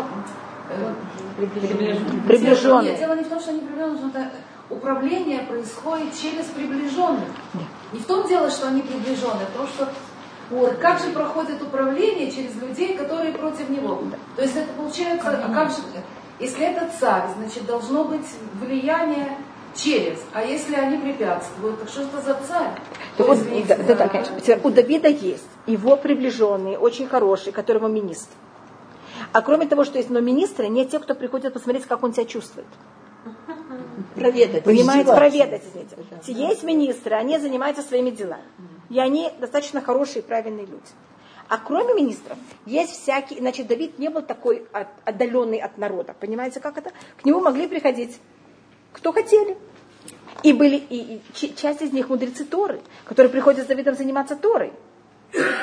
[0.70, 0.94] э,
[2.28, 2.92] Приближенные.
[2.92, 4.32] Нет, дело не в том, что они приближенные, но это
[4.70, 7.30] управление происходит через приближенных.
[7.94, 9.88] Не в том дело, что они приближенные, а в том, что
[10.50, 14.02] вот, как же проходит управление через людей, которые против него.
[14.36, 15.78] То есть это получается, а как же,
[16.40, 18.26] если это царь, значит, должно быть
[18.62, 19.38] влияние
[19.78, 20.20] через.
[20.34, 22.72] А если они препятствуют, так что это за царь?
[23.18, 24.36] То вот, есть, да, да, да, конечно.
[24.64, 28.34] У Давида есть его приближенный, очень хороший, которого министр.
[29.34, 32.26] А кроме того, что есть но министры, не те, кто приходит посмотреть, как он себя
[32.26, 32.68] чувствует.
[34.16, 34.64] Проведать.
[34.64, 35.96] Понимаете, проведать, извините.
[36.28, 38.44] Есть министры, они занимаются своими делами.
[38.90, 40.82] И они достаточно хорошие и правильные люди.
[41.50, 46.14] А кроме министров, есть всякие, значит, Давид не был такой от- отдаленный от народа.
[46.20, 46.92] Понимаете, как это?
[47.22, 48.20] К нему могли приходить
[48.94, 49.58] кто хотели.
[50.44, 54.72] И были и, и часть из них мудрецы Торы, которые приходят с Давидом заниматься Торой.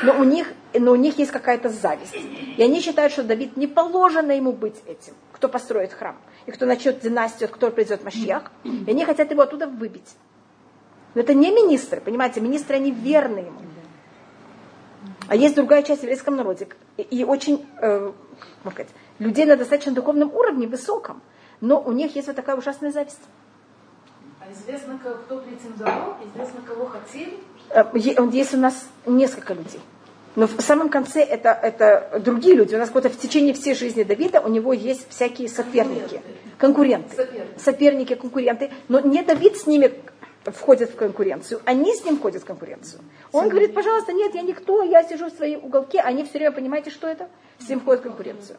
[0.02, 2.14] Но у них, но у них есть какая-то зависть.
[2.56, 6.16] И они считают, что Давид не положено ему быть этим, кто построит храм.
[6.46, 8.52] И кто начнет династию, которой придет Машьях.
[8.64, 10.16] И они хотят его оттуда выбить.
[11.14, 13.60] Но это не министры, понимаете, министры, они верны ему.
[15.28, 16.68] А есть другая часть в еврейском народе.
[16.96, 18.12] И, и очень, э,
[18.62, 18.88] можно сказать,
[19.18, 21.22] людей на достаточно духовном уровне, высоком.
[21.64, 23.22] Но у них есть вот такая ужасная зависть.
[24.38, 27.38] А известно, кто претендовал, известно, кого хотели.
[27.70, 29.80] Э, Есть у нас несколько людей.
[30.36, 32.74] Но в самом конце это, это другие люди.
[32.74, 36.20] У нас вот в течение всей жизни Давида у него есть всякие соперники,
[36.58, 37.16] конкуренты.
[37.16, 37.58] Соперники.
[37.58, 38.70] Соперники, конкуренты.
[38.88, 39.90] Но не Давид с ними
[40.44, 43.00] входит в конкуренцию, они с ним входят в конкуренцию.
[43.32, 46.00] Он говорит, пожалуйста, нет, я никто, я сижу в своей уголке.
[46.00, 47.30] Они все время, понимаете, что это?
[47.58, 48.58] С ним входит в конкуренцию.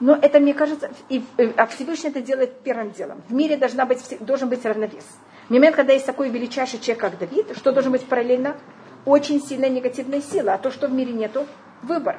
[0.00, 3.22] Но это, мне кажется, и, э, а Всевышний это делает первым делом.
[3.28, 5.06] В мире должна быть, должен быть равновес.
[5.48, 8.56] В момент, когда есть такой величайший человек, как Давид, что должен быть параллельно?
[9.04, 10.54] Очень сильная негативная сила.
[10.54, 11.46] А то, что в мире нету,
[11.82, 12.18] выбор.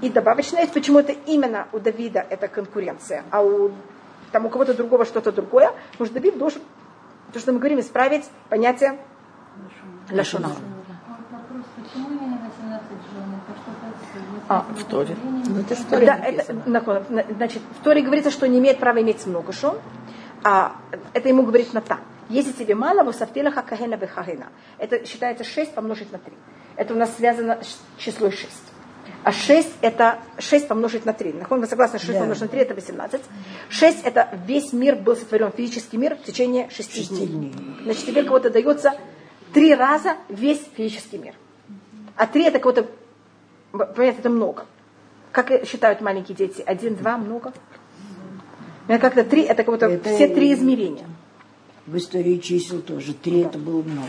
[0.00, 3.70] И добавочно есть, почему это именно у Давида это конкуренция, а у,
[4.32, 6.62] там, у кого-то другого что-то другое, потому что Давид должен,
[7.32, 8.98] то, что мы говорим, исправить понятие
[10.10, 10.48] лашона.
[10.48, 13.40] А вот вопрос, почему именно 18 жен?
[13.46, 15.14] Это что-то с А, в Торе.
[15.22, 17.04] Ну, это в Да, Торе это, написано.
[17.08, 19.74] на- значит, в Торе говорится, что не имеет права иметь много жен,
[20.42, 20.72] а
[21.12, 22.00] это ему говорит Натан.
[22.28, 24.48] Если тебе мало, вусафтелаха кахена бехагена.
[24.78, 26.32] Это считается 6 помножить на 3.
[26.74, 28.48] Это у нас связано с числом 6.
[29.22, 31.32] А 6 это 6 помножить на 3.
[31.32, 32.18] Нахон, вы согласны, 6 Да.
[32.18, 33.20] помножить на 3 это 18.
[33.68, 37.26] 6 это весь мир был сотворен, физический мир в течение 6 Шести дней.
[37.28, 37.54] дней.
[37.84, 38.94] Значит, тебе кого-то дается
[39.52, 41.34] три раза весь физический мир.
[42.16, 42.86] А 3 это кого-то,
[43.72, 44.66] понимаете, это много.
[45.32, 46.62] Как считают маленькие дети?
[46.66, 47.52] Один, два, много?
[48.88, 51.06] Ну, Как-то три, это как будто Это все три измерения.
[51.86, 53.14] В истории чисел тоже.
[53.14, 54.08] Три это было много.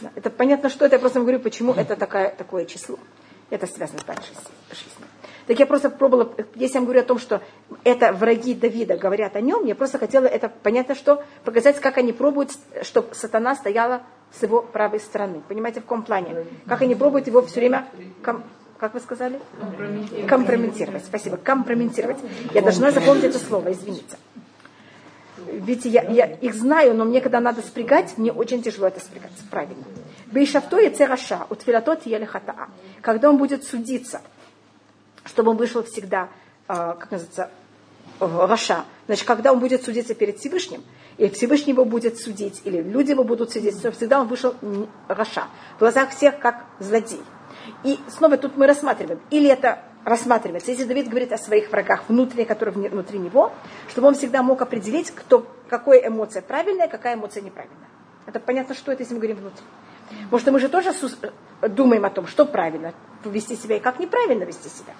[0.00, 2.98] Да, Это понятно, что это, я просто говорю, почему это такая, такое число.
[3.50, 5.06] Это связано с дальшей с- жизнью.
[5.46, 7.40] Так я просто пробовала, если я говорю о том, что
[7.82, 12.12] это враги Давида говорят о нем, я просто хотела это, понятно, что показать, как они
[12.12, 15.42] пробуют, чтобы сатана стояла с его правой стороны.
[15.48, 16.46] Понимаете, в каком плане?
[16.68, 17.88] Как они пробуют его все время,
[18.22, 18.44] ком-
[18.80, 19.38] как вы сказали?
[20.26, 21.04] Компрометировать.
[21.04, 21.36] Спасибо.
[21.36, 22.16] Компрометировать.
[22.54, 24.16] Я должна запомнить это слово, извините.
[25.52, 29.32] Видите, я, я их знаю, но мне, когда надо спрягать, мне очень тяжело это спрягать.
[29.50, 29.84] Правильно.
[30.26, 32.68] Бейшавто и цераша, утфилатот елехатаа.
[33.02, 34.22] Когда он будет судиться,
[35.24, 36.28] чтобы он вышел всегда,
[36.66, 37.50] а, как называется,
[38.20, 38.84] רשע.
[39.06, 40.82] Значит, когда он будет судиться перед Всевышним,
[41.18, 44.54] или Всевышний его будет судить, или люди его будут судить, то всегда он вышел
[45.08, 45.44] רשע.
[45.76, 47.20] В глазах всех как злодей.
[47.84, 52.44] И снова тут мы рассматриваем, или это рассматривается, если Давид говорит о своих врагах внутри,
[52.44, 53.52] которые внутри него,
[53.88, 57.88] чтобы он всегда мог определить, кто, какая эмоция правильная, какая эмоция неправильная.
[58.26, 59.64] Это понятно, что это, если мы говорим внутри.
[60.24, 60.92] Потому что мы же тоже
[61.62, 64.94] думаем о том, что правильно вести себя и как неправильно вести себя.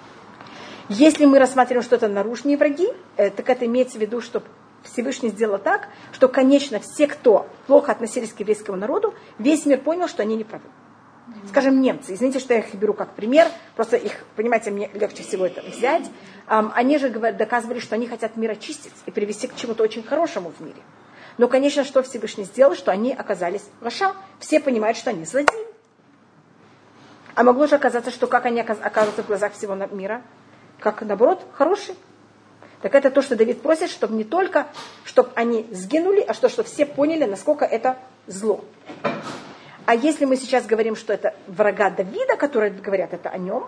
[0.89, 4.43] Если мы рассматриваем что-то наружные враги, э, так это имеется в виду, что
[4.83, 10.07] Всевышний сделал так, что, конечно, все, кто плохо относились к еврейскому народу, весь мир понял,
[10.07, 10.65] что они неправы.
[11.49, 15.45] Скажем, немцы, извините, что я их беру как пример, просто их, понимаете, мне легче всего
[15.45, 16.09] это взять.
[16.47, 20.51] Ам, Они же доказывали, что они хотят мир очистить и привести к чему-то очень хорошему
[20.57, 20.81] в мире.
[21.37, 24.13] Но, конечно, что Всевышний сделал, что они оказались лоша.
[24.39, 25.65] Все понимают, что они злодеи.
[27.33, 30.21] А могло же оказаться, что как они оказ- оказываются в глазах всего мира?
[30.79, 31.95] Как, наоборот, хорошие.
[32.81, 34.67] Так это то, что Давид просит, чтобы не только,
[35.05, 37.97] чтобы они сгинули, а что, чтобы все поняли, насколько это
[38.27, 38.63] зло.
[39.91, 43.67] А если мы сейчас говорим, что это врага Давида, которые говорят это о нем,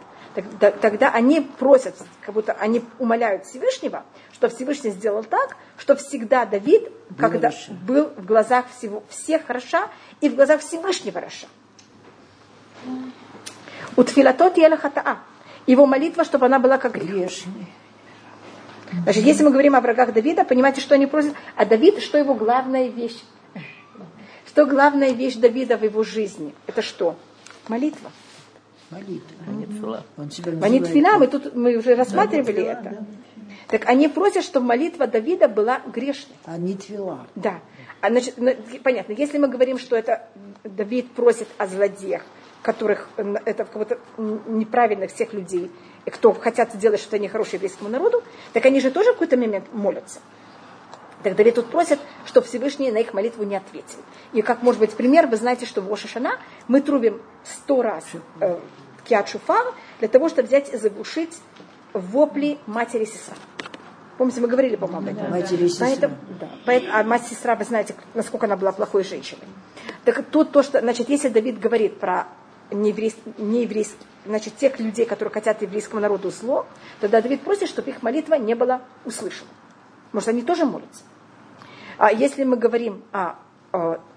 [0.79, 6.89] тогда они просят, как будто они умоляют Всевышнего, что Всевышний сделал так, что всегда Давид,
[7.19, 7.73] когда Раша.
[7.73, 9.89] был в глазах всего, всех хороша
[10.21, 11.47] и в глазах Всевышнего хороша.
[13.97, 15.17] У тфилатот хатаа.
[15.67, 16.93] Его молитва, чтобы она была как.
[16.93, 17.67] Грешный.
[19.03, 21.33] Значит, если мы говорим о врагах Давида, понимаете, что они просят?
[21.57, 23.21] А Давид, что его главная вещь?
[24.53, 26.53] Что главная вещь Давида в его жизни?
[26.67, 27.15] Это что?
[27.67, 28.11] Молитва.
[28.91, 30.03] Молитва.
[30.15, 33.03] Он себя Манит называет фила, мы тут мы уже рассматривали это.
[33.69, 36.37] Так они просят, чтобы молитва Давида была грешной.
[36.45, 37.25] А не твила.
[37.33, 37.61] Да.
[38.01, 38.53] А, значит, на-
[38.83, 40.27] понятно, если мы говорим, что это
[40.63, 42.21] Давид просит о злодеях,
[42.61, 45.71] которых это кого-то неправильных всех людей,
[46.05, 48.21] и кто хотят сделать что-то нехорошее еврейскому народу,
[48.51, 50.19] так они же тоже в какой-то момент молятся.
[51.23, 53.99] Так Давид тут просит, чтобы Всевышний на их молитву не ответил.
[54.33, 56.37] И как может быть пример, вы знаете, что в Ошашана
[56.67, 58.03] мы трубим сто раз
[58.41, 58.59] э,
[59.05, 61.37] киат шуфар для того, чтобы взять и заглушить
[61.93, 63.35] вопли матери сестра.
[64.17, 65.31] Помните, мы говорили, по-моему, об этом.
[65.31, 65.87] Матери и сестра.
[65.87, 69.43] Поэтому, да, поэт- а мать сестра, вы знаете, насколько она была плохой женщиной.
[70.05, 72.27] Так тут то, что, значит, если Давид говорит про
[72.71, 76.65] нееврейский, нееврейский, значит, тех людей, которые хотят еврейскому народу зло,
[76.99, 79.49] тогда Давид просит, чтобы их молитва не была услышана.
[80.11, 81.03] Может, они тоже молятся.
[82.03, 83.35] А если мы говорим о,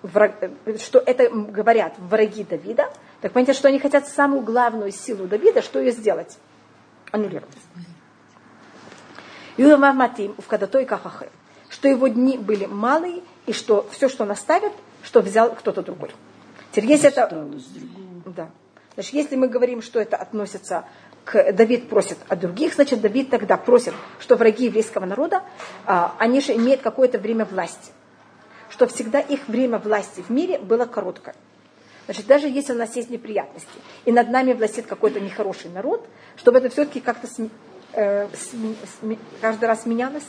[0.02, 0.50] враг-
[0.80, 5.78] что это говорят враги Давида, так понимаете, что они хотят самую главную силу Давида, что
[5.78, 6.36] ее сделать?
[7.12, 7.56] Аннулировать.
[9.56, 11.30] Юра Матим в Кадатой Кахахе,
[11.68, 14.72] что его дни были малые, и что все, что он оставит,
[15.04, 16.10] что взял кто-то другой.
[16.72, 17.48] Теперь если это...
[18.34, 18.50] Да.
[18.94, 20.86] Значит, если мы говорим, что это относится
[21.32, 25.42] Давид просит о других, значит, Давид тогда просит, что враги еврейского народа,
[25.84, 27.90] а, они же имеют какое-то время власти.
[28.68, 31.34] Что всегда их время власти в мире было короткое.
[32.06, 33.68] Значит, даже если у нас есть неприятности,
[34.04, 37.52] и над нами властит какой-то нехороший народ, чтобы это все-таки как-то см,
[37.92, 40.26] э, см, см, каждый раз менялось.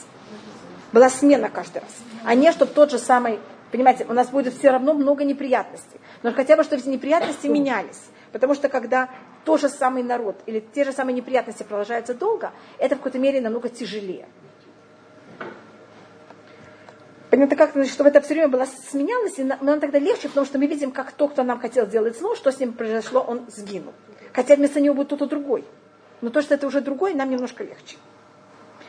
[0.91, 1.95] Была смена каждый раз.
[2.23, 3.39] А не, чтобы тот же самый,
[3.71, 5.99] понимаете, у нас будет все равно много неприятностей.
[6.23, 8.01] Но хотя бы, чтобы эти неприятности менялись.
[8.31, 9.09] Потому что когда
[9.47, 13.39] тот же самый народ или те же самые неприятности продолжаются долго, это в какой-то мере
[13.39, 14.27] намного тяжелее.
[17.29, 20.59] Понятно, как, значит, чтобы это все время было сменялось, и нам тогда легче, потому что
[20.59, 23.93] мы видим, как тот, кто нам хотел сделать зло, что с ним произошло, он сгинул.
[24.33, 25.63] Хотя вместо него будет кто-то другой.
[26.19, 27.95] Но то, что это уже другой, нам немножко легче.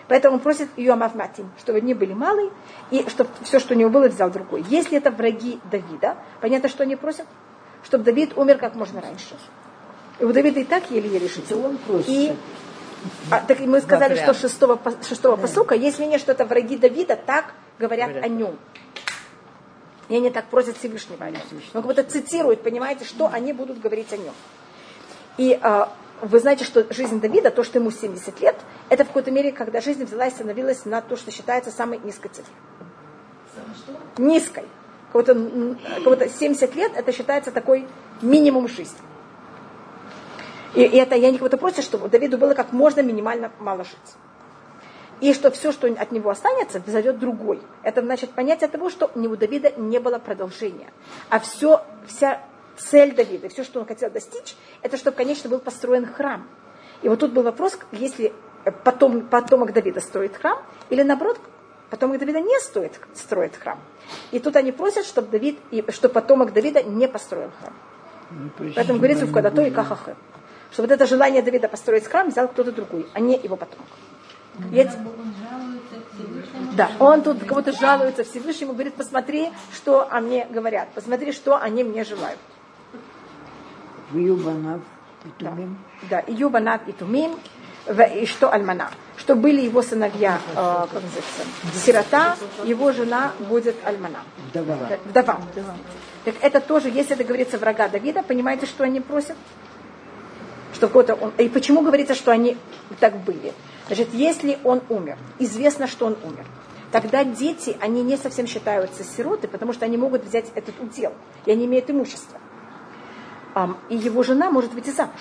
[0.09, 2.51] Поэтому он просит ее Матим, чтобы они были малые,
[2.91, 4.65] и чтобы все, что у него было, взял другой.
[4.69, 7.27] Если это враги Давида, понятно, что они просят?
[7.85, 9.37] Чтобы Давид умер как можно раньше.
[10.21, 11.53] И у Давида и так еле-еле жить.
[11.53, 11.79] Он.
[12.07, 12.35] И
[13.31, 15.43] а, так мы сказали, что шестого, шестого да.
[15.43, 18.25] посука, есть мнение, что это враги Давида так говорят, говорят.
[18.25, 18.59] о нем.
[20.09, 21.41] И они так просят Всевышнего о нем.
[21.75, 24.35] Он как будто цитирует, понимаете, что они будут говорить о нем.
[25.37, 28.57] И а, вы знаете, что жизнь Давида, то, что ему 70 лет,
[28.89, 32.29] это в какой-то мере, когда жизнь взяла и становилась на то, что считается самой низкой
[32.29, 32.55] цифрой.
[34.17, 34.65] Низкой.
[35.13, 35.35] Кого-то,
[36.03, 37.87] кого-то 70 лет, это считается такой
[38.21, 38.99] минимум жизни.
[40.79, 44.15] И, и это я не кого-то просят, чтобы Давиду было как можно минимально мало жить.
[45.21, 47.61] И что все, что от него останется, взойдет другой.
[47.83, 50.93] Это значит понятие того, что у Давида не было продолжения.
[51.31, 52.41] А все, вся
[52.77, 56.47] цель Давида, все, что он хотел достичь, это чтобы, конечно, был построен храм.
[57.03, 58.33] И вот тут был вопрос, если
[58.85, 61.41] потом, потомок Давида строит храм, или наоборот,
[61.91, 63.81] потомок Давида не стоит, строит храм.
[64.31, 67.75] И тут они просят, чтобы, Давид, чтобы потомок Давида не построил храм.
[68.31, 70.15] Ну, Поэтому говорится в Кадато и Кахахе
[70.73, 73.87] что вот это желание Давида построить храм взял кто-то другой, а не его потомок.
[74.71, 74.91] Я...
[76.77, 81.85] Да, он тут кого-то жалуется Всевышнему, говорит, посмотри, что о мне говорят, посмотри, что они
[81.85, 82.39] мне желают.
[84.13, 84.81] Юбанав
[85.25, 85.79] и Тумим.
[86.11, 87.39] Да, да Юбанав и Тумим,
[88.15, 88.91] и что Альмана.
[89.17, 91.43] Что были его сыновья, э, как называется,
[91.75, 94.21] сирота, его жена будет Альмана.
[94.51, 94.77] Вдова.
[95.05, 95.41] Вдова.
[96.25, 99.37] Так это тоже, если это говорится врага Давида, понимаете, что они просят?
[100.79, 101.33] Что кто-то он...
[101.39, 102.57] И почему говорится, что они
[103.01, 103.53] так были?
[103.89, 106.47] Значит, если он умер, известно, что он умер,
[106.93, 111.13] тогда дети, они не совсем считаются сироты, потому что они могут взять этот удел,
[111.47, 112.39] и они имеют имущество.
[113.89, 115.19] И его жена может выйти замуж.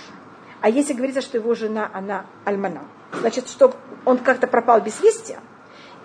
[0.62, 2.84] А если говорится, что его жена, она альмана,
[3.20, 3.74] значит, что
[4.06, 5.38] он как-то пропал без вести,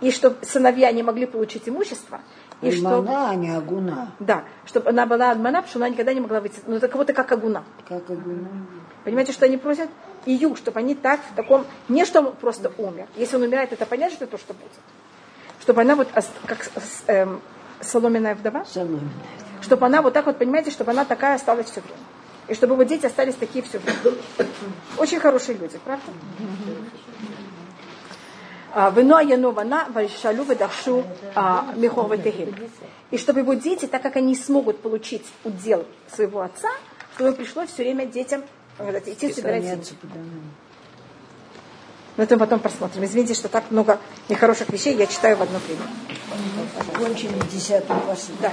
[0.01, 2.23] и чтобы сыновья не могли получить имущество,
[2.63, 3.29] и альмана, что...
[3.29, 4.13] а не агуна.
[4.19, 6.61] Да, чтобы она была альмана, потому что она никогда не могла выйти.
[6.67, 7.65] Ну, это кого-то как агуна.
[7.87, 8.49] Как агуна.
[9.05, 9.91] Понимаете, что они просят?
[10.27, 13.09] Ию, чтобы они так, в таком, не что он просто умер.
[13.17, 14.71] Если он умирает, это понятно, что это то, что будет.
[15.61, 16.09] Чтобы она вот,
[16.47, 16.71] как
[17.09, 17.41] эм,
[17.81, 18.65] соломенная вдова.
[18.65, 19.11] Соломенная.
[19.61, 21.99] Чтобы она вот так вот, понимаете, чтобы она такая осталась все время.
[22.49, 24.17] И чтобы вот дети остались такие все время.
[24.99, 26.05] Очень хорошие люди, правда?
[28.75, 31.05] А, Вино Янована Вальшалу Ведахшу
[31.35, 32.11] а, Мехор
[33.11, 35.85] И чтобы его дети, так как они смогут получить удел
[36.15, 36.71] своего отца,
[37.15, 38.43] чтобы пришлось все время детям
[39.07, 39.93] идти собирать
[42.17, 43.05] но это мы потом посмотрим.
[43.05, 43.99] Извините, что так много
[44.29, 45.83] нехороших вещей я читаю в одно время.
[46.95, 48.37] Кончили десятую посуду.
[48.43, 48.53] Да.